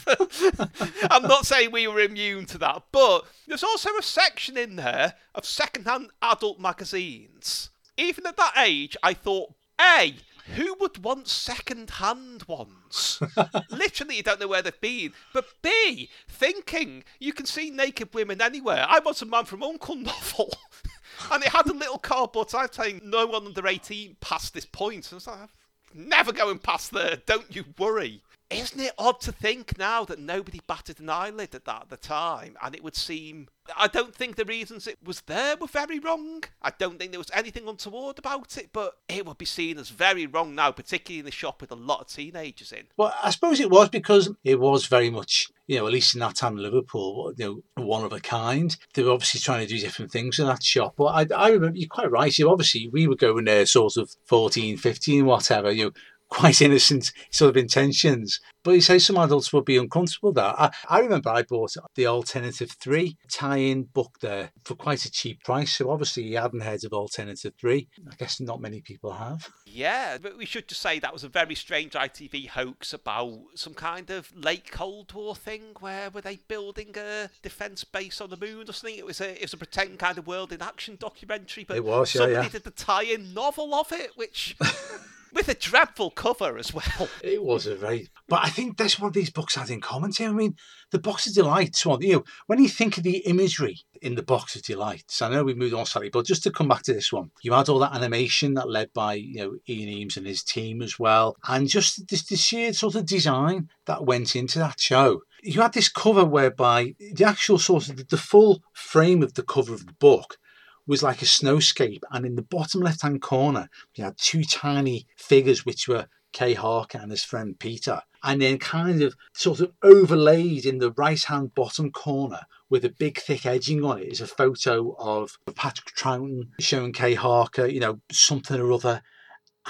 I'm 1.11 1.25
not 1.25 1.45
saying 1.45 1.73
we 1.73 1.87
were 1.87 2.01
immune 2.01 2.47
to 2.47 2.59
that, 2.59 2.85
but 2.93 3.27
there's 3.47 3.65
also 3.65 3.91
a 3.99 4.03
section 4.03 4.57
in 4.57 4.77
there 4.77 5.15
of 5.35 5.45
secondhand 5.45 6.09
adult 6.23 6.59
magazines. 6.59 7.69
Even 7.99 8.27
at 8.27 8.39
that 8.39 8.55
age, 8.57 8.97
I 9.03 9.13
thought, 9.13 9.53
A, 9.79 10.15
who 10.55 10.75
would 10.81 11.03
want 11.03 11.29
second-hand 11.29 12.45
ones? 12.45 13.21
Literally, 13.71 14.17
you 14.17 14.23
don't 14.23 14.41
know 14.41 14.49
where 14.49 14.63
they've 14.63 14.81
been. 14.81 15.13
But 15.33 15.47
B, 15.63 16.11
thinking 16.29 17.05
you 17.19 17.33
can 17.33 17.47
see 17.47 17.71
naked 17.71 18.15
women 18.15 18.41
anywhere. 18.41 18.87
I 18.89 19.01
want 19.01 19.23
a 19.23 19.27
Man 19.27 19.45
from 19.45 19.63
Uncle 19.63 19.97
novel. 19.97 20.53
and 21.33 21.43
it 21.43 21.51
had 21.51 21.67
a 21.67 21.73
little 21.73 21.99
cardboard 21.99 22.51
sign 22.51 22.71
saying 22.73 23.01
no 23.05 23.27
one 23.27 23.47
under 23.47 23.67
18 23.67 24.17
past 24.21 24.55
this 24.55 24.67
point. 24.67 25.11
And 25.11 25.15
I 25.15 25.17
was 25.17 25.27
like, 25.27 25.51
never 25.95 26.33
going 26.33 26.59
past 26.59 26.93
there, 26.93 27.17
don't 27.27 27.55
you 27.55 27.65
worry. 27.79 28.23
Isn't 28.51 28.81
it 28.81 28.93
odd 28.97 29.21
to 29.23 29.33
think 29.33 29.77
now 29.77 30.05
that 30.05 30.21
nobody 30.21 30.61
batted 30.67 31.01
an 31.01 31.11
eyelid 31.11 31.55
at 31.55 31.65
that 31.65 31.83
at 31.83 31.89
the 31.89 31.97
time? 31.97 32.57
And 32.63 32.75
it 32.75 32.85
would 32.85 32.95
seem. 32.95 33.49
I 33.77 33.89
don't 33.89 34.15
think 34.15 34.37
the 34.37 34.45
reasons 34.45 34.87
it 34.87 34.99
was 35.03 35.23
there 35.23 35.57
were 35.57 35.67
very 35.67 35.99
wrong. 35.99 36.45
I 36.63 36.71
don't 36.79 36.99
think 36.99 37.11
there 37.11 37.19
was 37.19 37.33
anything 37.35 37.67
untoward 37.67 38.21
about 38.21 38.57
it, 38.57 38.71
but 38.73 38.99
it 39.09 39.27
would 39.27 39.39
be 39.39 39.45
seen 39.45 39.79
as 39.79 39.89
very 39.89 40.27
wrong 40.27 40.55
now, 40.55 40.71
particularly 40.71 41.19
in 41.19 41.25
the 41.25 41.33
shop 41.33 41.61
with 41.61 41.73
a 41.73 41.77
lot 41.77 42.03
of 42.03 42.07
teenagers 42.07 42.71
in. 42.71 42.85
Well, 42.97 43.13
I 43.21 43.31
suppose 43.31 43.59
it 43.59 43.71
was 43.71 43.89
because 43.89 44.31
it 44.45 44.61
was 44.61 44.87
very 44.87 45.11
much, 45.11 45.51
you 45.67 45.79
know, 45.79 45.87
at 45.89 45.93
least 45.93 46.15
in 46.15 46.21
that 46.21 46.37
time 46.37 46.57
in 46.57 46.63
Liverpool, 46.63 47.33
you 47.37 47.65
know, 47.77 47.85
one 47.85 48.05
of 48.05 48.13
a 48.13 48.21
kind. 48.21 48.77
They 48.95 49.03
were 49.03 49.11
obviously 49.11 49.41
trying 49.41 49.67
to 49.67 49.75
do 49.75 49.81
different 49.81 50.13
things 50.13 50.39
in 50.39 50.47
that 50.47 50.63
shop. 50.63 50.95
But 50.97 51.33
I, 51.33 51.47
I 51.47 51.49
remember, 51.49 51.77
you're 51.77 51.89
quite 51.89 52.13
right. 52.13 52.39
You 52.39 52.49
obviously, 52.49 52.87
we 52.87 53.09
were 53.09 53.17
going 53.17 53.47
there 53.47 53.67
sort 53.67 53.97
of 53.97 54.15
14, 54.27 54.77
15, 54.77 55.25
whatever, 55.25 55.73
you 55.73 55.87
know, 55.87 55.93
quite 56.29 56.61
innocent 56.63 57.13
sort 57.31 57.51
of 57.51 57.57
intentions. 57.57 58.41
But 58.65 58.73
you 58.73 58.81
say 58.81 58.99
some 58.99 59.17
adults 59.17 59.53
would 59.53 59.65
be 59.65 59.77
uncomfortable 59.77 60.31
with 60.31 60.37
that. 60.37 60.57
I, 60.59 60.71
I 60.89 60.99
remember 60.99 61.31
I 61.31 61.43
bought 61.43 61.77
the 61.95 62.07
Alternative 62.09 62.69
3 62.69 63.17
tie-in 63.31 63.85
book 63.85 64.17
there 64.21 64.51
for 64.65 64.75
quite 64.75 65.05
a 65.05 65.11
cheap 65.11 65.45
price. 65.45 65.77
So 65.77 65.89
obviously 65.91 66.25
you 66.25 66.39
hadn't 66.39 66.63
heard 66.63 66.85
of 66.85 66.93
Alternative 66.93 67.53
3. 67.61 67.89
I 68.11 68.15
guess 68.17 68.41
not 68.41 68.61
many 68.61 68.81
people 68.81 69.13
have. 69.13 69.49
Yeah, 69.67 70.19
but 70.21 70.37
we 70.37 70.47
should 70.47 70.67
just 70.67 70.83
say 70.83 70.99
that 70.99 71.13
was 71.13 71.23
a 71.23 71.29
very 71.29 71.55
strange 71.55 71.93
ITV 71.93 72.49
hoax 72.49 72.93
about 72.93 73.39
some 73.55 73.75
kind 73.75 74.11
of 74.11 74.33
late 74.37 74.73
Cold 74.73 75.13
War 75.13 75.37
thing 75.37 75.63
where 75.79 76.11
were 76.11 76.21
they 76.21 76.41
building 76.49 76.95
a 76.97 77.31
defence 77.43 77.85
base 77.85 78.21
on 78.21 78.31
the 78.31 78.37
moon 78.37 78.69
or 78.69 78.73
something? 78.73 78.99
It 78.99 79.07
was 79.07 79.21
a 79.21 79.35
it 79.35 79.43
was 79.43 79.53
a 79.53 79.59
pretend 79.59 79.99
kind 79.99 80.19
of 80.19 80.27
world 80.27 80.53
in 80.53 80.61
action 80.61 80.97
documentary, 80.99 81.65
but 81.65 81.77
it 81.77 81.85
was, 81.85 82.15
yeah, 82.15 82.21
somebody 82.21 82.47
yeah. 82.47 82.49
did 82.49 82.65
the 82.65 82.71
tie-in 82.71 83.33
novel 83.33 83.75
of 83.75 83.93
it, 83.93 84.11
which 84.17 84.57
with 85.37 85.49
a 85.49 85.55
dreadful 85.55 86.11
cover 86.11 86.57
as 86.57 86.73
well. 86.73 87.09
It 87.23 87.43
was 87.43 87.67
a 87.67 87.77
very, 87.77 88.09
but 88.29 88.41
I 88.43 88.49
think 88.49 88.77
that's 88.77 88.99
what 88.99 89.13
these 89.13 89.31
books 89.31 89.55
had 89.55 89.69
in 89.69 89.81
common. 89.81 90.13
Too. 90.13 90.25
I 90.25 90.33
mean, 90.33 90.57
the 90.91 90.99
Box 90.99 91.27
of 91.27 91.35
Delights. 91.35 91.85
You 91.85 91.99
know, 92.01 92.25
when 92.47 92.61
you 92.61 92.69
think 92.69 92.97
of 92.97 93.03
the 93.03 93.19
imagery 93.19 93.81
in 94.01 94.15
the 94.15 94.23
Box 94.23 94.57
of 94.57 94.63
Delights, 94.63 95.21
I 95.21 95.29
know 95.29 95.45
we 95.45 95.55
moved 95.55 95.75
on 95.75 95.85
slightly, 95.85 96.09
but 96.09 96.25
just 96.25 96.43
to 96.45 96.51
come 96.51 96.69
back 96.69 96.83
to 96.85 96.95
this 96.95 97.13
one, 97.13 97.31
you 97.43 97.53
had 97.53 97.69
all 97.69 97.79
that 97.81 97.95
animation 97.95 98.55
that 98.55 98.71
led 98.71 98.93
by 98.95 99.15
you 99.15 99.37
know 99.37 99.57
Ian 99.69 100.09
Emes 100.09 100.17
and 100.17 100.27
his 100.27 100.43
team 100.43 100.81
as 100.81 100.99
well, 100.99 101.37
and 101.47 101.69
just 101.69 102.09
this, 102.09 102.25
this 102.25 102.41
sheer 102.41 102.73
sort 102.73 102.95
of 102.95 103.05
design 103.05 103.69
that 103.85 104.07
went 104.07 104.35
into 104.35 104.59
that 104.59 104.81
show. 104.81 105.21
You 105.43 105.61
had 105.61 105.75
this 105.75 105.91
cover 105.91 106.25
whereby 106.25 106.95
the 107.13 107.27
actual 107.27 107.59
sort 107.59 107.91
of 107.91 108.09
the 108.09 108.17
full 108.17 108.63
frame 108.73 109.23
of 109.23 109.35
the 109.35 109.43
cover 109.43 109.75
of 109.75 109.87
the 109.87 109.93
book 109.93 110.39
was 110.87 111.03
like 111.03 111.23
a 111.23 111.27
snowscape, 111.27 112.03
and 112.11 112.25
in 112.25 112.37
the 112.37 112.43
bottom 112.43 112.81
left 112.81 113.03
hand 113.03 113.23
corner, 113.23 113.69
you 113.95 114.05
had 114.05 114.17
two 114.19 114.45
tiny 114.45 115.07
figures, 115.17 115.67
which 115.67 115.89
were 115.89 116.07
Kay 116.33 116.55
Harker 116.55 116.99
and 116.99 117.11
his 117.11 117.25
friend 117.25 117.59
Peter, 117.59 118.03
and 118.23 118.43
then 118.43 118.59
kind 118.59 119.03
of 119.03 119.17
sort 119.33 119.61
of 119.61 119.73
overlaid 119.83 120.67
in 120.67 120.79
the 120.79 120.93
right 120.93 121.23
hand 121.25 121.55
bottom 121.55 121.91
corner 121.91 122.41
with 122.69 122.85
a 122.85 122.95
big 122.99 123.19
thick 123.19 123.47
edging 123.47 123.85
on 123.85 124.01
it 124.01 124.13
is 124.13 124.21
a 124.21 124.27
photo 124.27 124.95
of 124.99 125.39
Patrick 125.55 125.95
Troughton 125.95 126.51
showing 126.61 126.93
Kay 126.93 127.15
Harker, 127.15 127.67
you 127.67 127.81
know, 127.81 128.01
something 128.11 128.61
or 128.61 128.73
other. 128.73 129.03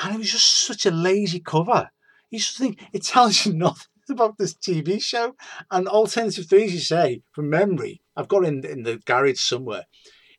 And 0.02 0.14
it 0.14 0.18
was 0.18 0.32
just 0.32 0.66
such 0.66 0.86
a 0.86 0.90
lazy 0.90 1.40
cover. 1.40 1.90
You 2.30 2.38
just 2.38 2.58
think 2.58 2.82
it 2.92 3.04
tells 3.04 3.46
you 3.46 3.52
nothing 3.54 3.86
about 4.08 4.38
this 4.38 4.54
TV 4.54 5.02
show. 5.02 5.36
And 5.70 5.86
Alternative 5.86 6.48
3, 6.48 6.64
as 6.64 6.74
you 6.74 6.80
say, 6.80 7.22
from 7.32 7.50
memory, 7.50 8.00
I've 8.16 8.28
got 8.28 8.44
in, 8.44 8.64
in 8.64 8.82
the 8.82 8.98
garage 9.04 9.40
somewhere, 9.40 9.84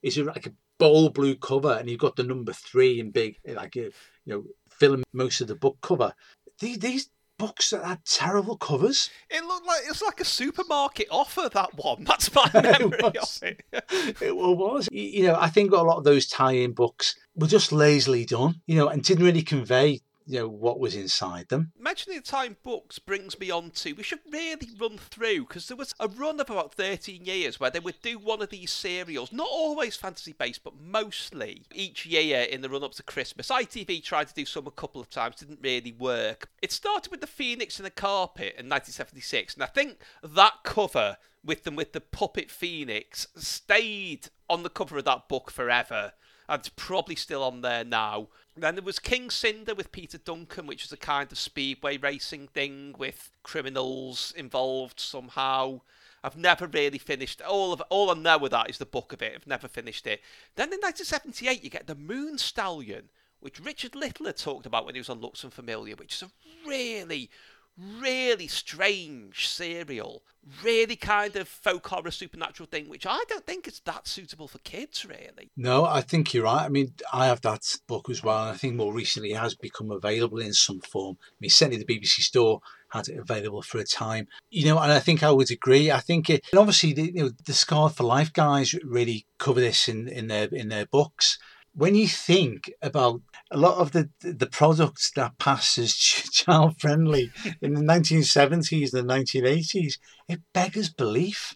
is 0.01 0.17
like 0.17 0.47
a 0.47 0.53
bold 0.77 1.13
blue 1.13 1.35
cover 1.35 1.73
and 1.73 1.89
you've 1.89 1.99
got 1.99 2.15
the 2.15 2.23
number 2.23 2.53
three 2.53 2.99
in 2.99 3.11
big, 3.11 3.37
like, 3.45 3.75
uh, 3.77 3.81
you 3.81 3.91
know, 4.25 4.43
filling 4.69 5.03
most 5.13 5.41
of 5.41 5.47
the 5.47 5.55
book 5.55 5.77
cover. 5.81 6.13
These, 6.59 6.79
these 6.79 7.09
books 7.37 7.69
that 7.69 7.83
had 7.83 8.03
terrible 8.05 8.57
covers. 8.57 9.09
It 9.29 9.43
looked 9.45 9.67
like 9.67 9.81
it's 9.87 10.01
like 10.01 10.19
a 10.19 10.25
supermarket 10.25 11.07
offer. 11.11 11.49
That 11.53 11.75
one. 11.75 12.03
That's 12.07 12.33
my 12.35 12.49
memory 12.53 12.99
it 12.99 13.17
of 13.17 13.43
it. 13.43 14.21
it 14.21 14.35
was. 14.35 14.89
You 14.91 15.27
know, 15.27 15.37
I 15.39 15.49
think 15.49 15.71
a 15.71 15.77
lot 15.77 15.97
of 15.97 16.03
those 16.03 16.27
tie-in 16.27 16.73
books 16.73 17.15
were 17.35 17.47
just 17.47 17.71
lazily 17.71 18.25
done. 18.25 18.61
You 18.65 18.77
know, 18.77 18.87
and 18.87 19.03
didn't 19.03 19.25
really 19.25 19.43
convey 19.43 20.01
you 20.27 20.39
know 20.39 20.47
what 20.47 20.79
was 20.79 20.93
inside 20.93 21.47
them. 21.47 21.71
Mentioning 21.79 22.17
the 22.17 22.23
time 22.23 22.57
books 22.61 22.99
brings 22.99 23.39
me 23.39 23.49
on 23.49 23.71
to 23.71 23.93
we 23.93 24.03
should 24.03 24.19
really 24.29 24.69
run 24.79 24.97
through 24.97 25.45
because 25.45 25.67
there 25.67 25.77
was 25.77 25.95
a 25.99 26.07
run 26.09 26.39
of 26.41 26.49
about 26.49 26.73
13 26.73 27.23
years 27.23 27.59
where 27.59 27.71
they 27.71 27.79
would 27.79 28.01
do 28.01 28.19
one 28.19 28.41
of 28.41 28.49
these 28.49 28.71
serials, 28.71 29.31
not 29.31 29.47
always 29.49 29.95
fantasy 29.95 30.33
based, 30.33 30.63
but 30.63 30.79
mostly 30.79 31.63
each 31.73 32.05
year 32.05 32.41
in 32.41 32.61
the 32.61 32.69
run 32.69 32.83
up 32.83 32.91
to 32.93 33.03
Christmas. 33.03 33.47
ITV 33.47 34.03
tried 34.03 34.27
to 34.27 34.33
do 34.33 34.45
some 34.45 34.67
a 34.67 34.71
couple 34.71 34.99
of 34.99 35.09
times, 35.09 35.37
didn't 35.37 35.59
really 35.63 35.93
work. 35.93 36.49
It 36.61 36.73
started 36.73 37.09
with 37.09 37.21
the 37.21 37.27
Phoenix 37.27 37.79
and 37.79 37.85
the 37.85 37.91
Carpet 37.91 38.55
in 38.57 38.67
1976, 38.67 39.53
and 39.53 39.63
I 39.63 39.67
think 39.67 39.99
that 40.21 40.55
cover 40.63 41.17
with 41.43 41.63
them 41.63 41.77
with 41.77 41.93
the 41.93 42.01
puppet 42.01 42.51
Phoenix 42.51 43.27
stayed 43.37 44.27
on 44.49 44.63
the 44.63 44.69
cover 44.69 44.97
of 44.97 45.05
that 45.05 45.29
book 45.29 45.49
forever 45.49 46.11
and 46.49 46.59
it's 46.59 46.69
probably 46.69 47.15
still 47.15 47.43
on 47.43 47.61
there 47.61 47.83
now. 47.83 48.27
Then 48.59 48.75
there 48.75 48.83
was 48.83 48.97
King 48.97 49.29
Cinder 49.29 49.75
with 49.75 49.91
Peter 49.91 50.17
Duncan, 50.17 50.65
which 50.65 50.83
was 50.83 50.91
a 50.91 50.97
kind 50.97 51.31
of 51.31 51.37
speedway 51.37 51.97
racing 51.97 52.47
thing 52.47 52.95
with 52.97 53.29
criminals 53.43 54.33
involved 54.35 54.99
somehow. 54.99 55.81
I've 56.23 56.35
never 56.35 56.65
really 56.65 56.97
finished 56.97 57.41
all 57.41 57.71
of 57.71 57.81
all 57.89 58.09
I 58.09 58.15
know 58.15 58.43
of 58.43 58.49
that 58.51 58.69
is 58.69 58.79
the 58.79 58.85
book 58.85 59.13
of 59.13 59.21
it. 59.21 59.33
I've 59.35 59.47
never 59.47 59.67
finished 59.67 60.07
it. 60.07 60.21
Then 60.55 60.73
in 60.73 60.79
1978 60.79 61.63
you 61.63 61.69
get 61.69 61.85
the 61.85 61.93
Moon 61.93 62.39
Stallion, 62.39 63.09
which 63.39 63.59
Richard 63.59 63.95
Little 63.95 64.25
had 64.25 64.37
talked 64.37 64.65
about 64.65 64.85
when 64.85 64.95
he 64.95 65.01
was 65.01 65.09
on 65.09 65.21
Looks 65.21 65.45
Unfamiliar, 65.45 65.95
which 65.95 66.15
is 66.15 66.23
a 66.23 66.31
really, 66.67 67.29
really 67.77 68.47
strange 68.47 69.47
serial, 69.47 70.23
really 70.63 70.95
kind 70.95 71.35
of 71.35 71.47
folk 71.47 71.87
horror 71.87 72.11
supernatural 72.11 72.67
thing, 72.67 72.89
which 72.89 73.05
I 73.05 73.23
don't 73.27 73.45
think 73.45 73.67
is 73.67 73.81
that 73.85 74.07
suitable 74.07 74.47
for 74.47 74.59
kids, 74.59 75.05
really. 75.05 75.51
No, 75.55 75.85
I 75.85 76.01
think 76.01 76.33
you're 76.33 76.45
right. 76.45 76.65
I 76.65 76.69
mean, 76.69 76.93
I 77.13 77.27
have 77.27 77.41
that 77.41 77.63
book 77.87 78.09
as 78.09 78.23
well, 78.23 78.43
and 78.43 78.51
I 78.51 78.57
think 78.57 78.75
more 78.75 78.93
recently 78.93 79.31
it 79.31 79.37
has 79.37 79.55
become 79.55 79.91
available 79.91 80.39
in 80.39 80.53
some 80.53 80.81
form. 80.81 81.17
I 81.21 81.35
mean, 81.41 81.49
certainly 81.49 81.83
the 81.83 81.99
BBC 81.99 82.21
store 82.21 82.61
had 82.89 83.09
it 83.09 83.19
available 83.19 83.61
for 83.61 83.79
a 83.79 83.83
time, 83.83 84.27
you 84.49 84.65
know, 84.65 84.79
and 84.79 84.91
I 84.91 84.99
think 84.99 85.21
I 85.21 85.31
would 85.31 85.51
agree. 85.51 85.91
I 85.91 85.99
think 85.99 86.29
it, 86.29 86.45
and 86.51 86.59
obviously, 86.59 86.93
the, 86.93 87.11
you 87.13 87.23
know, 87.23 87.31
the 87.45 87.53
Scarred 87.53 87.93
for 87.93 88.03
Life 88.03 88.31
guys 88.31 88.73
really 88.83 89.25
cover 89.37 89.59
this 89.59 89.89
in, 89.89 90.07
in 90.07 90.27
their 90.27 90.47
in 90.51 90.69
their 90.69 90.85
books 90.85 91.37
when 91.77 91.93
you 91.93 92.07
think 92.07 92.71
about 92.81 93.21
a 93.51 93.57
lot 93.57 93.77
of 93.77 93.91
the 93.91 94.09
the 94.19 94.47
products 94.47 95.11
that 95.11 95.37
pass 95.37 95.77
as 95.77 95.93
child 95.95 96.79
friendly 96.79 97.31
in 97.61 97.75
the 97.75 97.81
1970s 97.81 98.93
and 98.93 99.07
the 99.07 99.13
1980s, 99.13 99.99
it 100.27 100.41
beggars 100.53 100.89
belief. 100.89 101.55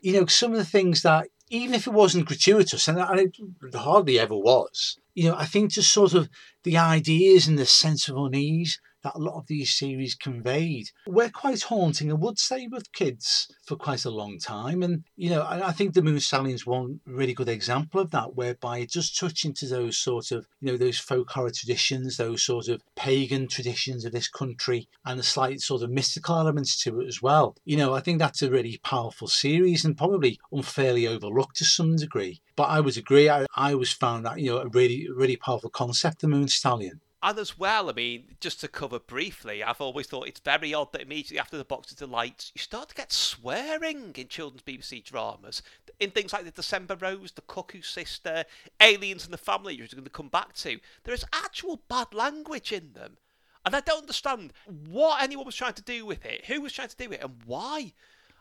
You 0.00 0.12
know, 0.12 0.26
some 0.26 0.52
of 0.52 0.58
the 0.58 0.64
things 0.64 1.02
that 1.02 1.26
even 1.50 1.74
if 1.74 1.86
it 1.86 1.92
wasn't 1.92 2.26
gratuitous, 2.26 2.86
and 2.86 2.98
it 2.98 3.74
hardly 3.74 4.20
ever 4.20 4.36
was, 4.36 4.98
you 5.14 5.28
know, 5.28 5.36
I 5.36 5.46
think 5.46 5.72
just 5.72 5.92
sort 5.92 6.14
of 6.14 6.28
the 6.62 6.78
ideas 6.78 7.48
and 7.48 7.58
the 7.58 7.66
sense 7.66 8.08
of 8.08 8.16
unease 8.16 8.80
that 9.06 9.14
a 9.14 9.22
lot 9.22 9.38
of 9.38 9.46
these 9.46 9.72
series 9.72 10.16
conveyed 10.16 10.90
were 11.06 11.28
quite 11.28 11.62
haunting 11.62 12.10
and 12.10 12.20
would 12.20 12.40
stay 12.40 12.66
with 12.66 12.92
kids 12.92 13.46
for 13.64 13.76
quite 13.76 14.04
a 14.04 14.10
long 14.10 14.38
time. 14.40 14.82
And, 14.82 15.04
you 15.16 15.30
know, 15.30 15.42
I, 15.42 15.68
I 15.68 15.72
think 15.72 15.94
the 15.94 16.02
Moon 16.02 16.18
Stallion's 16.18 16.66
one 16.66 16.98
really 17.06 17.32
good 17.32 17.48
example 17.48 18.00
of 18.00 18.10
that, 18.10 18.34
whereby 18.34 18.78
it 18.78 18.90
just 18.90 19.16
touch 19.16 19.44
into 19.44 19.68
those 19.68 19.96
sort 19.96 20.32
of, 20.32 20.48
you 20.60 20.72
know, 20.72 20.76
those 20.76 20.98
folk 20.98 21.30
horror 21.30 21.52
traditions, 21.52 22.16
those 22.16 22.44
sort 22.44 22.66
of 22.66 22.82
pagan 22.96 23.46
traditions 23.46 24.04
of 24.04 24.10
this 24.10 24.28
country, 24.28 24.88
and 25.04 25.20
the 25.20 25.22
slight 25.22 25.60
sort 25.60 25.82
of 25.82 25.90
mystical 25.90 26.36
elements 26.36 26.82
to 26.82 27.00
it 27.00 27.06
as 27.06 27.22
well. 27.22 27.54
You 27.64 27.76
know, 27.76 27.94
I 27.94 28.00
think 28.00 28.18
that's 28.18 28.42
a 28.42 28.50
really 28.50 28.80
powerful 28.82 29.28
series 29.28 29.84
and 29.84 29.96
probably 29.96 30.40
unfairly 30.50 31.06
overlooked 31.06 31.56
to 31.58 31.64
some 31.64 31.94
degree. 31.94 32.40
But 32.56 32.64
I 32.64 32.80
would 32.80 32.96
agree, 32.96 33.30
I, 33.30 33.46
I 33.54 33.72
always 33.72 33.92
found 33.92 34.26
that, 34.26 34.40
you 34.40 34.50
know, 34.50 34.58
a 34.58 34.68
really, 34.68 35.06
really 35.14 35.36
powerful 35.36 35.70
concept, 35.70 36.22
the 36.22 36.28
Moon 36.28 36.48
Stallion. 36.48 37.00
And 37.22 37.38
as 37.38 37.58
well, 37.58 37.88
I 37.88 37.92
mean, 37.92 38.36
just 38.40 38.60
to 38.60 38.68
cover 38.68 38.98
briefly, 38.98 39.62
I've 39.62 39.80
always 39.80 40.06
thought 40.06 40.28
it's 40.28 40.40
very 40.40 40.74
odd 40.74 40.92
that 40.92 41.00
immediately 41.00 41.38
after 41.38 41.56
the 41.56 41.64
Box 41.64 41.90
of 41.90 41.96
Delights, 41.98 42.52
you 42.54 42.60
start 42.60 42.90
to 42.90 42.94
get 42.94 43.10
swearing 43.10 44.12
in 44.14 44.28
children's 44.28 44.62
BBC 44.62 45.02
dramas. 45.02 45.62
In 45.98 46.10
things 46.10 46.34
like 46.34 46.44
The 46.44 46.50
December 46.50 46.94
Rose, 46.94 47.32
The 47.32 47.40
Cuckoo 47.40 47.80
Sister, 47.80 48.44
Aliens 48.80 49.24
and 49.24 49.32
the 49.32 49.38
Family, 49.38 49.74
you're 49.74 49.86
going 49.86 50.04
to 50.04 50.10
come 50.10 50.28
back 50.28 50.52
to. 50.54 50.78
There 51.04 51.14
is 51.14 51.24
actual 51.32 51.80
bad 51.88 52.12
language 52.12 52.70
in 52.70 52.92
them. 52.92 53.16
And 53.64 53.74
I 53.74 53.80
don't 53.80 54.02
understand 54.02 54.52
what 54.86 55.22
anyone 55.22 55.46
was 55.46 55.56
trying 55.56 55.74
to 55.74 55.82
do 55.82 56.04
with 56.04 56.24
it, 56.24 56.44
who 56.44 56.60
was 56.60 56.72
trying 56.72 56.88
to 56.88 56.96
do 56.96 57.10
it, 57.10 57.22
and 57.22 57.36
why. 57.46 57.94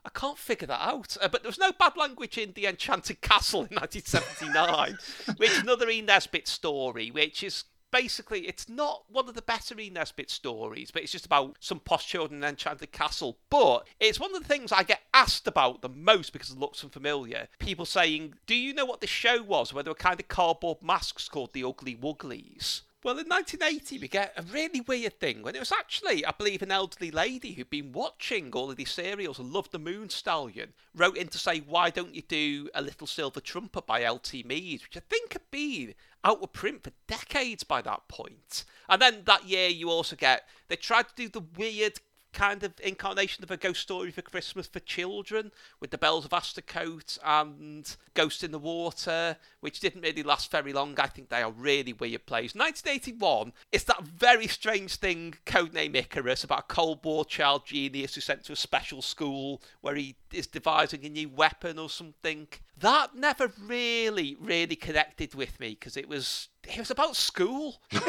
I 0.04 0.10
can't 0.10 0.38
figure 0.38 0.68
that 0.68 0.88
out. 0.88 1.18
Uh, 1.20 1.28
but 1.30 1.42
there 1.42 1.50
was 1.50 1.58
no 1.58 1.72
bad 1.72 1.98
language 1.98 2.38
in 2.38 2.54
The 2.54 2.68
Enchanted 2.68 3.22
Castle 3.22 3.62
in 3.62 3.68
1979, 3.76 4.98
which 5.38 5.50
is 5.50 5.60
another 5.60 5.90
E. 5.90 6.02
Nesbit 6.02 6.48
story, 6.48 7.10
which 7.10 7.42
is 7.42 7.64
basically 7.96 8.42
it's 8.42 8.68
not 8.68 9.04
one 9.10 9.30
of 9.30 9.36
the 9.36 9.42
better. 9.42 9.76
Nesbit 9.76 10.30
stories, 10.30 10.92
but 10.92 11.02
it's 11.02 11.12
just 11.12 11.26
about 11.26 11.56
some 11.60 11.80
posh 11.80 12.08
children 12.08 12.40
in 12.40 12.44
an 12.44 12.50
enchanted 12.52 12.92
castle. 12.92 13.38
But 13.50 13.88
it's 14.00 14.20
one 14.20 14.36
of 14.36 14.42
the 14.42 14.48
things 14.48 14.72
I 14.72 14.84
get 14.84 15.02
asked 15.14 15.48
about 15.48 15.82
the 15.82 15.90
most 15.90 16.34
because 16.34 16.52
it 16.52 16.58
looks 16.58 16.84
unfamiliar. 16.84 17.48
People 17.60 17.86
saying, 17.86 18.36
"Do 18.46 18.56
you 18.56 18.74
know 18.74 18.86
what 18.86 19.02
the 19.02 19.08
show 19.08 19.42
was?" 19.42 19.74
Where 19.74 19.84
there 19.84 19.92
were 19.92 19.96
kind 19.96 20.20
of 20.20 20.28
cardboard 20.28 20.82
masks 20.82 21.30
called 21.30 21.54
the 21.54 21.64
Ugly 21.64 21.96
Wugglies. 21.96 22.82
Well, 23.06 23.20
in 23.20 23.28
1980, 23.28 24.00
we 24.00 24.08
get 24.08 24.34
a 24.36 24.42
really 24.42 24.82
weird 24.82 25.20
thing 25.20 25.44
when 25.44 25.56
it 25.56 25.60
was 25.60 25.72
actually, 25.72 26.26
I 26.26 26.32
believe, 26.32 26.64
an 26.64 26.72
elderly 26.72 27.12
lady 27.12 27.54
who'd 27.54 27.70
been 27.70 27.92
watching 27.92 28.52
all 28.52 28.72
of 28.72 28.78
these 28.78 28.90
serials 28.90 29.38
and 29.38 29.54
loved 29.54 29.72
the 29.72 29.78
Moon 29.78 30.10
Stallion, 30.10 30.74
wrote 30.96 31.16
in 31.16 31.28
to 31.28 31.38
say, 31.38 31.60
Why 31.60 31.92
don't 31.92 32.16
you 32.16 32.24
do 32.24 32.68
A 32.74 32.82
Little 32.82 33.06
Silver 33.06 33.42
Trumpet 33.42 33.86
by 33.86 34.02
L.T. 34.02 34.42
Meade, 34.42 34.82
which 34.82 34.98
I 34.98 35.02
think 35.08 35.34
had 35.34 35.52
been 35.52 35.94
out 36.26 36.42
of 36.42 36.52
print 36.52 36.84
for 36.84 36.92
decades 37.08 37.64
by 37.64 37.82
that 37.84 38.08
point. 38.08 38.66
And 38.90 39.02
then 39.02 39.22
that 39.26 39.48
year, 39.48 39.70
you 39.70 39.90
also 39.90 40.16
get, 40.16 40.48
they 40.68 40.76
tried 40.76 41.08
to 41.10 41.16
do 41.16 41.30
the 41.30 41.46
weird 41.56 42.00
kind 42.36 42.64
of 42.64 42.74
incarnation 42.84 43.44
of 43.44 43.50
a 43.50 43.58
ghost 43.58 43.82
story 43.82 44.12
for 44.12 44.22
Christmas 44.22 44.68
for 44.68 44.82
children 44.82 45.52
with 45.80 45.90
the 45.90 45.98
Bells 45.98 46.26
of 46.26 46.32
Astercote 46.32 47.18
and 47.24 47.96
Ghost 48.14 48.44
in 48.44 48.52
the 48.52 48.60
Water, 48.60 49.38
which 49.62 49.80
didn't 49.80 50.02
really 50.02 50.22
last 50.22 50.52
very 50.52 50.74
long. 50.74 51.00
I 51.00 51.08
think 51.08 51.30
they 51.30 51.42
are 51.42 51.52
really 51.52 51.94
weird 51.94 52.26
plays. 52.26 52.54
1981 52.54 53.54
is 53.72 53.86
that 53.86 54.04
very 54.04 54.48
strange 54.48 54.98
thing, 54.98 55.36
codename 55.46 55.96
Icarus, 55.96 56.44
about 56.44 56.60
a 56.60 56.74
Cold 56.74 57.00
War 57.04 57.24
child 57.24 57.66
genius 57.66 58.16
who's 58.16 58.26
sent 58.26 58.44
to 58.46 58.54
a 58.54 58.58
special 58.58 59.02
school 59.02 59.62
where 59.80 59.96
he 59.96 60.18
is 60.34 60.46
devising 60.46 61.06
a 61.06 61.10
new 61.10 61.30
weapon 61.30 61.80
or 61.80 61.90
something. 61.90 62.48
That 62.78 63.16
never 63.16 63.52
really, 63.58 64.36
really 64.38 64.76
connected 64.76 65.34
with 65.34 65.58
me 65.62 65.78
because 65.80 65.96
it 65.96 66.10
was 66.10 66.50
it 66.68 66.80
was 66.80 66.92
about 66.92 67.16
school. 67.16 67.78
I 67.92 68.00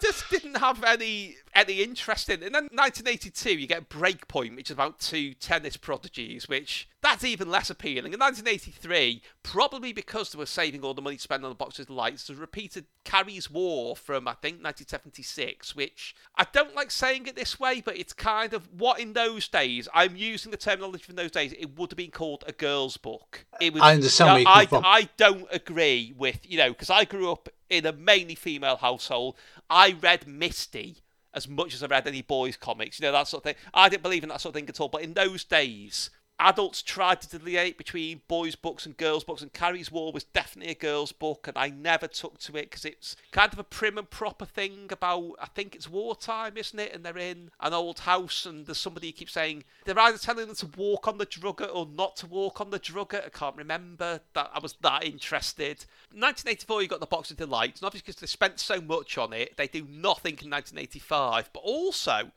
just 0.00 0.30
didn't 0.30 0.56
have 0.56 0.82
any 0.84 1.36
any 1.54 1.82
interest 1.82 2.28
in 2.28 2.42
it. 2.42 2.46
And 2.46 2.54
then 2.54 2.68
1982, 2.72 3.58
you 3.58 3.66
get 3.66 3.88
Breakpoint, 3.88 4.56
which 4.56 4.70
is 4.70 4.74
about 4.74 4.98
two 4.98 5.34
tennis 5.34 5.76
prodigies, 5.76 6.48
which 6.48 6.88
that's 7.04 7.22
even 7.22 7.50
less 7.50 7.70
appealing. 7.70 8.14
In 8.14 8.18
1983, 8.18 9.22
probably 9.42 9.92
because 9.92 10.32
they 10.32 10.38
were 10.38 10.46
saving 10.46 10.82
all 10.82 10.94
the 10.94 11.02
money 11.02 11.18
spent 11.18 11.44
on 11.44 11.50
the 11.50 11.54
Box 11.54 11.78
of 11.78 11.86
Delights, 11.86 12.26
they 12.26 12.34
repeated 12.34 12.86
Carrie's 13.04 13.50
War 13.50 13.94
from, 13.94 14.26
I 14.26 14.32
think, 14.32 14.62
1976, 14.62 15.76
which 15.76 16.16
I 16.36 16.46
don't 16.50 16.74
like 16.74 16.90
saying 16.90 17.26
it 17.26 17.36
this 17.36 17.60
way, 17.60 17.82
but 17.84 17.98
it's 17.98 18.14
kind 18.14 18.54
of 18.54 18.68
what 18.72 19.00
in 19.00 19.12
those 19.12 19.48
days, 19.48 19.86
I'm 19.92 20.16
using 20.16 20.50
the 20.50 20.56
terminology 20.56 21.04
from 21.04 21.16
those 21.16 21.30
days, 21.30 21.52
it 21.52 21.78
would 21.78 21.90
have 21.90 21.98
been 21.98 22.10
called 22.10 22.42
a 22.46 22.52
girl's 22.52 22.96
book. 22.96 23.44
It 23.60 23.74
was, 23.74 23.82
I 23.82 23.92
understand 23.92 24.38
you 24.38 24.44
know, 24.44 24.50
I, 24.50 24.66
I 24.72 25.08
don't 25.18 25.46
agree 25.52 26.03
with, 26.12 26.40
you 26.48 26.58
know, 26.58 26.70
because 26.70 26.90
I 26.90 27.04
grew 27.04 27.30
up 27.30 27.48
in 27.70 27.86
a 27.86 27.92
mainly 27.92 28.34
female 28.34 28.76
household. 28.76 29.36
I 29.70 29.96
read 30.00 30.26
Misty 30.26 30.98
as 31.32 31.48
much 31.48 31.74
as 31.74 31.82
I 31.82 31.86
read 31.86 32.06
any 32.06 32.22
boys' 32.22 32.56
comics, 32.56 33.00
you 33.00 33.04
know, 33.06 33.12
that 33.12 33.28
sort 33.28 33.40
of 33.40 33.44
thing. 33.44 33.62
I 33.72 33.88
didn't 33.88 34.02
believe 34.02 34.22
in 34.22 34.28
that 34.28 34.40
sort 34.40 34.54
of 34.54 34.60
thing 34.60 34.68
at 34.68 34.80
all. 34.80 34.88
But 34.88 35.02
in 35.02 35.14
those 35.14 35.44
days, 35.44 36.10
adults 36.40 36.82
tried 36.82 37.20
to 37.20 37.38
delineate 37.38 37.78
between 37.78 38.22
boys' 38.28 38.56
books 38.56 38.86
and 38.86 38.96
girls' 38.96 39.24
books, 39.24 39.42
and 39.42 39.52
Carrie's 39.52 39.92
War 39.92 40.12
was 40.12 40.24
definitely 40.24 40.72
a 40.72 40.76
girls' 40.76 41.12
book, 41.12 41.46
and 41.46 41.56
I 41.56 41.68
never 41.68 42.06
took 42.06 42.38
to 42.40 42.56
it 42.56 42.70
because 42.70 42.84
it's 42.84 43.16
kind 43.30 43.52
of 43.52 43.58
a 43.58 43.64
prim 43.64 43.98
and 43.98 44.08
proper 44.08 44.44
thing 44.44 44.88
about, 44.90 45.32
I 45.40 45.46
think 45.46 45.74
it's 45.74 45.88
wartime, 45.88 46.56
isn't 46.56 46.78
it? 46.78 46.94
And 46.94 47.04
they're 47.04 47.16
in 47.16 47.50
an 47.60 47.72
old 47.72 48.00
house, 48.00 48.46
and 48.46 48.66
there's 48.66 48.78
somebody 48.78 49.08
who 49.08 49.12
keeps 49.12 49.32
saying 49.32 49.64
they're 49.84 49.98
either 49.98 50.18
telling 50.18 50.46
them 50.46 50.56
to 50.56 50.70
walk 50.76 51.06
on 51.06 51.18
the 51.18 51.26
drugget 51.26 51.70
or 51.72 51.86
not 51.86 52.16
to 52.16 52.26
walk 52.26 52.60
on 52.60 52.70
the 52.70 52.78
drugget. 52.78 53.24
I 53.26 53.30
can't 53.30 53.56
remember 53.56 54.20
that 54.34 54.50
I 54.52 54.58
was 54.58 54.74
that 54.82 55.04
interested. 55.04 55.86
1984, 56.10 56.82
you 56.82 56.88
got 56.88 57.00
the 57.00 57.06
Box 57.06 57.30
of 57.30 57.36
Delights, 57.36 57.80
and 57.80 57.86
obviously 57.86 58.06
because 58.06 58.20
they 58.20 58.26
spent 58.26 58.58
so 58.58 58.80
much 58.80 59.16
on 59.18 59.32
it, 59.32 59.56
they 59.56 59.68
do 59.68 59.86
nothing 59.88 60.38
in 60.42 60.50
1985, 60.50 61.50
but 61.52 61.60
also 61.60 62.32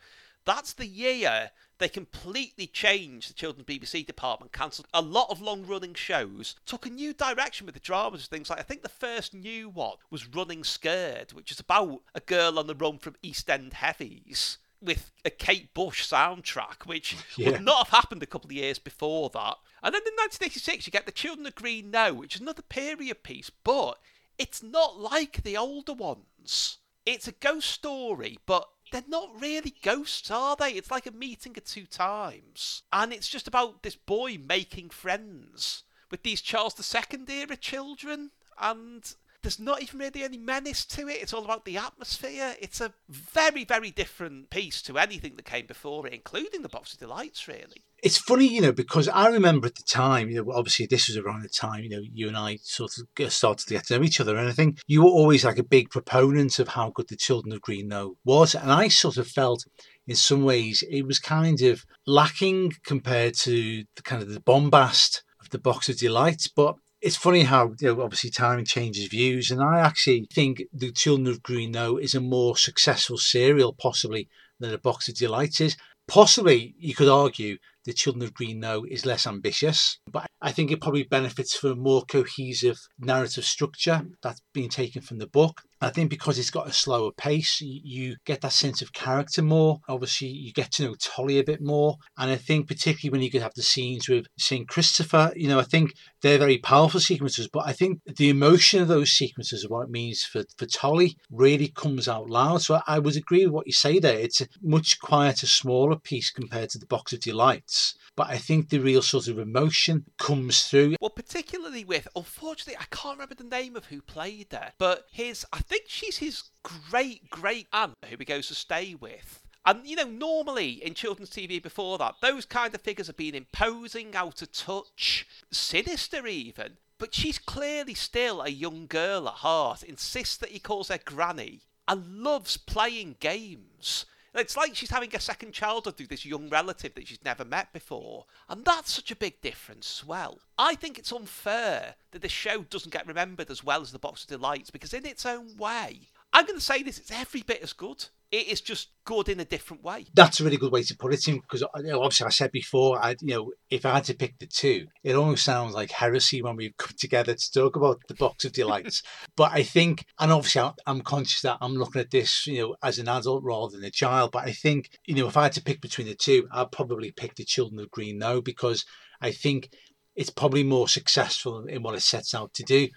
that's 0.46 0.74
the 0.74 0.88
year 0.88 1.52
they 1.78 1.90
completely 1.90 2.68
changed 2.68 3.30
the 3.30 3.34
children's 3.34 3.68
BBC 3.68 4.06
department, 4.06 4.52
cancelled 4.52 4.88
a 4.94 5.02
lot 5.02 5.30
of 5.30 5.42
long 5.42 5.66
running 5.66 5.94
shows, 5.94 6.56
took 6.66 6.86
a 6.86 6.90
new 6.90 7.14
direction 7.14 7.66
with 7.66 7.76
the 7.76 7.82
dramas 7.82 8.22
and 8.22 8.30
things 8.30 8.50
like 8.50 8.60
I 8.60 8.64
think 8.64 8.84
the 8.84 8.90
first 8.90 9.34
new 9.34 9.70
one 9.70 9.98
was 10.10 10.28
Running 10.28 10.64
Scared, 10.64 11.34
which 11.34 11.52
is 11.52 11.60
about 11.60 12.02
a 12.16 12.20
girl 12.20 12.58
on 12.58 12.68
the 12.68 12.76
run 12.76 12.98
from 12.98 13.16
East 13.22 13.50
End 13.50 13.74
heavies 13.74 14.58
with 14.82 15.12
a 15.26 15.30
Kate 15.30 15.74
Bush 15.74 16.06
soundtrack, 16.06 16.86
which 16.86 17.18
yeah. 17.38 17.52
would 17.52 17.62
not 17.62 17.88
have 17.88 18.00
happened 18.00 18.24
a 18.24 18.28
couple 18.28 18.48
of 18.48 18.54
years 18.54 18.80
before 18.80 19.30
that. 19.32 19.58
And 19.84 19.94
then 19.94 20.02
in 20.02 20.14
1986, 20.14 20.86
you 20.86 20.92
get 20.92 21.06
The 21.06 21.12
Children 21.12 21.48
of 21.48 21.56
Green 21.56 21.92
Knowe, 21.92 22.14
which 22.14 22.36
is 22.36 22.42
another 22.42 22.62
period 22.62 23.24
piece, 23.24 23.50
but 23.50 24.00
it's 24.38 24.62
not 24.62 25.00
like 25.00 25.44
the 25.44 25.58
older 25.58 25.94
ones. 25.94 26.78
It's 27.06 27.28
a 27.28 27.32
ghost 27.32 27.72
story, 27.72 28.38
but 28.46 28.68
they're 28.92 29.04
not 29.08 29.42
really 29.42 29.74
ghosts, 29.82 30.32
are 30.32 30.56
they? 30.56 30.72
It's 30.72 30.92
like 30.92 31.06
a 31.06 31.12
meeting 31.12 31.58
of 31.58 31.66
two 31.66 31.86
times. 31.86 32.84
And 32.92 33.12
it's 33.14 33.28
just 33.28 33.48
about 33.48 33.84
this 33.84 33.96
boy 33.96 34.38
making 34.38 34.90
friends 34.90 35.84
with 36.10 36.24
these 36.24 36.42
Charles 36.42 36.76
II 36.80 37.20
era 37.28 37.58
children. 37.58 38.32
And 38.60 39.14
there's 39.44 39.60
not 39.60 39.82
even 39.82 40.00
really 40.00 40.24
any 40.24 40.38
menace 40.38 40.86
to 40.86 41.08
it. 41.08 41.22
It's 41.22 41.34
all 41.34 41.46
about 41.46 41.66
the 41.66 41.78
atmosphere. 41.78 42.56
It's 42.60 42.82
a 42.82 42.94
very, 43.10 43.64
very 43.64 43.92
different 43.92 44.50
piece 44.50 44.82
to 44.84 44.98
anything 44.98 45.36
that 45.36 45.46
came 45.46 45.68
before 45.68 46.08
it, 46.08 46.14
including 46.14 46.64
the 46.64 46.70
Box 46.70 46.94
of 46.94 47.00
Delights, 47.00 47.48
really. 47.48 47.84
It's 48.04 48.18
funny, 48.18 48.48
you 48.48 48.62
know, 48.62 48.72
because 48.72 49.08
I 49.08 49.28
remember 49.30 49.68
at 49.68 49.76
the 49.76 49.84
time, 49.84 50.30
you 50.30 50.44
know, 50.44 50.52
obviously 50.52 50.86
this 50.86 51.08
was 51.08 51.18
around 51.18 51.44
the 51.44 51.50
time, 51.50 51.84
you 51.84 51.90
know, 51.90 52.02
you 52.02 52.28
and 52.28 52.38
I 52.38 52.58
sort 52.62 52.92
of 52.98 53.34
started 53.34 53.68
to 53.68 53.74
get 53.74 53.88
to 53.88 53.98
know 53.98 54.04
each 54.04 54.20
other. 54.20 54.38
And 54.38 54.48
I 54.48 54.52
think 54.52 54.80
you 54.86 55.04
were 55.04 55.10
always 55.10 55.46
like 55.46 55.58
a 55.58 55.64
big 55.64 55.90
proponent 55.90 56.60
of 56.60 56.70
how 56.70 56.92
good 56.92 57.08
the 57.08 57.16
Children 57.16 57.54
of 57.54 57.62
Green 57.62 57.88
Knowe 57.88 58.18
was. 58.24 58.54
And 58.54 58.72
I 58.72 58.88
sort 58.88 59.18
of 59.18 59.28
felt 59.28 59.66
in 60.06 60.16
some 60.16 60.44
ways 60.44 60.84
it 60.90 61.08
was 61.08 61.20
kind 61.20 61.62
of 61.62 61.86
lacking 62.06 62.74
compared 62.86 63.34
to 63.36 63.84
the 63.96 64.04
kind 64.04 64.22
of 64.22 64.30
the 64.30 64.42
bombast 64.42 65.24
of 65.42 65.50
the 65.50 65.60
Box 65.60 65.90
of 65.90 65.98
Delights. 65.98 66.48
But 66.48 66.76
it's 67.02 67.16
funny 67.16 67.44
how 67.44 67.74
you 67.80 67.96
know, 67.96 68.02
obviously 68.02 68.30
time 68.30 68.64
changes 68.66 69.08
views, 69.08 69.52
and 69.52 69.62
I 69.62 69.80
actually 69.80 70.28
think 70.34 70.64
the 70.74 70.92
Children 70.92 71.28
of 71.28 71.44
Green 71.44 71.72
Knowe 71.72 71.98
is 71.98 72.16
a 72.16 72.22
more 72.22 72.58
successful 72.58 73.18
serial 73.18 73.74
possibly 73.74 74.30
than 74.60 74.74
a 74.74 74.78
Box 74.78 75.08
of 75.08 75.16
Delights 75.16 75.62
is. 75.62 75.78
Possibly, 76.08 76.74
you 76.80 76.96
could 76.96 77.10
argue 77.10 77.58
the 77.84 77.94
Children 77.94 78.24
of 78.24 78.34
Green 78.34 78.60
Knowe 78.60 78.86
is 78.90 79.06
less 79.06 79.28
ambitious, 79.28 80.00
but 80.10 80.26
I 80.42 80.52
think 80.52 80.72
it 80.72 80.82
probably 80.82 81.04
benefits 81.04 81.56
from 81.56 81.72
a 81.72 81.76
more 81.76 82.04
cohesive 82.04 82.80
narrative 82.98 83.44
structure 83.44 84.06
that's 84.24 84.42
been 84.54 84.70
taken 84.70 85.02
from 85.02 85.18
the 85.18 85.28
book. 85.28 85.62
I 85.80 85.90
think 85.90 86.10
because 86.10 86.40
it's 86.40 86.50
got 86.50 86.68
a 86.68 86.74
slower 86.74 87.12
pace, 87.12 87.62
you 87.62 88.16
get 88.26 88.42
that 88.42 88.52
sense 88.52 88.82
of 88.82 88.94
character 88.94 89.44
more. 89.44 89.80
Obviously, 89.88 90.30
you 90.30 90.52
get 90.52 90.72
to 90.74 90.84
know 90.84 90.96
Tolly 91.00 91.38
a 91.38 91.44
bit 91.44 91.62
more. 91.62 91.98
And 92.18 92.32
I 92.32 92.36
think, 92.36 92.68
particularly 92.68 93.12
when 93.12 93.22
you 93.22 93.30
could 93.30 93.44
have 93.44 93.54
the 93.56 93.62
scenes 93.62 94.10
with 94.10 94.26
St. 94.40 94.68
Christopher, 94.68 95.32
you 95.36 95.48
know, 95.48 95.60
I 95.60 95.64
think 95.64 95.94
they're 96.22 96.40
very 96.40 96.58
powerful 96.58 97.00
sequences. 97.00 97.48
But 97.48 97.68
I 97.68 97.74
think 97.74 98.00
the 98.06 98.30
emotion 98.30 98.82
of 98.82 98.88
those 98.88 99.12
sequences 99.12 99.64
and 99.64 99.72
what 99.72 99.84
it 99.84 99.92
means 99.92 100.24
for, 100.24 100.44
for 100.58 100.66
Tolly 100.66 101.16
really 101.32 101.68
comes 101.68 102.08
out 102.08 102.30
loud. 102.30 102.64
So 102.64 102.82
I 102.88 102.98
would 102.98 103.16
agree 103.16 103.46
with 103.46 103.54
what 103.54 103.68
you 103.68 103.74
say 103.74 104.00
there. 104.00 104.18
It's 104.18 104.42
a 104.42 104.48
much 104.62 105.00
quieter, 105.00 105.46
smaller 105.46 105.98
piece 105.98 106.32
compared 106.32 106.70
to 106.72 106.80
the 106.80 106.88
Box 106.88 107.14
of 107.14 107.20
Delights. 107.20 107.96
But 108.18 108.32
I 108.32 108.40
think 108.40 108.70
the 108.70 108.80
real 108.80 109.04
sort 109.04 109.28
of 109.28 109.38
emotion 109.38 110.06
comes 110.18 110.64
through. 110.64 110.96
Well, 111.00 111.12
particularly 111.12 111.86
with, 111.86 112.08
unfortunately, 112.16 112.76
I 112.76 112.86
can't 112.90 113.16
remember 113.16 113.36
the 113.36 113.44
name 113.44 113.76
of 113.76 113.86
who 113.86 114.02
played 114.02 114.50
there, 114.50 114.74
but 114.80 115.06
his, 115.12 115.46
I 115.54 115.60
think 115.60 115.84
she's 115.88 116.18
his 116.18 116.44
great 116.64 117.30
great 117.30 117.68
aunt 117.72 117.94
who 118.10 118.18
he 118.18 118.26
goes 118.26 118.48
to 118.48 118.56
stay 118.56 118.96
with. 118.96 119.44
And 119.68 119.86
you 119.86 119.96
know, 119.96 120.06
normally 120.06 120.84
in 120.84 120.96
children's 120.96 121.30
TV 121.30 121.62
before 121.62 122.00
that, 122.00 122.16
those 122.22 122.46
kind 122.46 122.74
of 122.74 122.82
figures 122.82 123.06
have 123.06 123.18
been 123.18 123.36
imposing, 123.36 124.16
out 124.16 124.42
of 124.42 124.52
touch, 124.52 125.28
sinister 125.52 126.26
even. 126.26 126.78
But 126.98 127.14
she's 127.14 127.38
clearly 127.38 127.94
still 127.94 128.42
a 128.42 128.50
young 128.50 128.88
girl 128.88 129.28
at 129.28 129.36
heart, 129.36 129.84
insists 129.84 130.38
that 130.38 130.50
he 130.50 130.60
calls 130.60 130.88
her 130.88 130.98
granny, 130.98 131.62
and 131.88 132.24
loves 132.24 132.58
playing 132.58 133.18
games. 133.20 134.06
It's 134.38 134.56
like 134.56 134.76
she's 134.76 134.92
having 134.92 135.16
a 135.16 135.20
second 135.20 135.54
childhood 135.54 135.98
through 135.98 136.08
this 136.08 136.26
young 136.26 136.50
relative 136.50 136.94
that 136.94 137.08
she's 137.08 137.24
never 137.26 137.44
met 137.44 137.74
before. 137.74 138.26
And 138.48 138.64
that's 138.64 138.94
such 138.94 139.12
a 139.12 139.16
big 139.16 139.42
difference 139.42 140.00
as 140.02 140.08
well. 140.08 140.40
I 140.58 140.76
think 140.76 141.00
it's 141.00 141.12
unfair 141.12 141.96
that 142.12 142.22
the 142.22 142.30
show 142.30 142.62
doesn't 142.64 142.94
get 142.94 143.08
remembered 143.08 143.50
as 143.50 143.64
well 143.64 143.82
as 143.82 143.92
the 143.92 144.00
Box 144.00 144.24
of 144.24 144.30
Delights 144.30 144.70
because, 144.70 144.94
in 144.94 145.06
its 145.06 145.26
own 145.26 145.58
way, 145.58 146.02
I'm 146.34 146.46
going 146.46 146.60
to 146.60 146.64
say 146.64 146.84
this, 146.84 147.00
it's 147.00 147.12
every 147.12 147.42
bit 147.42 147.62
as 147.64 147.74
good 147.74 148.06
it 148.32 148.48
is 148.48 148.60
just 148.60 148.90
good 149.06 149.30
in 149.30 149.40
a 149.40 149.46
different 149.46 149.84
way. 149.84 150.06
That's 150.14 150.40
a 150.40 150.44
really 150.44 150.58
good 150.58 150.72
way 150.72 150.84
to 150.84 150.98
put 150.98 151.14
it, 151.14 151.28
in 151.28 151.40
because 151.40 151.64
uh, 151.64 151.68
you 151.78 151.92
know, 151.92 152.02
obviously 152.02 152.28
I 152.28 152.32
said 152.32 152.52
before, 152.52 153.00
I 153.04 153.16
you 153.22 153.36
know, 153.36 153.52
if 153.70 153.86
I 153.86 153.96
had 153.96 154.04
to 154.06 154.14
pick 154.14 154.38
the 154.38 154.48
two, 154.48 154.88
it 155.04 155.16
almost 155.16 155.46
sounds 155.46 155.74
like 155.74 155.92
heresy 155.92 156.42
when 156.42 156.58
we 156.58 156.74
come 156.78 156.94
together 156.98 157.34
to 157.34 157.52
talk 157.52 157.76
about 157.76 158.02
the 158.08 158.16
box 158.16 158.44
of 158.44 158.52
delights. 158.52 159.02
but 159.38 159.52
I 159.54 159.64
think, 159.64 160.06
and 160.20 160.32
obviously 160.32 160.70
I'm 160.86 161.02
conscious 161.02 161.42
that 161.42 161.58
I'm 161.62 161.76
looking 161.76 162.02
at 162.02 162.12
this, 162.12 162.46
you 162.48 162.60
know, 162.60 162.76
as 162.84 163.00
an 163.00 163.08
adult 163.08 163.44
rather 163.44 163.78
than 163.78 163.86
a 163.86 163.92
child. 163.92 164.32
But 164.32 164.46
I 164.46 164.52
think, 164.52 164.90
you 165.06 165.16
know, 165.16 165.28
if 165.28 165.38
I 165.38 165.44
had 165.44 165.54
to 165.54 165.64
pick 165.64 165.80
between 165.80 166.08
the 166.08 166.16
two, 166.16 166.48
I'd 166.52 166.72
probably 166.72 167.12
pick 167.12 167.36
the 167.36 167.46
Children 167.46 167.80
of 167.80 167.92
Green 167.92 168.18
Knowe 168.18 168.42
because 168.42 168.86
I 169.22 169.32
think 169.32 169.70
it's 170.16 170.30
probably 170.30 170.64
more 170.64 170.90
successful 170.90 171.66
in 171.66 171.82
what 171.82 171.96
it 171.96 172.02
sets 172.02 172.34
out 172.36 172.54
to 172.56 172.64
do. 172.64 172.90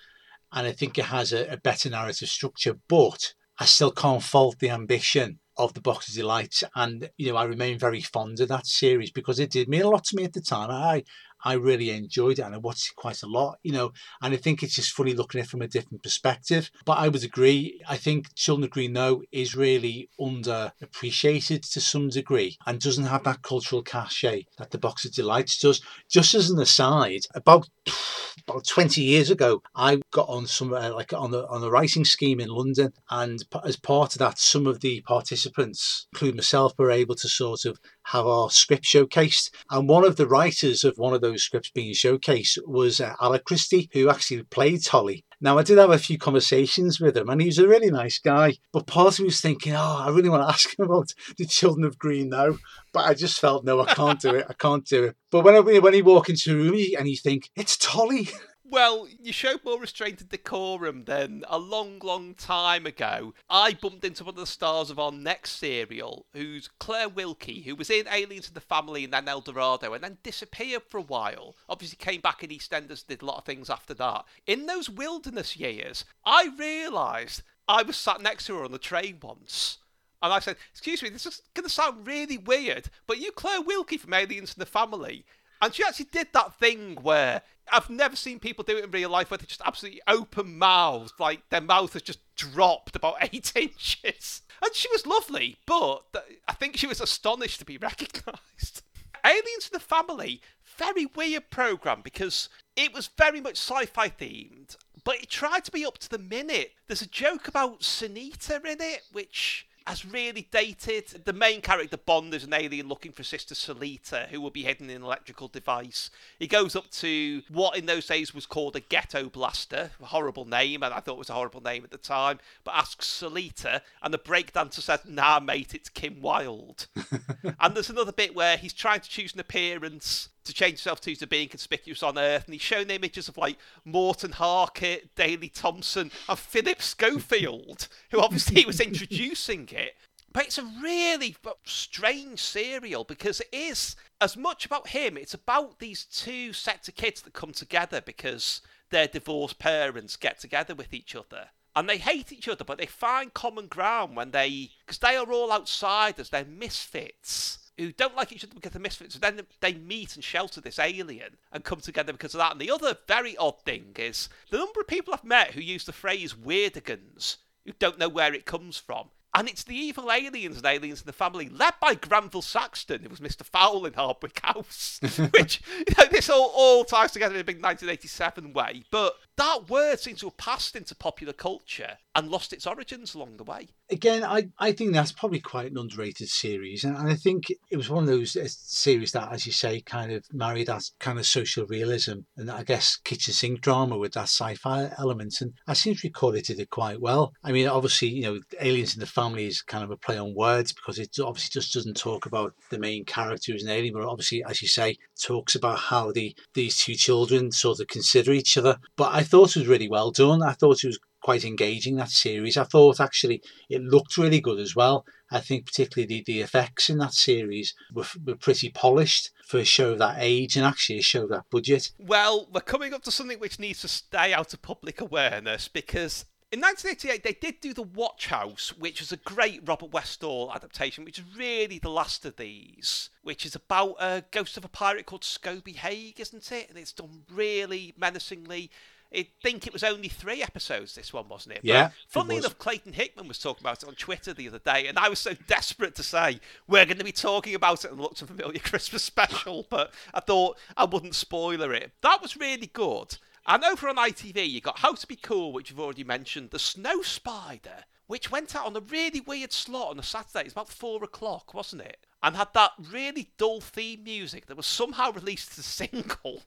And 0.52 0.66
I 0.66 0.72
think 0.72 0.98
it 0.98 1.04
has 1.04 1.32
a, 1.32 1.46
a 1.52 1.56
better 1.56 1.88
narrative 1.88 2.28
structure, 2.28 2.76
but 2.88 3.34
I 3.60 3.66
still 3.66 3.92
can't 3.92 4.22
fault 4.22 4.58
the 4.58 4.70
ambition 4.70 5.38
of 5.58 5.74
the 5.74 5.82
Box 5.82 6.08
of 6.08 6.14
Delights, 6.14 6.64
and 6.74 7.10
you 7.18 7.30
know 7.30 7.36
I 7.36 7.44
remain 7.44 7.78
very 7.78 8.00
fond 8.00 8.40
of 8.40 8.48
that 8.48 8.66
series 8.66 9.10
because 9.10 9.38
it 9.38 9.50
did 9.50 9.68
mean 9.68 9.82
a 9.82 9.90
lot 9.90 10.04
to 10.04 10.16
me 10.16 10.24
at 10.24 10.32
the 10.32 10.40
time. 10.40 10.70
I 10.70 11.04
I 11.44 11.54
really 11.54 11.90
enjoyed 11.90 12.38
it 12.38 12.42
and 12.42 12.54
I 12.54 12.58
watched 12.58 12.90
it 12.90 12.96
quite 12.96 13.22
a 13.22 13.26
lot, 13.26 13.58
you 13.62 13.72
know, 13.72 13.92
and 14.22 14.34
I 14.34 14.36
think 14.36 14.62
it's 14.62 14.74
just 14.74 14.92
funny 14.92 15.14
looking 15.14 15.40
at 15.40 15.46
it 15.46 15.50
from 15.50 15.62
a 15.62 15.68
different 15.68 16.02
perspective. 16.02 16.70
But 16.84 16.98
I 16.98 17.08
would 17.08 17.24
agree. 17.24 17.80
I 17.88 17.96
think 17.96 18.34
Children 18.34 18.64
of 18.64 18.70
Green 18.70 18.92
Knowe 18.92 19.22
is 19.32 19.54
really 19.54 20.08
underappreciated 20.20 21.70
to 21.72 21.80
some 21.80 22.08
degree 22.08 22.56
and 22.66 22.80
doesn't 22.80 23.04
have 23.04 23.24
that 23.24 23.42
cultural 23.42 23.82
cachet 23.82 24.46
that 24.58 24.70
the 24.70 24.78
Box 24.78 25.04
of 25.04 25.12
Delights 25.12 25.58
does. 25.58 25.80
Just 26.08 26.34
as 26.34 26.50
an 26.50 26.60
aside, 26.60 27.22
about 27.34 27.68
about 28.48 28.66
20 28.66 29.02
years 29.02 29.30
ago, 29.30 29.62
I 29.74 30.00
got 30.12 30.28
on 30.28 30.46
some 30.46 30.72
uh, 30.72 30.92
like 30.94 31.12
on 31.12 31.30
the 31.30 31.46
on 31.48 31.60
the 31.60 31.70
writing 31.70 32.04
scheme 32.04 32.40
in 32.40 32.48
London, 32.48 32.92
and 33.10 33.44
as 33.64 33.76
part 33.76 34.14
of 34.14 34.18
that, 34.18 34.38
some 34.38 34.66
of 34.66 34.80
the 34.80 35.02
participants, 35.02 36.06
including 36.12 36.36
myself, 36.36 36.72
were 36.78 36.90
able 36.90 37.14
to 37.16 37.28
sort 37.28 37.64
of 37.64 37.78
have 38.04 38.26
our 38.26 38.50
script 38.50 38.84
showcased. 38.84 39.50
And 39.70 39.88
one 39.88 40.04
of 40.04 40.16
the 40.16 40.26
writers 40.26 40.84
of 40.84 40.98
one 40.98 41.14
of 41.14 41.20
those 41.20 41.29
scripts 41.38 41.70
being 41.70 41.94
showcased 41.94 42.58
was 42.66 43.00
uh, 43.00 43.14
Alec 43.20 43.44
Christie, 43.44 43.88
who 43.92 44.08
actually 44.08 44.42
played 44.44 44.84
Tolly. 44.84 45.24
Now, 45.42 45.56
I 45.56 45.62
did 45.62 45.78
have 45.78 45.90
a 45.90 45.98
few 45.98 46.18
conversations 46.18 47.00
with 47.00 47.16
him, 47.16 47.30
and 47.30 47.40
he 47.40 47.46
was 47.46 47.58
a 47.58 47.66
really 47.66 47.90
nice 47.90 48.18
guy. 48.18 48.54
But 48.72 48.86
part 48.86 49.14
of 49.14 49.20
me 49.20 49.24
was 49.26 49.40
thinking, 49.40 49.72
oh, 49.72 50.02
I 50.04 50.10
really 50.10 50.28
want 50.28 50.42
to 50.42 50.48
ask 50.52 50.78
him 50.78 50.84
about 50.84 51.14
the 51.38 51.46
Children 51.46 51.84
of 51.84 51.98
Green 51.98 52.28
Knowe. 52.28 52.58
But 52.92 53.06
I 53.06 53.14
just 53.14 53.40
felt, 53.40 53.64
no, 53.64 53.80
I 53.80 53.94
can't 53.94 54.20
do 54.20 54.34
it. 54.34 54.46
I 54.48 54.52
can't 54.52 54.84
do 54.84 55.04
it. 55.04 55.16
But 55.30 55.44
when, 55.44 55.54
I, 55.54 55.60
when 55.60 55.94
he 55.94 56.02
walk 56.02 56.28
into 56.28 56.52
a 56.52 56.56
room 56.56 56.74
and 56.98 57.08
you 57.08 57.16
think, 57.16 57.50
it's 57.56 57.76
Tolly. 57.76 58.28
Well, 58.70 59.08
you 59.20 59.32
showed 59.32 59.64
more 59.64 59.80
restraint 59.80 60.20
and 60.20 60.30
decorum 60.30 61.06
than 61.06 61.42
a 61.48 61.58
long, 61.58 61.98
long 62.04 62.34
time 62.34 62.86
ago. 62.86 63.34
I 63.48 63.74
bumped 63.74 64.04
into 64.04 64.22
one 64.22 64.34
of 64.34 64.38
the 64.38 64.46
stars 64.46 64.90
of 64.90 64.98
our 65.00 65.10
next 65.10 65.58
serial, 65.58 66.26
who's 66.34 66.68
Claire 66.78 67.08
Wilkie, 67.08 67.62
who 67.62 67.74
was 67.74 67.90
in 67.90 68.06
Aliens 68.06 68.46
in 68.46 68.54
the 68.54 68.60
Family 68.60 69.02
and 69.02 69.12
then 69.12 69.26
Eldorado, 69.26 69.92
and 69.92 70.04
then 70.04 70.18
disappeared 70.22 70.82
for 70.88 70.98
a 70.98 71.02
while. 71.02 71.56
Obviously, 71.68 71.96
came 71.96 72.20
back 72.20 72.44
in 72.44 72.50
EastEnders, 72.50 73.04
did 73.04 73.22
a 73.22 73.24
lot 73.24 73.38
of 73.38 73.44
things 73.44 73.70
after 73.70 73.92
that. 73.94 74.24
In 74.46 74.66
those 74.66 74.88
wilderness 74.88 75.56
years, 75.56 76.04
I 76.24 76.50
realised 76.56 77.42
I 77.66 77.82
was 77.82 77.96
sat 77.96 78.20
next 78.20 78.46
to 78.46 78.56
her 78.56 78.64
on 78.64 78.70
the 78.70 78.78
train 78.78 79.18
once. 79.20 79.78
And 80.22 80.32
I 80.32 80.38
said, 80.38 80.54
Excuse 80.70 81.02
me, 81.02 81.08
this 81.08 81.26
is 81.26 81.42
going 81.54 81.64
to 81.66 81.70
sound 81.70 82.06
really 82.06 82.38
weird, 82.38 82.88
but 83.08 83.18
you, 83.18 83.32
Claire 83.32 83.62
Wilkie 83.62 83.96
from 83.96 84.14
Aliens 84.14 84.54
in 84.54 84.60
the 84.60 84.66
Family. 84.66 85.24
And 85.62 85.74
she 85.74 85.84
actually 85.84 86.06
did 86.10 86.28
that 86.32 86.54
thing 86.54 86.96
where 87.02 87.42
I've 87.72 87.90
never 87.90 88.16
seen 88.16 88.38
people 88.38 88.64
do 88.64 88.76
it 88.76 88.84
in 88.84 88.90
real 88.90 89.10
life 89.10 89.30
where 89.30 89.38
they 89.38 89.46
just 89.46 89.62
absolutely 89.64 90.00
open 90.06 90.58
mouthed, 90.58 91.18
like 91.18 91.48
their 91.50 91.60
mouth 91.60 91.92
has 91.92 92.02
just 92.02 92.20
dropped 92.36 92.96
about 92.96 93.16
eight 93.20 93.52
inches. 93.54 94.42
And 94.62 94.74
she 94.74 94.88
was 94.90 95.06
lovely, 95.06 95.58
but 95.66 96.04
I 96.48 96.52
think 96.52 96.76
she 96.76 96.86
was 96.86 97.00
astonished 97.00 97.58
to 97.60 97.64
be 97.64 97.78
recognised. 97.82 98.82
Aliens 99.24 99.70
in 99.70 99.74
the 99.74 99.80
Family, 99.80 100.40
very 100.78 101.06
weird 101.06 101.50
program 101.50 102.00
because 102.02 102.48
it 102.76 102.92
was 102.92 103.10
very 103.18 103.40
much 103.40 103.56
sci-fi 103.58 104.08
themed, 104.08 104.76
but 105.04 105.16
it 105.16 105.28
tried 105.28 105.64
to 105.64 105.70
be 105.70 105.84
up 105.84 105.98
to 105.98 106.08
the 106.08 106.18
minute. 106.18 106.72
There's 106.86 107.02
a 107.02 107.06
joke 107.06 107.48
about 107.48 107.80
Sinitta 107.80 108.64
in 108.64 108.80
it, 108.80 109.02
which 109.12 109.66
has 109.90 110.06
really 110.06 110.46
dated. 110.52 111.08
The 111.24 111.32
main 111.32 111.60
character, 111.60 111.96
Bond, 111.96 112.32
is 112.32 112.44
an 112.44 112.54
alien 112.54 112.88
looking 112.88 113.10
for 113.10 113.24
Sister 113.24 113.56
Salita, 113.56 114.28
who 114.28 114.40
will 114.40 114.50
be 114.50 114.62
hidden 114.62 114.88
in 114.88 114.96
an 114.96 115.02
electrical 115.02 115.48
device. 115.48 116.10
He 116.38 116.46
goes 116.46 116.76
up 116.76 116.88
to 116.90 117.42
what 117.48 117.76
in 117.76 117.86
those 117.86 118.06
days 118.06 118.32
was 118.32 118.46
called 118.46 118.76
a 118.76 118.80
ghetto 118.80 119.28
blaster, 119.28 119.90
a 120.00 120.06
horrible 120.06 120.44
name, 120.44 120.84
and 120.84 120.94
I 120.94 121.00
thought 121.00 121.14
it 121.14 121.18
was 121.18 121.30
a 121.30 121.34
horrible 121.34 121.60
name 121.60 121.82
at 121.82 121.90
the 121.90 121.98
time, 121.98 122.38
but 122.62 122.74
asks 122.74 123.06
Salita, 123.06 123.80
and 124.00 124.14
the 124.14 124.18
breakdancer 124.18 124.80
says, 124.80 125.00
Nah, 125.04 125.40
mate, 125.40 125.74
it's 125.74 125.88
Kim 125.88 126.20
Wilde. 126.20 126.86
and 127.60 127.74
there's 127.74 127.90
another 127.90 128.12
bit 128.12 128.34
where 128.34 128.56
he's 128.56 128.72
trying 128.72 129.00
to 129.00 129.10
choose 129.10 129.34
an 129.34 129.40
appearance 129.40 130.28
to 130.44 130.52
change 130.52 130.72
himself 130.72 131.00
to, 131.02 131.14
to 131.16 131.26
being 131.26 131.48
conspicuous 131.48 132.02
on 132.02 132.18
Earth, 132.18 132.44
and 132.46 132.54
he's 132.54 132.62
shown 132.62 132.90
images 132.90 133.28
of 133.28 133.36
like 133.36 133.58
Morten 133.84 134.32
Harket, 134.32 135.10
Daley 135.14 135.48
Thompson, 135.48 136.10
and 136.28 136.38
Philip 136.38 136.80
Schofield, 136.82 137.88
who 138.10 138.20
obviously 138.20 138.64
was 138.64 138.80
introducing 138.80 139.68
it. 139.72 139.94
But 140.32 140.46
it's 140.46 140.58
a 140.58 140.70
really 140.80 141.36
strange 141.64 142.40
serial 142.40 143.04
because 143.04 143.40
it 143.40 143.48
is 143.52 143.96
as 144.20 144.36
much 144.36 144.64
about 144.64 144.88
him, 144.88 145.16
it's 145.16 145.34
about 145.34 145.80
these 145.80 146.04
two 146.04 146.52
sets 146.52 146.88
of 146.88 146.94
kids 146.94 147.22
that 147.22 147.32
come 147.32 147.52
together 147.52 148.00
because 148.00 148.60
their 148.90 149.08
divorced 149.08 149.58
parents 149.58 150.16
get 150.16 150.38
together 150.38 150.74
with 150.74 150.94
each 150.94 151.16
other. 151.16 151.48
And 151.74 151.88
they 151.88 151.98
hate 151.98 152.32
each 152.32 152.48
other, 152.48 152.64
but 152.64 152.78
they 152.78 152.86
find 152.86 153.32
common 153.32 153.66
ground 153.66 154.16
when 154.16 154.32
they. 154.32 154.70
Because 154.84 154.98
they 154.98 155.16
are 155.16 155.30
all 155.30 155.52
outsiders, 155.52 156.30
they're 156.30 156.44
misfits 156.44 157.59
who 157.80 157.92
don't 157.92 158.16
like 158.16 158.32
each 158.32 158.44
other 158.44 158.54
because 158.54 158.72
they're 158.72 158.80
misfits. 158.80 159.14
So 159.14 159.20
then 159.20 159.40
they 159.60 159.74
meet 159.74 160.14
and 160.14 160.22
shelter 160.22 160.60
this 160.60 160.78
alien 160.78 161.36
and 161.50 161.64
come 161.64 161.80
together 161.80 162.12
because 162.12 162.34
of 162.34 162.38
that. 162.38 162.52
And 162.52 162.60
the 162.60 162.70
other 162.70 162.96
very 163.08 163.36
odd 163.36 163.60
thing 163.62 163.92
is 163.96 164.28
the 164.50 164.58
number 164.58 164.80
of 164.80 164.86
people 164.86 165.14
I've 165.14 165.24
met 165.24 165.52
who 165.52 165.60
use 165.60 165.84
the 165.84 165.92
phrase 165.92 166.34
weirdigans 166.34 167.38
who 167.64 167.72
don't 167.78 167.98
know 167.98 168.08
where 168.08 168.34
it 168.34 168.46
comes 168.46 168.76
from. 168.76 169.08
And 169.32 169.48
it's 169.48 169.62
the 169.62 169.76
evil 169.76 170.10
aliens 170.10 170.56
and 170.56 170.66
aliens 170.66 171.00
in 171.00 171.06
the 171.06 171.12
family, 171.12 171.48
led 171.48 171.74
by 171.80 171.94
Granville 171.94 172.42
Saxton, 172.42 173.02
who 173.02 173.08
was 173.08 173.20
Mr. 173.20 173.44
Fowl 173.44 173.86
in 173.86 173.92
Hardwicke 173.92 174.40
House. 174.42 174.98
which, 175.30 175.62
you 175.78 175.94
know, 175.96 176.06
this 176.10 176.28
all, 176.28 176.50
all 176.52 176.84
ties 176.84 177.12
together 177.12 177.36
in 177.36 177.40
a 177.40 177.44
big 177.44 177.62
1987 177.62 178.52
way. 178.52 178.82
But 178.90 179.14
that 179.40 179.70
word 179.70 179.98
seems 179.98 180.20
to 180.20 180.26
have 180.26 180.36
passed 180.36 180.76
into 180.76 180.94
popular 180.94 181.32
culture 181.32 181.96
and 182.14 182.28
lost 182.28 182.52
its 182.52 182.66
origins 182.66 183.14
along 183.14 183.36
the 183.36 183.44
way. 183.44 183.68
Again, 183.90 184.22
I, 184.22 184.48
I 184.58 184.72
think 184.72 184.92
that's 184.92 185.12
probably 185.12 185.40
quite 185.40 185.70
an 185.70 185.78
underrated 185.78 186.28
series. 186.28 186.84
And, 186.84 186.96
I 186.96 187.14
think 187.14 187.44
it 187.70 187.76
was 187.76 187.88
one 187.88 188.02
of 188.02 188.08
those 188.08 188.36
uh, 188.36 188.46
series 188.46 189.12
that, 189.12 189.32
as 189.32 189.46
you 189.46 189.52
say, 189.52 189.80
kind 189.80 190.12
of 190.12 190.24
married 190.32 190.66
that 190.66 190.82
kind 190.98 191.18
of 191.18 191.26
social 191.26 191.66
realism 191.66 192.20
and 192.36 192.50
I 192.50 192.62
guess 192.62 192.96
kitchen 192.96 193.32
sink 193.32 193.60
drama 193.62 193.96
with 193.96 194.12
that 194.12 194.24
sci 194.24 194.54
fi 194.56 194.90
element. 194.98 195.40
And 195.40 195.54
I 195.66 195.72
seem 195.72 195.94
to 195.94 196.08
recall 196.08 196.34
it 196.34 196.46
did 196.46 196.60
it 196.60 196.70
quite 196.70 197.00
well. 197.00 197.32
I 197.42 197.52
mean, 197.52 197.66
obviously, 197.66 198.08
you 198.08 198.22
know, 198.22 198.40
Aliens 198.60 198.94
in 198.94 199.00
the 199.00 199.06
Family 199.06 199.46
is 199.46 199.62
kind 199.62 199.82
of 199.82 199.90
a 199.90 199.96
play 199.96 200.18
on 200.18 200.34
words 200.34 200.72
because 200.72 200.98
it 200.98 201.16
obviously 201.18 201.58
just 201.58 201.72
doesn't 201.72 201.96
talk 201.96 202.26
about 202.26 202.54
the 202.70 202.78
main 202.78 203.04
character 203.04 203.52
who's 203.52 203.64
an 203.64 203.70
alien, 203.70 203.94
but 203.94 204.04
obviously, 204.04 204.44
as 204.44 204.60
you 204.60 204.68
say, 204.68 204.96
talks 205.20 205.54
about 205.54 205.78
how 205.78 206.12
the 206.12 206.36
these 206.54 206.76
two 206.76 206.94
children 206.94 207.50
sort 207.52 207.80
of 207.80 207.88
consider 207.88 208.32
each 208.32 208.56
other. 208.58 208.76
But 208.96 209.14
I 209.14 209.22
thought 209.30 209.56
it 209.56 209.60
was 209.60 209.68
really 209.68 209.88
well 209.88 210.10
done. 210.10 210.42
I 210.42 210.52
thought 210.52 210.84
it 210.84 210.88
was 210.88 210.98
quite 211.22 211.44
engaging 211.44 211.96
that 211.96 212.10
series. 212.10 212.56
I 212.56 212.64
thought 212.64 213.00
actually 213.00 213.42
it 213.68 213.82
looked 213.82 214.16
really 214.16 214.40
good 214.40 214.58
as 214.58 214.74
well. 214.74 215.04
I 215.30 215.40
think 215.40 215.66
particularly 215.66 216.06
the, 216.06 216.24
the 216.26 216.40
effects 216.40 216.90
in 216.90 216.98
that 216.98 217.12
series 217.12 217.74
were, 217.92 218.06
were 218.24 218.36
pretty 218.36 218.70
polished 218.70 219.30
for 219.46 219.58
a 219.58 219.64
show 219.64 219.92
of 219.92 219.98
that 219.98 220.16
age 220.18 220.56
and 220.56 220.64
actually 220.64 220.98
a 220.98 221.02
show 221.02 221.24
of 221.24 221.30
that 221.30 221.44
budget. 221.50 221.92
Well, 221.98 222.48
we're 222.52 222.60
coming 222.60 222.94
up 222.94 223.02
to 223.02 223.10
something 223.10 223.38
which 223.38 223.58
needs 223.58 223.82
to 223.82 223.88
stay 223.88 224.32
out 224.32 224.52
of 224.54 224.62
public 224.62 225.00
awareness 225.00 225.68
because 225.68 226.24
in 226.52 226.60
1988, 226.60 227.22
they 227.22 227.48
did 227.48 227.60
do 227.60 227.72
The 227.72 227.82
Watch 227.82 228.26
House, 228.26 228.76
which 228.76 228.98
was 228.98 229.12
a 229.12 229.16
great 229.18 229.60
Robert 229.64 229.92
Westall 229.92 230.50
adaptation, 230.52 231.04
which 231.04 231.20
is 231.20 231.24
really 231.36 231.78
the 231.78 231.90
last 231.90 232.24
of 232.24 232.34
these, 232.36 233.08
which 233.22 233.46
is 233.46 233.54
about 233.54 233.94
a 234.00 234.24
ghost 234.32 234.56
of 234.56 234.64
a 234.64 234.68
pirate 234.68 235.06
called 235.06 235.22
Scobie 235.22 235.76
Hague, 235.76 236.18
isn't 236.18 236.50
it? 236.50 236.68
And 236.68 236.76
it's 236.76 236.92
done 236.92 237.22
really 237.32 237.94
menacingly. 237.96 238.68
I 239.12 239.26
think 239.42 239.66
it 239.66 239.72
was 239.72 239.82
only 239.82 240.08
three 240.08 240.42
episodes, 240.42 240.94
this 240.94 241.12
one, 241.12 241.28
wasn't 241.28 241.56
it? 241.56 241.60
Yeah. 241.64 241.84
But 241.84 241.92
funnily 242.08 242.36
enough, 242.36 242.58
Clayton 242.58 242.92
Hickman 242.92 243.26
was 243.26 243.38
talking 243.38 243.62
about 243.62 243.82
it 243.82 243.88
on 243.88 243.94
Twitter 243.94 244.32
the 244.32 244.48
other 244.48 244.60
day, 244.60 244.86
and 244.86 244.98
I 244.98 245.08
was 245.08 245.18
so 245.18 245.34
desperate 245.48 245.94
to 245.96 246.02
say, 246.02 246.40
we're 246.68 246.84
going 246.84 246.98
to 246.98 247.04
be 247.04 247.12
talking 247.12 247.54
about 247.54 247.84
it 247.84 247.90
and 247.90 248.00
Looks 248.00 248.22
Unfamiliar 248.22 248.58
Christmas 248.64 249.02
special, 249.02 249.66
but 249.68 249.92
I 250.14 250.20
thought 250.20 250.58
I 250.76 250.84
wouldn't 250.84 251.16
spoiler 251.16 251.72
it. 251.74 251.92
That 252.02 252.22
was 252.22 252.36
really 252.36 252.68
good. 252.68 253.18
And 253.46 253.64
over 253.64 253.88
on 253.88 253.96
ITV, 253.96 254.48
you 254.48 254.60
got 254.60 254.78
How 254.78 254.92
to 254.92 255.06
Be 255.06 255.16
Cool, 255.16 255.52
which 255.52 255.70
you've 255.70 255.80
already 255.80 256.04
mentioned, 256.04 256.50
The 256.50 256.58
Snow 256.58 257.02
Spider, 257.02 257.84
which 258.06 258.30
went 258.30 258.54
out 258.54 258.66
on 258.66 258.76
a 258.76 258.80
really 258.80 259.20
weird 259.20 259.52
slot 259.52 259.90
on 259.90 259.98
a 259.98 260.02
Saturday. 260.02 260.44
It's 260.44 260.52
about 260.52 260.68
four 260.68 261.02
o'clock, 261.02 261.54
wasn't 261.54 261.82
it? 261.82 262.06
And 262.22 262.36
had 262.36 262.52
that 262.54 262.72
really 262.90 263.30
dull 263.38 263.60
theme 263.60 264.04
music 264.04 264.46
that 264.46 264.56
was 264.56 264.66
somehow 264.66 265.10
released 265.14 265.52
as 265.52 265.58
a 265.58 265.62
single. 265.62 266.42